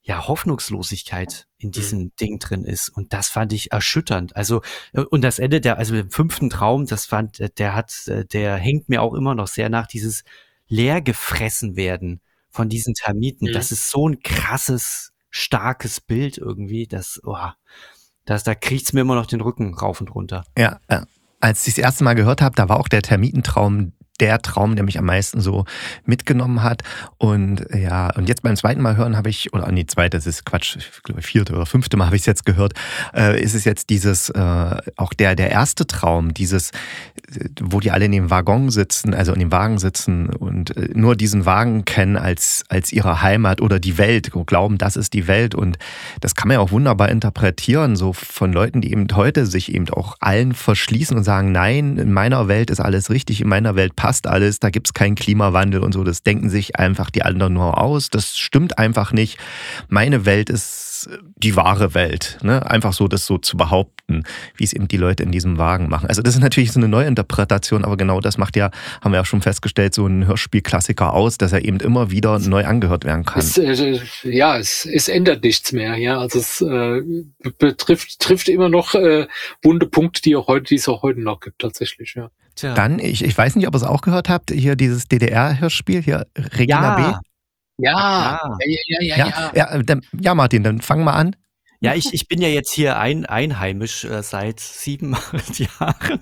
ja, 0.04 0.28
Hoffnungslosigkeit 0.28 1.48
in 1.58 1.70
mhm. 1.70 1.72
diesem 1.72 2.00
mhm. 2.00 2.12
Ding 2.20 2.40
drin 2.40 2.64
ist. 2.64 2.90
Und 2.90 3.12
das 3.12 3.30
fand 3.30 3.52
ich 3.52 3.72
erschütternd. 3.72 4.36
Also, 4.36 4.62
äh, 4.94 5.02
und 5.02 5.22
das 5.22 5.40
Ende 5.40 5.60
der, 5.60 5.78
also 5.78 5.96
im 5.96 6.10
fünften 6.10 6.50
Traum, 6.50 6.86
das 6.86 7.06
fand, 7.06 7.58
der 7.58 7.76
hat, 7.76 8.08
äh, 8.08 8.26
der 8.26 8.56
hängt 8.56 8.88
mir 8.88 9.02
auch 9.02 9.14
immer 9.14 9.36
noch 9.36 9.48
sehr 9.48 9.70
nach 9.70 9.88
dieses, 9.88 10.24
leer 10.74 11.02
gefressen 11.02 11.76
werden 11.76 12.20
von 12.50 12.68
diesen 12.68 12.96
Termiten. 12.96 13.48
Mhm. 13.50 13.54
Das 13.54 13.72
ist 13.72 13.90
so 13.90 14.10
ein 14.10 14.20
krasses, 14.22 15.12
starkes 15.30 16.02
Bild 16.02 16.38
irgendwie, 16.38 16.88
das, 16.88 17.22
oh, 17.24 17.38
das, 18.26 18.44
da 18.44 18.56
kriecht's 18.56 18.94
mir 18.94 19.02
immer 19.02 19.16
noch 19.16 19.28
den 19.28 19.42
Rücken 19.42 19.74
rauf 19.76 20.02
und 20.02 20.14
runter. 20.14 20.46
Ja, 20.58 20.80
ja. 20.90 21.06
Als 21.40 21.68
ich 21.68 21.76
das 21.76 21.84
erste 21.84 22.04
Mal 22.06 22.16
gehört 22.16 22.42
habe, 22.42 22.56
da 22.56 22.70
war 22.70 22.80
auch 22.80 22.88
der 22.88 23.02
Termitentraum 23.02 23.94
der 24.20 24.42
Traum, 24.42 24.76
der 24.76 24.86
mich 24.86 25.00
am 25.00 25.06
meisten 25.06 25.42
so 25.42 25.66
mitgenommen 26.06 26.62
hat. 26.62 26.84
Und 27.18 27.66
ja, 27.74 28.12
und 28.16 28.30
jetzt 28.30 28.44
beim 28.44 28.56
zweiten 28.56 28.82
Mal 28.82 28.96
hören 28.96 29.18
habe 29.18 29.30
ich, 29.30 29.54
oder 29.54 29.72
nee, 29.72 29.86
zweite, 29.86 30.18
das 30.18 30.28
ist 30.28 30.46
Quatsch, 30.46 30.78
ich 30.78 31.04
glaube 31.04 31.22
vierte 31.22 31.54
oder 31.54 31.66
fünfte 31.66 31.98
Mal 31.98 32.06
habe 32.06 32.16
ich 32.16 32.22
es 32.22 32.26
jetzt 32.26 32.46
gehört, 32.46 32.74
äh, 33.16 33.42
ist 33.42 33.56
es 33.56 33.66
jetzt 33.66 33.90
dieses, 33.90 34.30
äh, 34.30 34.76
auch 34.98 35.14
der, 35.14 35.36
der 35.36 35.50
erste 35.50 35.88
Traum, 35.88 36.34
dieses, 36.34 36.72
wo 37.60 37.80
die 37.80 37.92
alle 37.92 38.06
in 38.06 38.12
dem 38.12 38.30
Waggon 38.30 38.70
sitzen, 38.70 39.14
also 39.14 39.34
in 39.34 39.40
dem 39.40 39.52
Wagen 39.52 39.80
sitzen 39.80 40.30
und 40.30 40.78
äh, 40.78 40.90
nur 40.94 41.16
diesen 41.16 41.46
Wagen 41.46 41.86
kennen 41.86 42.16
als, 42.16 42.64
als 42.70 42.92
ihre 42.92 43.22
Heimat 43.22 43.62
oder 43.62 43.80
die 43.80 43.98
Welt, 43.98 44.32
glauben, 44.46 44.78
das 44.78 44.96
ist 44.96 45.14
die 45.14 45.28
Welt. 45.28 45.56
Und 45.56 45.78
das 46.22 46.36
kann 46.36 46.48
man 46.48 46.56
ja 46.56 46.62
auch 46.62 46.72
wunderbar 46.72 47.10
interpretieren, 47.10 47.96
so 47.96 48.14
von 48.14 48.54
Leuten, 48.54 48.82
die 48.82 48.92
eben 48.92 49.08
heute 49.14 49.46
sich 49.46 49.74
eben 49.74 49.90
auch 49.90 50.18
allen 50.20 50.54
verschließen 50.54 51.18
und 51.18 51.24
sagen, 51.24 51.52
nein, 51.52 51.98
in 51.98 52.12
meiner 52.12 52.48
Welt 52.48 52.70
ist 52.70 52.80
alles 52.80 53.10
richtig, 53.10 53.42
in 53.42 53.48
meiner 53.48 53.76
Welt 53.76 53.96
passt 53.96 54.03
alles, 54.28 54.60
da 54.60 54.70
gibt 54.70 54.88
es 54.88 54.94
keinen 54.94 55.16
Klimawandel 55.16 55.82
und 55.82 55.94
so. 55.94 56.04
Das 56.04 56.24
denken 56.24 56.50
sich 56.50 56.78
einfach 56.78 57.10
die 57.10 57.24
anderen 57.24 57.54
nur 57.54 57.82
aus. 57.82 58.10
Das 58.10 58.38
stimmt 58.38 58.78
einfach 58.78 59.12
nicht. 59.12 59.38
Meine 59.88 60.26
Welt 60.26 60.50
ist 60.50 61.10
die 61.36 61.56
wahre 61.56 61.94
Welt. 61.94 62.38
Ne? 62.42 62.66
Einfach 62.70 62.94
so 62.94 63.08
das 63.08 63.26
so 63.26 63.38
zu 63.38 63.58
behaupten, 63.58 64.24
wie 64.56 64.64
es 64.64 64.74
eben 64.74 64.88
die 64.88 64.98
Leute 64.98 65.24
in 65.24 65.32
diesem 65.32 65.58
Wagen 65.58 65.90
machen. 65.90 66.08
Also 66.08 66.22
das 66.22 66.36
ist 66.36 66.42
natürlich 66.42 66.72
so 66.72 66.80
eine 66.80 66.88
Neuinterpretation, 66.88 67.84
aber 67.84 67.98
genau 67.98 68.20
das 68.20 68.38
macht 68.38 68.56
ja, 68.56 68.72
haben 69.02 69.12
wir 69.12 69.18
ja 69.18 69.26
schon 69.26 69.42
festgestellt, 69.42 69.94
so 69.94 70.08
ein 70.08 70.28
Hörspielklassiker 70.28 71.14
aus, 71.14 71.38
dass 71.38 71.54
er 71.54 71.66
eben 71.66 71.80
immer 71.80 72.12
wieder 72.12 72.40
neu 72.40 72.66
angehört 72.66 73.06
werden 73.06 73.26
kann. 73.26 73.40
Es, 73.40 73.58
äh, 73.58 74.00
ja, 74.24 74.58
es, 74.58 74.86
es 74.86 75.08
ändert 75.08 75.44
nichts 75.44 75.72
mehr. 75.72 75.96
Ja, 75.98 76.20
also 76.20 76.40
es 76.40 76.62
äh, 76.62 77.02
betrifft 77.58 78.20
trifft 78.20 78.50
immer 78.50 78.70
noch 78.70 78.96
äh, 78.96 79.28
wunde 79.62 79.88
Punkte, 79.88 80.22
die 80.22 80.36
auch 80.36 80.48
heute, 80.48 80.66
die 80.66 80.76
es 80.76 80.88
auch 80.88 81.04
heute 81.04 81.22
noch 81.22 81.40
gibt, 81.40 81.60
tatsächlich. 81.60 82.16
Ja. 82.16 82.30
Tja. 82.56 82.74
Dann, 82.74 83.00
ich, 83.00 83.24
ich 83.24 83.38
weiß 83.38 83.56
nicht, 83.56 83.68
ob 83.68 83.74
ihr 83.74 83.78
es 83.78 83.84
auch 83.84 84.02
gehört 84.02 84.30
habt, 84.30 84.52
hier 84.52 84.76
dieses 84.76 85.08
DDR-Hörspiel, 85.08 86.02
hier 86.02 86.28
Regina 86.38 87.00
ja. 87.00 87.12
B. 87.12 87.28
Ja, 87.80 88.40
ja, 88.60 88.78
ja, 88.88 88.98
ja, 89.02 89.18
ja. 89.18 89.52
Ja, 89.56 89.78
ja, 89.78 90.00
ja 90.20 90.36
Martin, 90.36 90.64
dann 90.64 90.82
fang 90.82 91.04
mal 91.04 91.14
an. 91.14 91.36
Ja, 91.84 91.94
ich, 91.96 92.14
ich 92.14 92.30
bin 92.30 92.42
ja 92.42 92.48
jetzt 92.48 92.72
hier 92.72 92.98
ein, 92.98 93.26
einheimisch 93.26 94.06
äh, 94.06 94.24
seit 94.24 94.62
sieben 94.62 95.18
Jahren. 95.58 96.22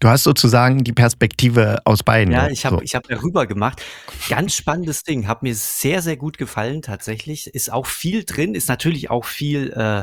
Du 0.00 0.08
hast 0.08 0.24
sozusagen 0.24 0.82
die 0.82 0.92
Perspektive 0.92 1.78
aus 1.84 2.02
beiden. 2.02 2.34
Ja, 2.34 2.48
ich 2.48 2.66
habe 2.66 2.78
so. 2.78 2.82
ich 2.82 2.96
hab 2.96 3.06
darüber 3.06 3.46
gemacht. 3.46 3.84
Ganz 4.28 4.56
spannendes 4.56 5.04
Ding, 5.04 5.28
hat 5.28 5.44
mir 5.44 5.54
sehr, 5.54 6.02
sehr 6.02 6.16
gut 6.16 6.38
gefallen 6.38 6.82
tatsächlich. 6.82 7.46
Ist 7.46 7.72
auch 7.72 7.86
viel 7.86 8.24
drin, 8.24 8.56
ist 8.56 8.68
natürlich 8.68 9.08
auch 9.08 9.24
viel 9.24 9.72
äh, 9.74 10.02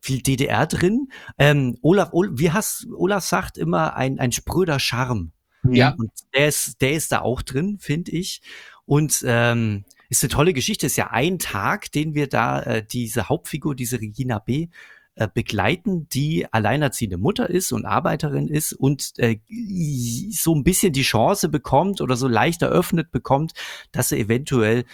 viel 0.00 0.22
DDR 0.22 0.66
drin. 0.66 1.08
Ähm, 1.38 1.78
Olaf, 1.82 2.10
Olaf, 2.12 2.32
wie 2.36 2.50
hast, 2.50 2.88
Olaf 2.94 3.24
sagt 3.24 3.58
immer 3.58 3.96
ein, 3.96 4.18
ein 4.18 4.32
spröder 4.32 4.78
Charme. 4.78 5.32
Ja. 5.68 5.94
Und 5.98 6.10
der 6.34 6.48
ist, 6.48 6.80
der 6.80 6.92
ist 6.92 7.12
da 7.12 7.20
auch 7.20 7.42
drin, 7.42 7.78
finde 7.80 8.12
ich. 8.12 8.40
Und 8.86 9.22
ähm, 9.26 9.84
ist 10.08 10.24
eine 10.24 10.30
tolle 10.30 10.52
Geschichte. 10.52 10.86
Ist 10.86 10.96
ja 10.96 11.10
ein 11.10 11.38
Tag, 11.38 11.92
den 11.92 12.14
wir 12.14 12.28
da 12.28 12.62
äh, 12.62 12.84
diese 12.84 13.28
Hauptfigur, 13.28 13.74
diese 13.74 14.00
Regina 14.00 14.38
B. 14.38 14.68
Äh, 15.20 15.28
begleiten, 15.34 16.08
die 16.08 16.50
alleinerziehende 16.50 17.18
Mutter 17.18 17.50
ist 17.50 17.72
und 17.72 17.84
Arbeiterin 17.84 18.48
ist 18.48 18.72
und 18.72 19.12
äh, 19.18 19.38
so 20.30 20.54
ein 20.54 20.64
bisschen 20.64 20.94
die 20.94 21.02
Chance 21.02 21.50
bekommt 21.50 22.00
oder 22.00 22.16
so 22.16 22.26
leicht 22.26 22.62
eröffnet 22.62 23.10
bekommt, 23.10 23.52
dass 23.92 24.08
sie 24.08 24.18
eventuell 24.18 24.84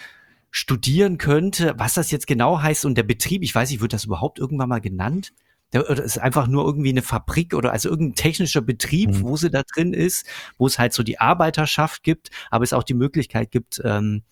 studieren 0.51 1.17
könnte, 1.17 1.75
was 1.77 1.93
das 1.93 2.11
jetzt 2.11 2.27
genau 2.27 2.61
heißt 2.61 2.85
und 2.85 2.95
der 2.95 3.03
Betrieb, 3.03 3.43
ich 3.43 3.53
weiß 3.53 3.69
nicht, 3.69 3.81
wird 3.81 3.93
das 3.93 4.05
überhaupt 4.05 4.39
irgendwann 4.39 4.69
mal 4.69 4.81
genannt? 4.81 5.33
Der, 5.73 5.89
oder 5.89 6.01
ist 6.01 6.17
einfach 6.17 6.47
nur 6.47 6.65
irgendwie 6.65 6.89
eine 6.89 7.01
Fabrik 7.01 7.53
oder 7.53 7.73
also 7.73 7.89
irgendein 7.89 8.15
technischer 8.15 8.61
Betrieb, 8.61 9.09
mhm. 9.09 9.21
wo 9.23 9.35
sie 9.35 9.49
da 9.49 9.63
drin 9.63 9.93
ist, 9.93 10.25
wo 10.57 10.65
es 10.65 10.79
halt 10.79 10.93
so 10.93 11.03
die 11.03 11.19
Arbeiterschaft 11.19 12.03
gibt, 12.03 12.31
aber 12.49 12.63
es 12.63 12.71
auch 12.71 12.83
die 12.83 12.93
Möglichkeit 12.93 13.51
gibt, 13.51 13.81
ähm, 13.83 14.23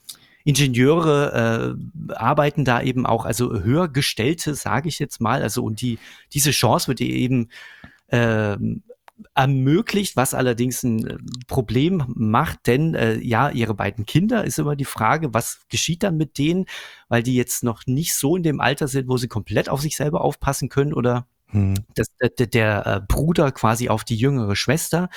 Ingenieure 0.46 1.76
äh, 2.08 2.14
arbeiten 2.14 2.66
da 2.66 2.82
eben 2.82 3.06
auch, 3.08 3.26
also 3.26 3.52
höhergestellte, 3.52 4.54
sage 4.54 4.88
ich 4.88 5.00
jetzt 5.00 5.20
mal, 5.20 5.42
also 5.42 5.64
und 5.64 5.82
die 5.82 5.98
diese 6.34 6.52
Chance 6.52 6.88
wird 6.88 7.02
eben 7.02 7.50
ähm, 8.10 8.84
ermöglicht, 9.34 10.16
was 10.16 10.34
allerdings 10.34 10.84
ein 10.84 11.08
äh, 11.08 11.18
Problem 11.48 12.04
macht, 12.08 12.68
denn 12.68 12.96
äh, 12.96 13.18
ja, 13.20 13.50
ihre 13.50 13.74
beiden 13.74 14.06
Kinder 14.06 14.44
ist 14.44 14.60
immer 14.60 14.76
die 14.76 14.86
Frage, 14.86 15.34
was 15.34 15.62
geschieht 15.70 16.04
dann 16.04 16.18
mit 16.18 16.38
denen, 16.38 16.66
weil 17.08 17.24
die 17.24 17.36
jetzt 17.36 17.64
noch 17.64 17.84
nicht 17.86 18.16
so 18.16 18.36
in 18.36 18.44
dem 18.44 18.60
Alter 18.60 18.88
sind, 18.88 19.08
wo 19.08 19.18
sie 19.18 19.28
komplett 19.28 19.70
auf 19.70 19.82
sich 19.82 19.96
selber 19.96 20.22
aufpassen 20.22 20.70
können 20.70 20.94
oder 20.94 21.28
hm. 21.48 21.76
das, 21.96 22.08
der, 22.22 22.48
der 22.48 22.86
äh, 22.86 23.02
Bruder 23.08 23.52
quasi 23.52 23.90
auf 23.90 24.04
die 24.04 24.18
jüngere 24.18 24.56
Schwester. 24.56 25.10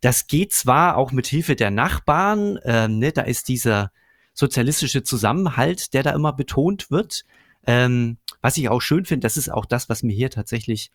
das 0.00 0.26
geht 0.26 0.52
zwar 0.52 0.96
auch 0.96 1.12
mit 1.12 1.26
Hilfe 1.26 1.56
der 1.56 1.70
Nachbarn, 1.70 2.58
ähm, 2.64 2.98
ne, 2.98 3.12
da 3.12 3.22
ist 3.22 3.48
dieser 3.48 3.90
sozialistische 4.34 5.02
Zusammenhalt, 5.02 5.94
der 5.94 6.02
da 6.02 6.10
immer 6.10 6.32
betont 6.32 6.90
wird. 6.90 7.24
Ähm, 7.66 8.18
was 8.42 8.58
ich 8.58 8.68
auch 8.68 8.80
schön 8.80 9.06
finde, 9.06 9.24
das 9.24 9.36
ist 9.36 9.50
auch 9.50 9.64
das, 9.64 9.88
was 9.88 10.02
mir 10.02 10.14
hier 10.14 10.30
tatsächlich 10.30 10.90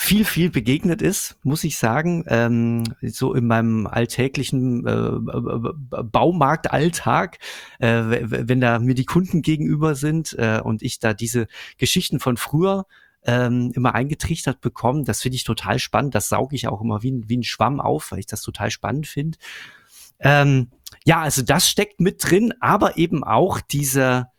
viel, 0.00 0.24
viel 0.24 0.48
begegnet 0.48 1.02
ist, 1.02 1.36
muss 1.42 1.64
ich 1.64 1.76
sagen. 1.76 2.24
Ähm, 2.28 2.84
so 3.02 3.34
in 3.34 3.48
meinem 3.48 3.88
alltäglichen 3.88 4.86
äh, 4.86 6.02
Baumarktalltag, 6.04 7.38
äh, 7.80 8.04
wenn 8.06 8.60
da 8.60 8.78
mir 8.78 8.94
die 8.94 9.04
Kunden 9.04 9.42
gegenüber 9.42 9.96
sind 9.96 10.34
äh, 10.38 10.60
und 10.62 10.82
ich 10.82 11.00
da 11.00 11.14
diese 11.14 11.48
Geschichten 11.78 12.20
von 12.20 12.36
früher 12.36 12.86
ähm, 13.24 13.72
immer 13.74 13.96
eingetrichtert 13.96 14.60
bekommen. 14.60 15.04
Das 15.04 15.20
finde 15.20 15.34
ich 15.34 15.42
total 15.42 15.80
spannend. 15.80 16.14
Das 16.14 16.28
sauge 16.28 16.54
ich 16.54 16.68
auch 16.68 16.80
immer 16.80 17.02
wie, 17.02 17.24
wie 17.26 17.38
ein 17.38 17.42
Schwamm 17.42 17.80
auf, 17.80 18.12
weil 18.12 18.20
ich 18.20 18.26
das 18.26 18.42
total 18.42 18.70
spannend 18.70 19.08
finde. 19.08 19.36
Ähm, 20.20 20.68
ja, 21.04 21.22
also 21.22 21.42
das 21.42 21.68
steckt 21.68 21.98
mit 21.98 22.22
drin, 22.22 22.54
aber 22.60 22.98
eben 22.98 23.24
auch 23.24 23.60
dieser, 23.60 24.30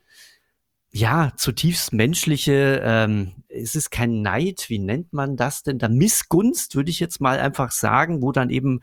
ja, 0.92 1.32
zutiefst 1.36 1.94
menschliche, 1.94 2.82
ähm, 2.84 3.34
es 3.48 3.76
ist 3.76 3.92
kein 3.92 4.22
Neid, 4.22 4.66
wie 4.70 4.80
nennt 4.80 5.14
man 5.14 5.38
das 5.38 5.64
denn? 5.64 5.78
Da 5.80 5.88
Missgunst, 5.88 6.76
würde 6.76 6.90
ich 6.90 7.00
jetzt 7.00 7.22
mal 7.22 7.40
einfach 7.40 7.72
sagen, 7.72 8.22
wo 8.22 8.32
dann 8.32 8.50
eben 8.50 8.82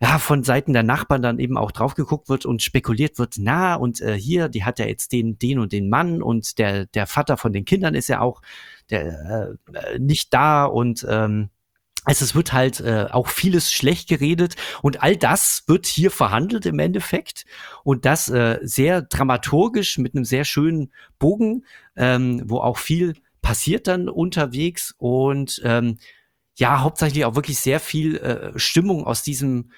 ja, 0.00 0.18
von 0.18 0.44
Seiten 0.44 0.72
der 0.72 0.82
Nachbarn 0.82 1.22
dann 1.22 1.38
eben 1.38 1.56
auch 1.56 1.72
drauf 1.72 1.94
geguckt 1.94 2.28
wird 2.28 2.44
und 2.46 2.62
spekuliert 2.62 3.18
wird, 3.18 3.34
na, 3.38 3.74
und 3.74 4.00
äh, 4.00 4.18
hier, 4.18 4.48
die 4.48 4.64
hat 4.64 4.78
ja 4.78 4.86
jetzt 4.86 5.12
den, 5.12 5.38
den 5.38 5.58
und 5.58 5.72
den 5.72 5.88
Mann 5.88 6.22
und 6.22 6.58
der, 6.58 6.86
der 6.86 7.06
Vater 7.06 7.36
von 7.36 7.52
den 7.52 7.64
Kindern 7.64 7.94
ist 7.94 8.08
ja 8.08 8.20
auch 8.20 8.42
der, 8.90 9.56
äh, 9.72 9.98
nicht 9.98 10.34
da 10.34 10.64
und 10.66 11.06
ähm, 11.08 11.50
also 12.04 12.24
es 12.24 12.34
wird 12.34 12.52
halt 12.52 12.80
äh, 12.80 13.06
auch 13.10 13.28
vieles 13.28 13.72
schlecht 13.72 14.08
geredet 14.08 14.56
und 14.82 15.02
all 15.02 15.16
das 15.16 15.64
wird 15.66 15.86
hier 15.86 16.10
verhandelt 16.10 16.66
im 16.66 16.78
Endeffekt 16.78 17.46
und 17.82 18.04
das 18.04 18.28
äh, 18.28 18.58
sehr 18.62 19.02
dramaturgisch 19.02 19.98
mit 19.98 20.14
einem 20.14 20.24
sehr 20.24 20.44
schönen 20.44 20.92
Bogen, 21.18 21.64
ähm, 21.96 22.42
wo 22.46 22.58
auch 22.58 22.78
viel 22.78 23.14
passiert 23.40 23.88
dann 23.88 24.08
unterwegs 24.08 24.94
und 24.98 25.60
ähm, 25.64 25.98
ja, 26.56 26.80
hauptsächlich 26.82 27.24
auch 27.24 27.34
wirklich 27.34 27.58
sehr 27.58 27.80
viel 27.80 28.16
äh, 28.16 28.58
Stimmung 28.58 29.04
aus 29.06 29.22
diesem 29.22 29.70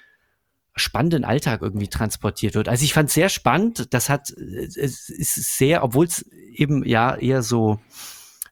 spannenden 0.75 1.25
Alltag 1.25 1.61
irgendwie 1.61 1.87
transportiert 1.87 2.53
wird. 2.53 2.69
Also 2.69 2.83
ich 2.83 2.93
fand 2.93 3.09
es 3.09 3.15
sehr 3.15 3.29
spannend. 3.29 3.93
Das 3.93 4.09
hat, 4.09 4.29
es 4.29 5.09
ist 5.09 5.57
sehr, 5.57 5.83
obwohl 5.83 6.05
es 6.05 6.23
eben 6.53 6.85
ja 6.85 7.15
eher 7.15 7.41
so 7.41 7.79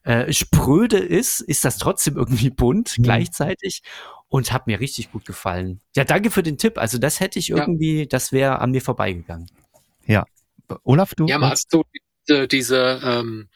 äh, 0.06 0.32
spröde 0.32 0.98
ist, 0.98 1.40
ist 1.40 1.64
das 1.64 1.78
trotzdem 1.78 2.16
irgendwie 2.16 2.50
bunt 2.50 2.96
mhm. 2.96 3.02
gleichzeitig 3.02 3.82
und 4.28 4.52
hat 4.52 4.66
mir 4.66 4.78
richtig 4.78 5.10
gut 5.10 5.24
gefallen. 5.24 5.80
Ja, 5.96 6.04
danke 6.04 6.30
für 6.30 6.44
den 6.44 6.58
Tipp. 6.58 6.78
Also 6.78 6.98
das 6.98 7.18
hätte 7.18 7.38
ich 7.40 7.50
irgendwie, 7.50 8.00
ja. 8.00 8.06
das 8.06 8.30
wäre 8.30 8.60
an 8.60 8.70
mir 8.70 8.80
vorbeigegangen. 8.80 9.50
Ja. 10.06 10.24
Olaf, 10.84 11.14
du? 11.14 11.26
Ja, 11.26 11.40
hat 11.40 11.58
so 11.68 11.84
diese, 12.28 12.46
diese 12.46 13.00
ähm, 13.04 13.48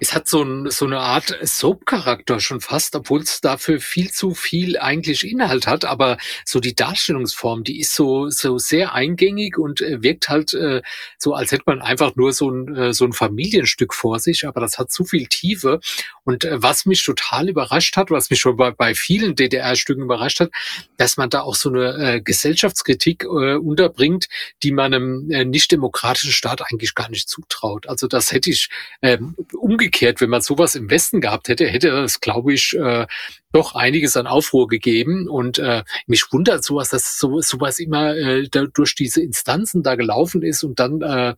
es 0.00 0.12
hat 0.12 0.28
so, 0.28 0.42
ein, 0.42 0.70
so 0.70 0.86
eine 0.86 0.98
Art 0.98 1.38
Soap-Charakter 1.42 2.40
schon 2.40 2.60
fast, 2.60 2.96
obwohl 2.96 3.20
es 3.20 3.40
dafür 3.40 3.80
viel 3.80 4.10
zu 4.10 4.34
viel 4.34 4.76
eigentlich 4.76 5.26
Inhalt 5.26 5.66
hat. 5.66 5.84
Aber 5.84 6.18
so 6.44 6.60
die 6.60 6.74
Darstellungsform, 6.74 7.64
die 7.64 7.80
ist 7.80 7.94
so, 7.94 8.28
so 8.28 8.58
sehr 8.58 8.92
eingängig 8.92 9.56
und 9.56 9.80
äh, 9.80 10.02
wirkt 10.02 10.28
halt 10.28 10.52
äh, 10.52 10.82
so, 11.16 11.34
als 11.34 11.52
hätte 11.52 11.62
man 11.66 11.80
einfach 11.80 12.16
nur 12.16 12.32
so 12.32 12.50
ein, 12.50 12.76
äh, 12.76 12.92
so 12.92 13.04
ein 13.04 13.12
Familienstück 13.12 13.94
vor 13.94 14.18
sich. 14.18 14.46
Aber 14.46 14.60
das 14.60 14.78
hat 14.78 14.90
zu 14.90 15.04
viel 15.04 15.26
Tiefe. 15.26 15.80
Und 16.24 16.44
äh, 16.44 16.60
was 16.60 16.86
mich 16.86 17.04
total 17.04 17.48
überrascht 17.48 17.96
hat, 17.96 18.10
was 18.10 18.30
mich 18.30 18.40
schon 18.40 18.56
bei, 18.56 18.72
bei 18.72 18.94
vielen 18.94 19.36
DDR-Stücken 19.36 20.02
überrascht 20.02 20.40
hat, 20.40 20.50
dass 20.96 21.16
man 21.16 21.30
da 21.30 21.42
auch 21.42 21.54
so 21.54 21.70
eine 21.70 22.16
äh, 22.16 22.20
Gesellschaftskritik 22.20 23.24
äh, 23.24 23.54
unterbringt, 23.54 24.26
die 24.62 24.72
man 24.72 24.92
einem 24.92 25.30
äh, 25.30 25.44
nicht-demokratischen 25.44 26.32
Staat 26.32 26.62
eigentlich 26.62 26.94
gar 26.94 27.08
nicht 27.08 27.28
zutraut. 27.28 27.88
Also 27.88 28.06
das 28.06 28.32
hätte 28.32 28.50
ich 28.50 28.68
äh, 29.00 29.18
umgekehrt 29.52 29.83
umgekehrt, 29.84 30.20
wenn 30.22 30.30
man 30.30 30.40
sowas 30.40 30.74
im 30.76 30.90
Westen 30.90 31.20
gehabt 31.20 31.48
hätte, 31.48 31.66
hätte 31.66 31.90
das, 31.90 32.20
glaube 32.20 32.54
ich, 32.54 32.74
äh, 32.74 33.06
doch 33.52 33.74
einiges 33.74 34.16
an 34.16 34.26
Aufruhr 34.26 34.66
gegeben. 34.66 35.28
Und 35.28 35.58
äh, 35.58 35.84
mich 36.06 36.24
wundert 36.32 36.64
sowas, 36.64 36.88
dass 36.88 37.18
so, 37.18 37.40
sowas 37.40 37.78
immer 37.78 38.16
äh, 38.16 38.48
da, 38.50 38.64
durch 38.64 38.94
diese 38.94 39.22
Instanzen 39.22 39.82
da 39.82 39.94
gelaufen 39.94 40.42
ist 40.42 40.64
und 40.64 40.80
dann 40.80 41.02
äh, 41.02 41.34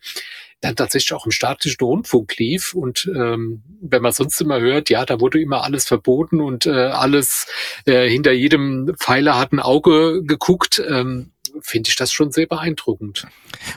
dann 0.61 0.75
tatsächlich 0.75 1.13
auch 1.13 1.27
im 1.27 1.33
staatlichen 1.33 1.85
Rundfunk 1.85 2.39
lief. 2.39 2.73
Und 2.73 3.11
ähm, 3.15 3.63
wenn 3.81 4.03
man 4.03 4.13
sonst 4.13 4.41
immer 4.41 4.61
hört, 4.61 4.91
ja, 4.91 5.05
da 5.05 5.21
wurde 5.21 5.41
immer 5.41 5.65
alles 5.65 5.85
verboten 5.87 6.41
und 6.41 6.67
äh, 6.67 6.71
alles 6.71 7.47
äh, 7.85 8.09
hinter 8.09 8.33
jedem 8.33 8.95
Pfeiler 8.99 9.39
hat 9.39 9.53
ein 9.53 9.61
Auge 9.61 10.23
geguckt. 10.25 10.83
Ähm, 10.89 11.33
finde 11.63 11.89
ich 11.89 11.97
das 11.97 12.13
schon 12.13 12.31
sehr 12.33 12.47
beeindruckend. 12.47 13.27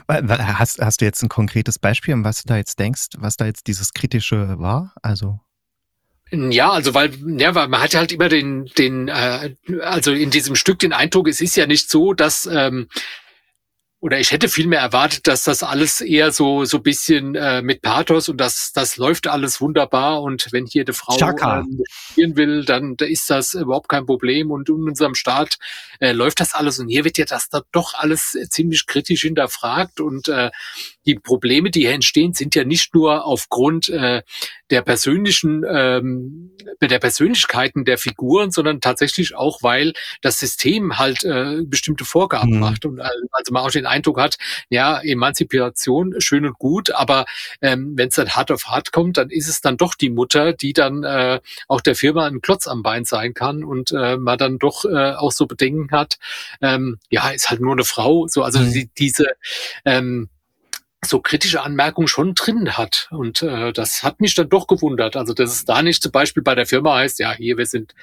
Hast, 0.08 0.80
hast 0.80 1.00
du 1.00 1.04
jetzt 1.04 1.22
ein 1.22 1.28
konkretes 1.28 1.78
Beispiel, 1.78 2.14
an 2.14 2.24
was 2.24 2.42
du 2.42 2.48
da 2.48 2.56
jetzt 2.56 2.78
denkst, 2.78 3.08
was 3.18 3.36
da 3.36 3.46
jetzt 3.46 3.66
dieses 3.66 3.92
Kritische 3.92 4.58
war? 4.58 4.94
Also 5.02 5.40
ja, 6.32 6.70
also 6.70 6.94
weil, 6.94 7.10
ja, 7.40 7.54
weil 7.56 7.66
man 7.66 7.80
hat 7.80 7.94
halt 7.96 8.12
immer 8.12 8.28
den, 8.28 8.66
den, 8.78 9.08
äh, 9.08 9.56
also 9.82 10.12
in 10.12 10.30
diesem 10.30 10.54
Stück 10.54 10.78
den 10.78 10.92
Eindruck, 10.92 11.26
es 11.26 11.40
ist 11.40 11.56
ja 11.56 11.66
nicht 11.66 11.90
so, 11.90 12.12
dass 12.12 12.46
ähm, 12.46 12.88
oder 14.00 14.18
ich 14.18 14.32
hätte 14.32 14.48
viel 14.48 14.66
mehr 14.66 14.80
erwartet, 14.80 15.26
dass 15.26 15.44
das 15.44 15.62
alles 15.62 16.00
eher 16.00 16.32
so 16.32 16.64
so 16.64 16.78
bisschen 16.78 17.34
äh, 17.34 17.60
mit 17.60 17.82
Pathos 17.82 18.30
und 18.30 18.38
das 18.38 18.72
das 18.72 18.96
läuft 18.96 19.26
alles 19.26 19.60
wunderbar. 19.60 20.22
Und 20.22 20.48
wenn 20.52 20.64
hier 20.64 20.84
eine 20.84 20.94
Frau 20.94 21.16
äh, 21.16 21.62
spielen 22.10 22.34
will, 22.36 22.64
dann 22.64 22.96
da 22.96 23.04
ist 23.04 23.28
das 23.28 23.52
überhaupt 23.52 23.90
kein 23.90 24.06
Problem. 24.06 24.50
Und 24.50 24.70
in 24.70 24.88
unserem 24.88 25.14
Staat 25.14 25.58
äh, 26.00 26.12
läuft 26.12 26.40
das 26.40 26.54
alles. 26.54 26.78
Und 26.78 26.88
hier 26.88 27.04
wird 27.04 27.18
ja 27.18 27.26
das 27.26 27.50
da 27.50 27.60
doch 27.72 27.92
alles 27.92 28.36
ziemlich 28.48 28.86
kritisch 28.86 29.20
hinterfragt. 29.20 30.00
Und 30.00 30.28
äh, 30.28 30.50
die 31.04 31.16
Probleme, 31.16 31.70
die 31.70 31.80
hier 31.80 31.92
entstehen, 31.92 32.32
sind 32.32 32.54
ja 32.54 32.64
nicht 32.64 32.94
nur 32.94 33.26
aufgrund 33.26 33.90
äh, 33.90 34.22
der 34.70 34.82
persönlichen, 34.82 35.64
ähm, 35.68 36.52
der 36.80 36.98
Persönlichkeiten 36.98 37.84
der 37.84 37.98
Figuren, 37.98 38.50
sondern 38.50 38.80
tatsächlich 38.80 39.34
auch, 39.34 39.62
weil 39.62 39.92
das 40.22 40.38
System 40.38 40.98
halt 40.98 41.24
äh, 41.24 41.62
bestimmte 41.64 42.04
Vorgaben 42.04 42.54
mhm. 42.54 42.60
macht 42.60 42.84
und 42.84 42.98
äh, 42.98 43.08
also 43.32 43.52
man 43.52 43.64
auch 43.64 43.70
den 43.70 43.86
Eindruck 43.86 44.20
hat, 44.20 44.36
ja, 44.68 45.00
Emanzipation 45.00 46.14
schön 46.20 46.46
und 46.46 46.58
gut, 46.58 46.92
aber 46.92 47.26
ähm, 47.60 47.94
wenn 47.96 48.08
es 48.08 48.14
dann 48.14 48.30
hart 48.30 48.50
auf 48.50 48.66
hart 48.66 48.92
kommt, 48.92 49.16
dann 49.16 49.30
ist 49.30 49.48
es 49.48 49.60
dann 49.60 49.76
doch 49.76 49.94
die 49.94 50.10
Mutter, 50.10 50.52
die 50.52 50.72
dann 50.72 51.02
äh, 51.02 51.40
auch 51.68 51.80
der 51.80 51.96
Firma 51.96 52.26
ein 52.26 52.40
Klotz 52.40 52.68
am 52.68 52.82
Bein 52.82 53.04
sein 53.04 53.34
kann 53.34 53.64
und 53.64 53.92
äh, 53.92 54.16
man 54.16 54.38
dann 54.38 54.58
doch 54.58 54.84
äh, 54.84 55.12
auch 55.12 55.32
so 55.32 55.46
Bedenken 55.46 55.90
hat, 55.90 56.18
ähm, 56.62 56.98
ja, 57.10 57.30
ist 57.30 57.50
halt 57.50 57.60
nur 57.60 57.72
eine 57.72 57.84
Frau, 57.84 58.26
so 58.28 58.42
also 58.42 58.60
mhm. 58.60 58.72
die, 58.72 58.90
diese 58.96 59.26
ähm, 59.84 60.28
so 61.02 61.20
kritische 61.20 61.62
Anmerkungen 61.62 62.08
schon 62.08 62.34
drin 62.34 62.76
hat. 62.76 63.08
Und 63.10 63.42
äh, 63.42 63.72
das 63.72 64.02
hat 64.02 64.20
mich 64.20 64.34
dann 64.34 64.48
doch 64.48 64.66
gewundert. 64.66 65.16
Also, 65.16 65.32
dass 65.32 65.52
es 65.52 65.64
da 65.64 65.82
nicht 65.82 66.02
zum 66.02 66.12
Beispiel 66.12 66.42
bei 66.42 66.54
der 66.54 66.66
Firma 66.66 66.96
heißt, 66.96 67.18
ja, 67.18 67.32
hier, 67.32 67.56
wir 67.56 67.66
sind 67.66 67.94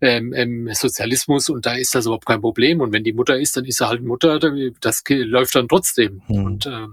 ähm, 0.00 0.32
im 0.32 0.72
Sozialismus 0.74 1.48
und 1.48 1.66
da 1.66 1.74
ist 1.74 1.94
das 1.94 2.06
überhaupt 2.06 2.26
kein 2.26 2.40
Problem. 2.40 2.80
Und 2.80 2.92
wenn 2.92 3.04
die 3.04 3.12
Mutter 3.12 3.38
ist, 3.38 3.56
dann 3.56 3.64
ist 3.64 3.78
sie 3.78 3.86
halt 3.86 4.02
Mutter, 4.02 4.40
das 4.80 5.02
läuft 5.08 5.54
dann 5.54 5.68
trotzdem. 5.68 6.22
Hm. 6.26 6.44
Und 6.44 6.66
äh, 6.66 6.86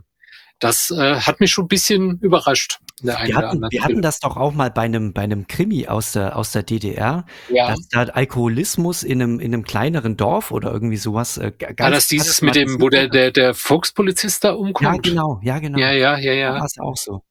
das 0.60 0.92
äh, 0.92 1.20
hat 1.20 1.40
mich 1.40 1.52
schon 1.52 1.66
ein 1.66 1.70
bisschen 1.70 2.20
überrascht. 2.20 2.80
Wir 3.02 3.36
hatten, 3.36 3.62
wir 3.70 3.84
hatten 3.84 4.02
das 4.02 4.20
doch 4.20 4.38
auch 4.38 4.54
mal 4.54 4.72
bei 4.72 4.82
einem, 4.82 5.14
bei 5.14 5.22
einem 5.22 5.46
Krimi 5.46 5.88
aus 5.88 6.14
der, 6.14 6.36
aus 6.36 6.52
der 6.52 6.64
DDR, 6.64 7.26
ja. 7.50 7.68
dass 7.70 7.88
da 7.90 8.04
Alkoholismus 8.06 9.04
in 9.04 9.22
einem, 9.22 9.40
in 9.40 9.54
einem 9.54 9.64
kleineren 9.64 10.18
Dorf 10.18 10.50
oder 10.50 10.72
irgendwie 10.72 10.98
sowas. 10.98 11.38
Äh, 11.38 11.52
ganz 11.52 11.80
War 11.80 11.92
das 11.92 12.08
dieses 12.08 12.42
mit 12.42 12.56
dem, 12.56 12.82
wo 12.82 12.90
der, 12.90 13.08
der, 13.08 13.32
der 13.32 13.54
Volkspolizist 13.54 14.44
da 14.44 14.54
umkommt? 14.54 15.06
Ja, 15.06 15.12
genau, 15.12 15.40
ja, 15.44 15.60
genau. 15.60 15.78
Ja, 15.78 15.92
ja, 15.92 16.18
ja, 16.18 16.34
ja. 16.34 16.54
War 16.54 16.66
es 16.66 16.80
auch 16.80 16.98
so. 16.98 17.22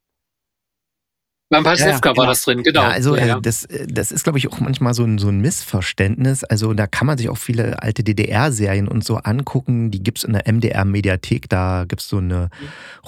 Beim 1.48 1.62
Pasewka 1.62 1.90
ja, 1.90 1.98
genau. 2.00 2.16
war 2.16 2.26
das 2.26 2.42
drin, 2.42 2.64
genau. 2.64 2.82
Ja, 2.82 2.88
also 2.88 3.16
ja, 3.16 3.38
äh. 3.38 3.40
Das, 3.40 3.64
äh, 3.66 3.86
das 3.86 4.10
ist, 4.10 4.24
glaube 4.24 4.38
ich, 4.38 4.48
auch 4.48 4.58
manchmal 4.58 4.94
so 4.94 5.04
ein, 5.04 5.18
so 5.18 5.28
ein 5.28 5.40
Missverständnis. 5.40 6.42
Also 6.42 6.74
da 6.74 6.88
kann 6.88 7.06
man 7.06 7.18
sich 7.18 7.28
auch 7.28 7.38
viele 7.38 7.80
alte 7.80 8.02
DDR-Serien 8.02 8.88
und 8.88 9.04
so 9.04 9.18
angucken. 9.18 9.92
Die 9.92 10.02
gibt 10.02 10.18
es 10.18 10.24
in 10.24 10.32
der 10.32 10.52
MDR-Mediathek. 10.52 11.48
Da 11.48 11.84
gibt 11.86 12.02
es 12.02 12.08
so 12.08 12.18
eine 12.18 12.50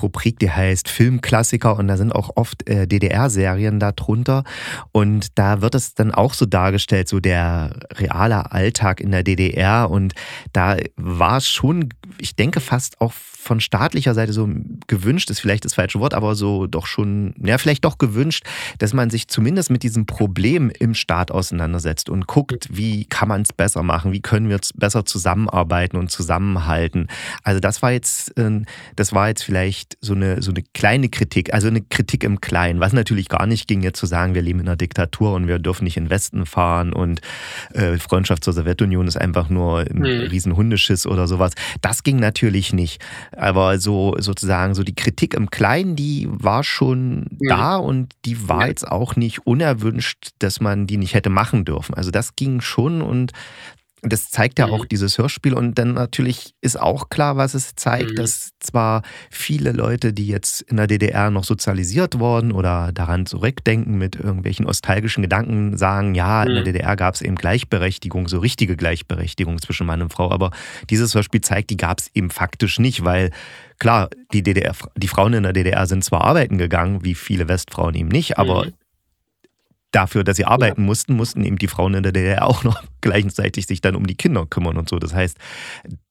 Rubrik, 0.01 0.39
die 0.39 0.51
heißt 0.51 0.89
Filmklassiker 0.89 1.77
und 1.77 1.89
da 1.89 1.97
sind 1.97 2.15
auch 2.15 2.31
oft 2.37 2.69
äh, 2.69 2.87
DDR-Serien 2.87 3.81
da 3.81 3.91
drunter. 3.91 4.45
Und 4.93 5.37
da 5.37 5.61
wird 5.61 5.75
es 5.75 5.95
dann 5.95 6.13
auch 6.13 6.33
so 6.33 6.47
dargestellt, 6.47 7.09
so 7.09 7.19
der 7.19 7.75
reale 7.95 8.53
Alltag 8.53 9.01
in 9.01 9.11
der 9.11 9.25
DDR. 9.25 9.91
Und 9.91 10.15
da 10.53 10.77
war 10.95 11.39
es 11.39 11.49
schon, 11.49 11.89
ich 12.21 12.37
denke, 12.37 12.61
fast 12.61 13.01
auch 13.01 13.13
von 13.49 13.61
staatlicher 13.61 14.15
Seite 14.15 14.33
so 14.33 14.49
gewünscht, 14.87 15.31
ist 15.31 15.41
vielleicht 15.41 15.65
das 15.65 15.75
falsche 15.75 15.99
Wort, 15.99 16.15
aber 16.15 16.35
so 16.35 16.67
doch 16.67 16.87
schon, 16.87 17.35
ja, 17.43 17.57
vielleicht 17.57 17.85
doch 17.85 17.97
gewünscht, 17.97 18.45
dass 18.79 18.93
man 18.93 19.09
sich 19.09 19.27
zumindest 19.27 19.71
mit 19.71 19.83
diesem 19.83 20.05
Problem 20.07 20.71
im 20.79 20.95
Staat 20.95 21.31
auseinandersetzt 21.31 22.11
und 22.11 22.27
guckt, 22.27 22.69
wie 22.71 23.07
kann 23.07 23.29
man 23.29 23.43
es 23.43 23.53
besser 23.53 23.83
machen, 23.83 24.13
wie 24.13 24.21
können 24.21 24.51
wir 24.51 24.61
besser 24.75 25.07
zusammenarbeiten 25.07 25.97
und 25.97 26.11
zusammenhalten. 26.11 27.09
Also 27.43 27.59
das 27.59 27.81
war 27.81 27.91
jetzt, 27.91 28.35
ähm, 28.37 28.67
das 28.97 29.15
war 29.15 29.29
jetzt 29.29 29.43
vielleicht 29.43 29.97
so 30.03 30.13
eine, 30.13 30.43
so 30.43 30.51
eine 30.51 30.63
kleine 30.75 31.09
Kritik, 31.09 31.55
also 31.55 31.69
eine 31.69 31.81
Kritik 31.81 32.25
im 32.25 32.43
Kleinen, 32.43 32.81
was 32.81 32.93
natürlich 32.93 33.31
gar 33.31 33.47
nicht 33.47 33.67
ging, 33.67 33.83
jetzt 33.83 33.99
zu 33.99 34.05
sagen, 34.05 34.35
wir 34.35 34.43
leben 34.43 34.61
in 34.61 34.69
einer 34.69 34.77
Diktatur 34.77 35.33
und 35.33 35.49
wir 35.49 35.59
dürfen 35.59 35.85
nicht 35.85 35.97
in 35.97 36.05
den 36.05 36.11
Westen 36.11 36.45
fahren 36.45 36.93
und 36.93 37.23
äh, 37.73 37.97
Freundschaft 37.97 38.45
zur 38.45 38.53
Sowjetunion 38.53 39.09
ist 39.09 39.17
einfach 39.17 39.49
nur 39.49 39.81
ein 39.81 40.01
mhm. 40.01 40.29
riesen 40.29 40.55
Hundeschiss 40.55 41.07
oder 41.07 41.27
sowas. 41.27 41.53
Das 41.81 42.03
ging 42.03 42.17
natürlich 42.17 42.75
nicht. 42.75 43.01
Aber 43.39 43.79
so 43.79 44.17
sozusagen 44.19 44.75
so 44.75 44.83
die 44.83 44.97
Kritik 44.97 45.35
im 45.35 45.49
Kleinen, 45.49 45.95
die 45.95 46.27
war 46.29 46.65
schon 46.65 47.27
mhm. 47.31 47.49
da 47.49 47.77
und 47.77 48.13
die 48.25 48.49
war 48.49 48.63
ja. 48.63 48.67
jetzt 48.69 48.87
auch 48.87 49.15
nicht 49.15 49.47
unerwünscht, 49.47 50.31
dass 50.41 50.61
man 50.61 50.89
die 50.89 50.97
nicht 50.97 51.15
hätte 51.15 51.31
machen 51.31 51.65
dürfen. 51.65 51.95
Also 51.95 52.11
das 52.11 52.35
ging 52.35 52.61
schon 52.61 53.01
und 53.01 53.33
das 54.03 54.31
zeigt 54.31 54.59
ja 54.59 54.69
mhm. 54.69 54.73
auch 54.75 54.85
dieses 54.85 55.19
Hörspiel 55.19 55.55
und 55.55 55.79
dann 55.79 55.95
natürlich 55.95 56.55
ist 56.61 56.81
auch 56.81 57.09
klar, 57.09 57.37
was 57.37 57.55
es 57.55 57.75
zeigt, 57.75 58.13
mhm. 58.13 58.17
dass 58.17 58.51
zwar 58.61 59.03
viele 59.31 59.73
Leute, 59.73 60.13
die 60.13 60.27
jetzt 60.27 60.63
in 60.63 60.77
der 60.77 60.87
DDR 60.87 61.31
noch 61.31 61.45
sozialisiert 61.45 62.19
wurden 62.19 62.53
oder 62.53 62.93
daran 62.93 63.27
zurückdenken 63.27 63.99
mit 63.99 64.17
irgendwelchen 64.17 64.67
nostalgischen 64.67 65.23
Gedanken, 65.23 65.77
sagen, 65.77 66.15
ja, 66.15 66.43
mhm. 66.43 66.49
in 66.49 66.55
der 66.55 66.63
mhm. 66.63 66.67
DDR 66.67 66.97
gab 66.97 67.15
es 67.15 67.23
eben 67.23 67.35
Gleichberechtigung, 67.35 68.29
so 68.29 68.39
richtige 68.39 68.77
Gleichberechtigung 68.77 69.61
zwischen 69.61 69.87
Mann 69.87 70.03
und 70.03 70.13
Frau, 70.13 70.31
aber 70.31 70.51
dieses 70.91 71.15
Hörspiel 71.15 71.41
zeigt, 71.41 71.71
die 71.71 71.77
gab 71.77 71.99
es 71.99 72.11
eben 72.15 72.31
faktisch 72.31 72.79
nicht, 72.79 73.05
weil 73.05 73.31
klar, 73.79 74.09
die 74.33 74.43
DDR, 74.43 74.75
die 74.97 75.09
Frauen 75.09 75.35
in 75.35 75.43
der 75.43 75.53
DDR 75.53 75.87
sind 75.87 76.05
zwar 76.05 76.23
arbeiten 76.23 76.59
gegangen, 76.59 77.05
wie 77.05 77.15
viele 77.15 77.49
Westfrauen 77.49 77.95
eben 77.95 78.09
nicht, 78.09 78.39
aber 78.39 78.67
mhm 78.67 78.73
dafür, 79.91 80.25
dass 80.25 80.37
sie 80.37 80.45
arbeiten 80.45 80.83
ja. 80.83 80.87
mussten, 80.87 81.15
mussten 81.15 81.45
eben 81.45 81.57
die 81.57 81.69
Frauen 81.69 81.95
in 81.95 82.03
der 82.03 82.13
DDR 82.13 82.47
auch 82.47 82.65
noch 82.65 82.83
gleichzeitig 83.01 83.67
sich 83.67 83.81
dann 83.81 83.97
um 83.97 84.07
die 84.07 84.17
Kinder 84.17 84.47
kümmern 84.47 84.77
und 84.77 84.89
so. 84.89 84.99
Das 84.99 85.15
heißt, 85.15 85.39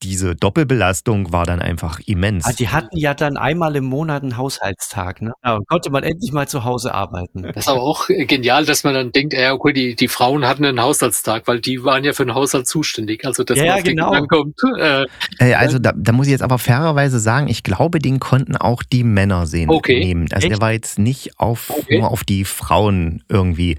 diese 0.03 0.35
Doppelbelastung 0.35 1.31
war 1.31 1.45
dann 1.45 1.59
einfach 1.59 1.99
immens. 2.05 2.45
Ah, 2.45 2.53
die 2.53 2.69
hatten 2.69 2.95
ja 2.97 3.15
dann 3.15 3.35
einmal 3.35 3.75
im 3.75 3.85
Monat 3.85 4.21
einen 4.21 4.37
Haushaltstag, 4.37 5.21
ne? 5.21 5.33
Ja, 5.43 5.55
und 5.55 5.67
konnte 5.67 5.89
man 5.89 6.03
endlich 6.03 6.31
mal 6.31 6.47
zu 6.47 6.63
Hause 6.63 6.93
arbeiten. 6.93 7.41
Das 7.41 7.55
ist 7.55 7.67
aber 7.67 7.81
auch 7.81 8.07
genial, 8.07 8.65
dass 8.65 8.83
man 8.83 8.93
dann 8.93 9.11
denkt, 9.11 9.33
ja, 9.33 9.53
okay, 9.53 9.73
die, 9.73 9.95
die 9.95 10.07
Frauen 10.07 10.45
hatten 10.45 10.65
einen 10.65 10.81
Haushaltstag, 10.81 11.47
weil 11.47 11.59
die 11.59 11.83
waren 11.83 12.03
ja 12.03 12.13
für 12.13 12.25
den 12.25 12.35
Haushalt 12.35 12.67
zuständig. 12.67 13.25
Also, 13.25 13.43
dass 13.43 13.57
ja, 13.57 13.65
man 13.65 13.73
auf 13.73 13.83
genau. 13.83 14.11
den 14.13 14.27
kommt. 14.27 14.55
Äh, 14.77 15.05
äh, 15.39 15.53
also, 15.55 15.79
da, 15.79 15.93
da 15.95 16.11
muss 16.11 16.27
ich 16.27 16.31
jetzt 16.31 16.43
aber 16.43 16.59
fairerweise 16.59 17.19
sagen, 17.19 17.47
ich 17.47 17.63
glaube, 17.63 17.97
den 17.99 18.19
konnten 18.19 18.55
auch 18.55 18.83
die 18.83 19.03
Männer 19.03 19.47
sehen 19.47 19.69
okay. 19.69 19.99
nehmen. 19.99 20.27
Also, 20.31 20.45
Echt? 20.45 20.55
der 20.55 20.61
war 20.61 20.73
jetzt 20.73 20.99
nicht 20.99 21.39
auf, 21.39 21.71
okay. 21.71 21.99
nur 21.99 22.11
auf 22.11 22.23
die 22.23 22.45
Frauen 22.45 23.23
irgendwie 23.29 23.77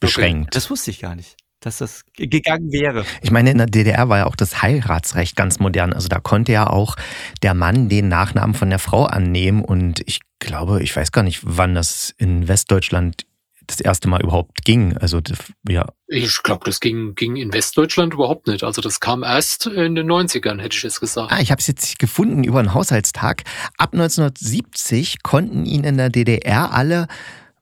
beschränkt. 0.00 0.48
Okay. 0.48 0.50
Das 0.52 0.70
wusste 0.70 0.90
ich 0.90 1.00
gar 1.00 1.14
nicht 1.14 1.36
dass 1.68 1.78
das 1.78 2.04
gegangen 2.16 2.72
wäre. 2.72 3.04
Ich 3.22 3.30
meine, 3.30 3.50
in 3.50 3.58
der 3.58 3.66
DDR 3.66 4.08
war 4.08 4.18
ja 4.18 4.26
auch 4.26 4.36
das 4.36 4.62
Heiratsrecht 4.62 5.36
ganz 5.36 5.58
modern. 5.58 5.92
Also 5.92 6.08
da 6.08 6.18
konnte 6.18 6.52
ja 6.52 6.68
auch 6.68 6.96
der 7.42 7.54
Mann 7.54 7.88
den 7.88 8.08
Nachnamen 8.08 8.54
von 8.54 8.70
der 8.70 8.78
Frau 8.78 9.04
annehmen. 9.04 9.64
Und 9.64 10.00
ich 10.06 10.20
glaube, 10.38 10.82
ich 10.82 10.94
weiß 10.96 11.12
gar 11.12 11.22
nicht, 11.22 11.40
wann 11.44 11.74
das 11.74 12.14
in 12.16 12.48
Westdeutschland 12.48 13.26
das 13.66 13.80
erste 13.80 14.08
Mal 14.08 14.22
überhaupt 14.22 14.64
ging. 14.64 14.96
Also 14.96 15.20
ja. 15.68 15.86
Ich 16.06 16.42
glaube, 16.42 16.64
das 16.64 16.80
ging, 16.80 17.14
ging 17.14 17.36
in 17.36 17.52
Westdeutschland 17.52 18.14
überhaupt 18.14 18.46
nicht. 18.46 18.64
Also 18.64 18.80
das 18.80 18.98
kam 18.98 19.22
erst 19.22 19.66
in 19.66 19.94
den 19.94 20.10
90ern, 20.10 20.58
hätte 20.58 20.74
ich 20.76 20.82
jetzt 20.82 21.00
gesagt. 21.00 21.30
Ah, 21.30 21.40
ich 21.40 21.50
habe 21.50 21.60
es 21.60 21.66
jetzt 21.66 21.98
gefunden 21.98 22.44
über 22.44 22.60
einen 22.60 22.72
Haushaltstag. 22.72 23.44
Ab 23.76 23.92
1970 23.92 25.22
konnten 25.22 25.66
ihn 25.66 25.84
in 25.84 25.98
der 25.98 26.08
DDR 26.08 26.72
alle 26.72 27.08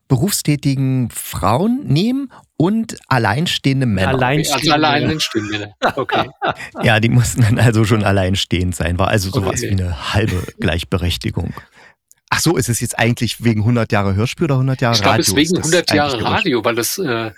berufstätigen 0.09 1.11
Frauen 1.11 1.85
nehmen 1.87 2.31
und 2.57 2.97
alleinstehende 3.09 3.87
Männer. 3.87 4.09
Alleinstehende. 4.09 4.73
Also 4.73 4.87
alleinstehende. 4.87 5.75
Okay. 5.95 6.29
ja, 6.83 7.01
die 7.01 7.09
mussten 7.09 7.43
dann 7.43 7.59
also 7.59 7.85
schon 7.85 8.03
alleinstehend 8.03 8.75
sein. 8.75 8.99
War 8.99 9.09
also 9.09 9.31
sowas 9.31 9.61
okay. 9.61 9.71
wie 9.71 9.83
eine 9.83 10.15
halbe 10.15 10.43
Gleichberechtigung. 10.59 11.53
Ach 12.31 12.41
so, 12.41 12.57
ist 12.57 12.69
es 12.69 12.81
jetzt 12.81 12.99
eigentlich 12.99 13.45
wegen 13.45 13.61
100 13.61 13.93
Jahre 13.93 14.15
Hörspiel 14.15 14.47
oder 14.47 14.55
100 14.55 14.81
Jahre 14.81 14.95
ich 14.95 15.03
glaub, 15.03 15.13
Radio? 15.13 15.21
Ich 15.21 15.27
glaube, 15.27 15.43
es 15.43 15.49
ist 15.49 15.55
wegen 15.55 15.63
100 15.63 15.95
Jahre 15.95 16.23
Radio, 16.23 16.65
weil 16.65 16.75
das, 16.75 16.99
äh, 16.99 17.31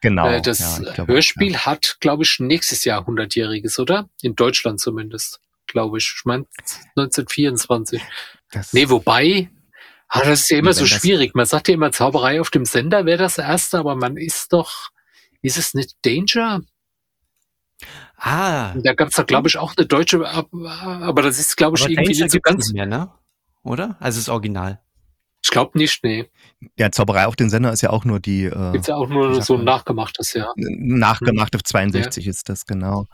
genau, 0.00 0.28
äh, 0.28 0.42
das 0.42 0.80
ja, 0.96 1.06
Hörspiel 1.06 1.52
ja. 1.52 1.66
hat, 1.66 1.96
glaube 2.00 2.22
ich, 2.22 2.38
nächstes 2.38 2.84
Jahr 2.84 3.08
100-jähriges, 3.08 3.80
oder? 3.80 4.08
In 4.22 4.36
Deutschland 4.36 4.78
zumindest, 4.78 5.40
glaube 5.66 5.98
ich. 5.98 6.14
Ich 6.16 6.24
meine 6.24 6.44
1924. 6.96 8.02
Das 8.52 8.72
nee, 8.72 8.88
wobei, 8.88 9.50
Ah, 10.08 10.20
das 10.24 10.42
ist 10.42 10.50
ja 10.50 10.58
immer 10.58 10.72
so 10.72 10.86
schwierig. 10.86 11.34
Man 11.34 11.46
sagt 11.46 11.68
ja 11.68 11.74
immer, 11.74 11.90
Zauberei 11.90 12.40
auf 12.40 12.50
dem 12.50 12.64
Sender 12.64 13.06
wäre 13.06 13.18
das 13.18 13.38
erste, 13.38 13.78
aber 13.78 13.96
man 13.96 14.16
ist 14.16 14.52
doch, 14.52 14.90
ist 15.42 15.58
es 15.58 15.74
nicht 15.74 15.96
Danger? 16.04 16.60
Ah. 18.16 18.74
Da 18.76 18.94
gab 18.94 19.08
es 19.08 19.16
doch, 19.16 19.26
glaube 19.26 19.48
ich, 19.48 19.58
auch 19.58 19.74
eine 19.76 19.86
deutsche, 19.86 20.24
aber 20.24 21.22
das 21.22 21.38
ist, 21.38 21.56
glaube 21.56 21.76
ich, 21.76 21.82
aber 21.82 21.90
irgendwie 21.90 22.12
Danger 22.12 22.24
nicht 22.24 22.32
so 22.32 22.40
ganz. 22.40 22.66
Nicht 22.68 22.74
mehr, 22.74 22.86
ne? 22.86 23.10
Oder? 23.62 23.96
Also 23.98 24.20
das 24.20 24.28
Original. 24.28 24.80
Ich 25.42 25.50
glaube 25.50 25.76
nicht, 25.78 26.02
nee. 26.02 26.28
Ja, 26.76 26.90
Zauberei 26.90 27.26
auf 27.26 27.36
dem 27.36 27.48
Sender 27.48 27.72
ist 27.72 27.82
ja 27.82 27.90
auch 27.90 28.04
nur 28.04 28.20
die. 28.20 28.44
Äh, 28.44 28.72
Gibt's 28.72 28.88
ja 28.88 28.96
auch 28.96 29.08
nur 29.08 29.42
so 29.42 29.56
ein 29.56 29.64
nachgemachtes, 29.64 30.32
ja. 30.32 30.52
Nachgemacht 30.56 31.54
auf 31.54 31.62
62 31.62 32.24
ja. 32.24 32.30
ist 32.30 32.48
das, 32.48 32.66
genau. 32.66 33.06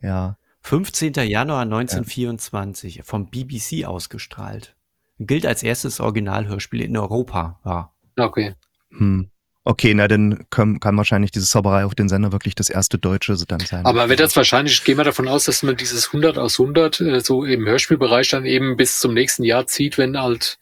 Ja. 0.00 0.36
15. 0.62 1.14
Januar 1.14 1.62
1924 1.62 2.96
ja. 2.96 3.02
vom 3.02 3.30
BBC 3.30 3.84
ausgestrahlt 3.86 4.76
gilt 5.20 5.46
als 5.46 5.62
erstes 5.62 6.00
Originalhörspiel 6.00 6.80
in 6.80 6.96
Europa. 6.96 7.60
Ja. 7.64 7.92
Okay. 8.16 8.54
Hm. 8.90 9.30
Okay, 9.62 9.92
na 9.92 10.08
dann 10.08 10.46
kann, 10.48 10.80
kann 10.80 10.96
wahrscheinlich 10.96 11.32
diese 11.32 11.44
Zauberei 11.44 11.84
auf 11.84 11.94
den 11.94 12.08
Sender 12.08 12.32
wirklich 12.32 12.54
das 12.54 12.70
erste 12.70 12.98
deutsche 12.98 13.36
dann 13.46 13.60
sein. 13.60 13.84
Aber 13.84 14.08
wird 14.08 14.18
das 14.18 14.34
wahrscheinlich, 14.34 14.72
ich 14.72 14.84
gehe 14.84 14.96
mal 14.96 15.04
davon 15.04 15.28
aus, 15.28 15.44
dass 15.44 15.62
man 15.62 15.76
dieses 15.76 16.06
100 16.06 16.38
aus 16.38 16.58
100 16.58 17.00
äh, 17.00 17.20
so 17.20 17.44
im 17.44 17.66
Hörspielbereich 17.66 18.30
dann 18.30 18.46
eben 18.46 18.78
bis 18.78 19.00
zum 19.00 19.12
nächsten 19.12 19.44
Jahr 19.44 19.66
zieht, 19.66 19.98
wenn 19.98 20.18
halt 20.18 20.58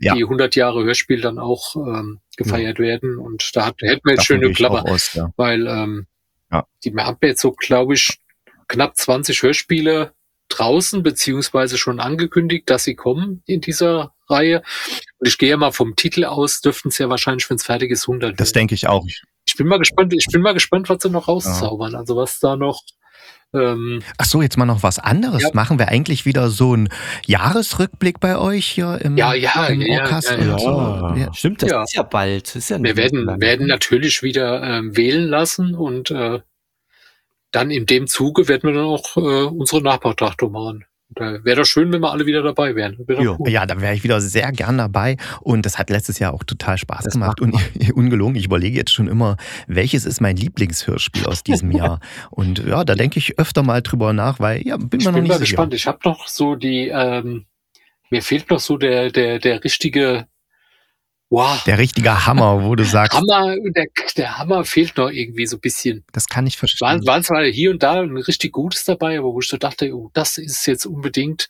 ja. 0.00 0.14
die 0.14 0.24
100 0.24 0.56
Jahre 0.56 0.82
Hörspiel 0.82 1.20
dann 1.20 1.38
auch 1.38 1.76
ähm, 1.76 2.18
gefeiert 2.36 2.80
ja. 2.80 2.84
werden. 2.84 3.18
Und 3.18 3.54
da 3.54 3.66
hat, 3.66 3.76
hätten 3.82 4.02
wir 4.04 4.14
jetzt 4.14 4.26
schöne 4.26 4.52
Klapper, 4.52 4.84
aus, 4.84 5.14
ja. 5.14 5.30
weil 5.36 5.68
ähm, 5.68 6.06
ja. 6.50 6.66
die 6.84 6.92
haben 6.96 7.18
jetzt 7.22 7.42
so, 7.42 7.52
glaube 7.52 7.94
ich, 7.94 8.18
knapp 8.66 8.96
20 8.96 9.42
Hörspiele 9.44 10.12
draußen, 10.50 11.02
beziehungsweise 11.02 11.78
schon 11.78 12.00
angekündigt, 12.00 12.68
dass 12.68 12.84
sie 12.84 12.94
kommen 12.94 13.42
in 13.46 13.60
dieser 13.60 14.12
Reihe. 14.28 14.62
Und 15.18 15.28
ich 15.28 15.38
gehe 15.38 15.56
mal 15.56 15.72
vom 15.72 15.96
Titel 15.96 16.24
aus, 16.24 16.60
dürften 16.60 16.88
es 16.88 16.98
ja 16.98 17.08
wahrscheinlich, 17.08 17.48
wenn 17.48 17.56
es 17.56 17.64
fertig 17.64 17.90
ist, 17.90 18.08
100 18.08 18.38
Das 18.38 18.52
denke 18.52 18.74
ich 18.74 18.86
auch. 18.86 19.06
Ich 19.46 19.56
bin 19.56 19.66
mal 19.66 19.78
gespannt, 19.78 20.12
ich 20.12 20.26
bin 20.30 20.42
mal 20.42 20.54
gespannt, 20.54 20.88
was 20.88 21.02
sie 21.02 21.10
noch 21.10 21.28
rauszaubern. 21.28 21.92
Ja. 21.92 21.98
Also 21.98 22.16
was 22.16 22.38
da 22.38 22.56
noch 22.56 22.82
ähm, 23.52 24.00
Ach 24.16 24.24
so, 24.24 24.42
jetzt 24.42 24.56
mal 24.56 24.64
noch 24.64 24.82
was 24.82 24.98
anderes. 24.98 25.42
Ja. 25.42 25.50
Machen 25.54 25.78
wir 25.78 25.88
eigentlich 25.88 26.24
wieder 26.24 26.50
so 26.50 26.72
einen 26.74 26.88
Jahresrückblick 27.26 28.20
bei 28.20 28.38
euch 28.38 28.66
hier 28.66 29.00
im, 29.02 29.16
ja, 29.16 29.34
ja, 29.34 29.66
im 29.66 29.80
ja, 29.80 30.02
Orcast? 30.02 30.30
Ja, 30.30 30.38
ja, 30.38 30.58
so? 30.58 31.14
ja. 31.16 31.34
Stimmt, 31.34 31.62
das 31.62 31.88
ist 31.88 31.94
ja 31.94 32.02
bald. 32.02 32.54
Ist 32.54 32.70
ja 32.70 32.80
wir 32.80 32.96
werden, 32.96 33.26
werden 33.40 33.66
natürlich 33.66 34.22
wieder 34.22 34.62
ähm, 34.62 34.96
wählen 34.96 35.28
lassen 35.28 35.74
und 35.74 36.12
äh, 36.12 36.40
dann 37.52 37.70
in 37.70 37.86
dem 37.86 38.06
Zuge 38.06 38.48
werden 38.48 38.68
wir 38.68 38.74
dann 38.74 38.84
auch 38.84 39.16
äh, 39.16 39.44
unsere 39.46 39.82
Nachbetrachtung 39.82 40.52
machen. 40.52 40.84
Da 41.12 41.44
wäre 41.44 41.56
doch 41.56 41.64
schön, 41.64 41.92
wenn 41.92 42.00
wir 42.00 42.12
alle 42.12 42.24
wieder 42.24 42.42
dabei 42.42 42.76
wären. 42.76 42.96
Wär 43.06 43.36
cool. 43.38 43.50
Ja, 43.50 43.66
da 43.66 43.80
wäre 43.80 43.94
ich 43.94 44.04
wieder 44.04 44.20
sehr 44.20 44.52
gern 44.52 44.78
dabei. 44.78 45.16
Und 45.40 45.66
das 45.66 45.76
hat 45.76 45.90
letztes 45.90 46.20
Jahr 46.20 46.32
auch 46.32 46.44
total 46.44 46.78
Spaß 46.78 47.04
das 47.04 47.14
gemacht. 47.14 47.40
Und 47.40 47.56
ungelogen, 47.94 48.36
ich 48.36 48.44
überlege 48.44 48.76
jetzt 48.76 48.92
schon 48.92 49.08
immer, 49.08 49.36
welches 49.66 50.04
ist 50.04 50.20
mein 50.20 50.36
Lieblingshörspiel 50.36 51.26
aus 51.26 51.42
diesem 51.42 51.72
Jahr? 51.72 51.98
Und 52.30 52.64
ja, 52.64 52.84
da 52.84 52.94
denke 52.94 53.18
ich 53.18 53.38
öfter 53.40 53.64
mal 53.64 53.82
drüber 53.82 54.12
nach, 54.12 54.38
weil 54.38 54.64
ja, 54.64 54.76
bin 54.76 55.00
ich 55.00 55.06
mir 55.06 55.12
noch 55.12 55.20
nicht 55.20 55.32
sicher. 55.32 55.42
Ich 55.42 55.50
bin 55.50 55.56
mal 55.58 55.68
gespannt. 55.70 55.74
Ich 55.74 55.86
habe 55.88 55.98
noch 56.04 56.28
so 56.28 56.54
die, 56.54 56.88
ähm, 56.88 57.46
mir 58.10 58.22
fehlt 58.22 58.48
noch 58.48 58.60
so 58.60 58.76
der, 58.76 59.10
der, 59.10 59.40
der 59.40 59.64
richtige 59.64 60.28
Wow. 61.30 61.62
Der 61.64 61.78
richtige 61.78 62.26
Hammer, 62.26 62.64
wo 62.64 62.74
du 62.74 62.84
sagst. 62.84 63.16
Hammer, 63.16 63.54
der, 63.76 63.86
der 64.16 64.38
Hammer 64.38 64.64
fehlt 64.64 64.96
noch 64.96 65.10
irgendwie 65.10 65.46
so 65.46 65.56
ein 65.56 65.60
bisschen. 65.60 66.04
Das 66.12 66.26
kann 66.26 66.44
ich 66.44 66.56
verstehen. 66.56 66.86
Waren, 66.86 67.06
waren 67.06 67.22
zwar 67.22 67.44
hier 67.44 67.70
und 67.70 67.84
da 67.84 68.00
ein 68.02 68.16
richtig 68.16 68.50
gutes 68.50 68.84
dabei, 68.84 69.16
aber 69.16 69.32
wo 69.32 69.38
ich 69.38 69.46
so 69.46 69.56
dachte, 69.56 69.94
oh, 69.94 70.10
das 70.12 70.38
ist 70.38 70.66
jetzt 70.66 70.86
unbedingt 70.86 71.48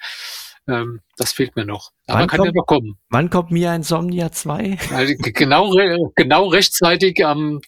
ähm, 0.69 1.01
das 1.17 1.33
fehlt 1.33 1.57
mir 1.57 1.65
noch. 1.65 1.91
Aber 2.07 2.21
wann 2.21 2.29
kann 2.29 2.39
kommt, 2.39 2.49
ja 2.49 2.53
noch 2.55 2.67
kommen. 2.67 2.99
Wann 3.09 3.31
kommt 3.31 3.51
Mia 3.51 3.75
Insomnia 3.75 4.31
2? 4.31 4.79
Also 4.93 5.15
genau, 5.19 5.73
genau 6.17 6.49
rechtzeitig 6.49 7.25
am, 7.25 7.61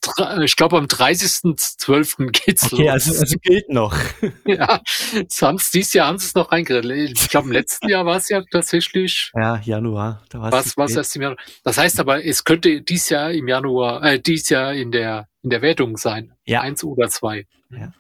ich 0.43 0.57
glaube 0.57 0.76
am 0.78 0.86
30.12. 0.86 2.30
geht's 2.30 2.64
okay, 2.64 2.70
los. 2.70 2.80
Okay, 2.80 2.90
also, 2.90 3.20
also 3.20 3.36
gilt 3.38 3.68
noch. 3.68 3.97
ja, 4.47 4.80
sonst 5.28 5.74
dieses 5.74 5.95
Jahr 5.95 6.09
haben 6.09 6.18
sie 6.18 6.26
es 6.26 6.34
noch 6.34 6.53
reingeredet. 6.53 7.18
Ich 7.20 7.28
glaube 7.28 7.49
im 7.49 7.53
letzten 7.53 7.88
Jahr 7.88 8.07
war 8.07 8.16
es 8.16 8.28
ja 8.28 8.43
tatsächlich. 8.51 9.32
Ja, 9.34 9.61
Januar. 9.64 10.22
Da 10.28 10.40
was, 10.40 10.76
was 10.76 10.93
erst 10.95 11.16
im 11.16 11.22
Januar. 11.22 11.38
Das 11.64 11.78
heißt 11.78 11.99
aber, 12.01 12.24
es 12.24 12.45
könnte 12.45 12.82
dieses 12.82 13.09
Jahr 13.09 13.32
im 13.32 13.49
Januar, 13.49 14.03
äh, 14.03 14.20
dieses 14.20 14.49
Jahr 14.51 14.74
in 14.74 14.93
der, 14.93 15.28
in 15.43 15.51
der 15.51 15.62
Wertung 15.62 15.97
sein. 15.97 16.32
Ja. 16.45 16.61
Eins 16.61 16.84
oder 16.84 17.09
zwei. 17.09 17.47
Ja. 17.70 17.93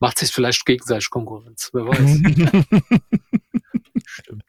Macht 0.00 0.18
sich 0.18 0.30
vielleicht 0.30 0.64
gegenseitig 0.64 1.10
Konkurrenz, 1.10 1.70
wer 1.72 1.86
weiß. 1.86 2.64
Stimmt. 4.18 4.42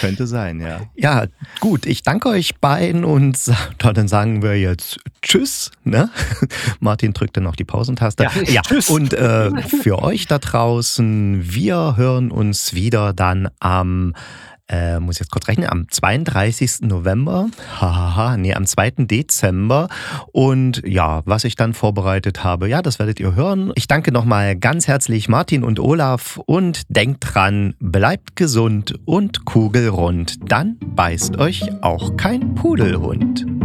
Könnte 0.00 0.26
sein, 0.26 0.60
ja. 0.60 0.80
Ja, 0.96 1.26
gut, 1.60 1.86
ich 1.86 2.02
danke 2.02 2.28
euch 2.28 2.56
beiden 2.56 3.04
und 3.04 3.38
dann 3.78 4.08
sagen 4.08 4.42
wir 4.42 4.58
jetzt 4.58 4.98
Tschüss. 5.22 5.70
Ne? 5.84 6.10
Martin 6.80 7.12
drückt 7.12 7.36
dann 7.36 7.44
noch 7.44 7.56
die 7.56 7.64
Pausentaste. 7.64 8.24
Ja, 8.24 8.30
ja. 8.42 8.62
Tschüss. 8.62 8.90
Und 8.90 9.14
äh, 9.14 9.50
für 9.62 10.02
euch 10.02 10.26
da 10.26 10.38
draußen, 10.38 11.54
wir 11.54 11.96
hören 11.96 12.30
uns 12.30 12.74
wieder 12.74 13.12
dann 13.12 13.48
am 13.60 14.14
äh, 14.72 14.98
muss 14.98 15.16
ich 15.16 15.20
jetzt 15.20 15.30
kurz 15.30 15.46
rechnen, 15.46 15.68
am 15.68 15.86
32. 15.88 16.82
November, 16.82 17.48
hahaha, 17.80 18.36
nee, 18.36 18.54
am 18.54 18.66
2. 18.66 18.92
Dezember. 19.06 19.88
Und 20.32 20.82
ja, 20.84 21.22
was 21.26 21.44
ich 21.44 21.54
dann 21.54 21.74
vorbereitet 21.74 22.42
habe, 22.42 22.68
ja, 22.68 22.82
das 22.82 22.98
werdet 22.98 23.20
ihr 23.20 23.34
hören. 23.34 23.72
Ich 23.76 23.86
danke 23.86 24.10
nochmal 24.10 24.56
ganz 24.56 24.88
herzlich 24.88 25.28
Martin 25.28 25.62
und 25.62 25.78
Olaf 25.78 26.40
und 26.46 26.82
denkt 26.88 27.34
dran, 27.34 27.74
bleibt 27.78 28.34
gesund 28.34 28.94
und 29.04 29.44
kugelrund. 29.44 30.36
Dann 30.50 30.78
beißt 30.80 31.36
euch 31.38 31.62
auch 31.82 32.16
kein 32.16 32.54
Pudelhund. 32.54 33.61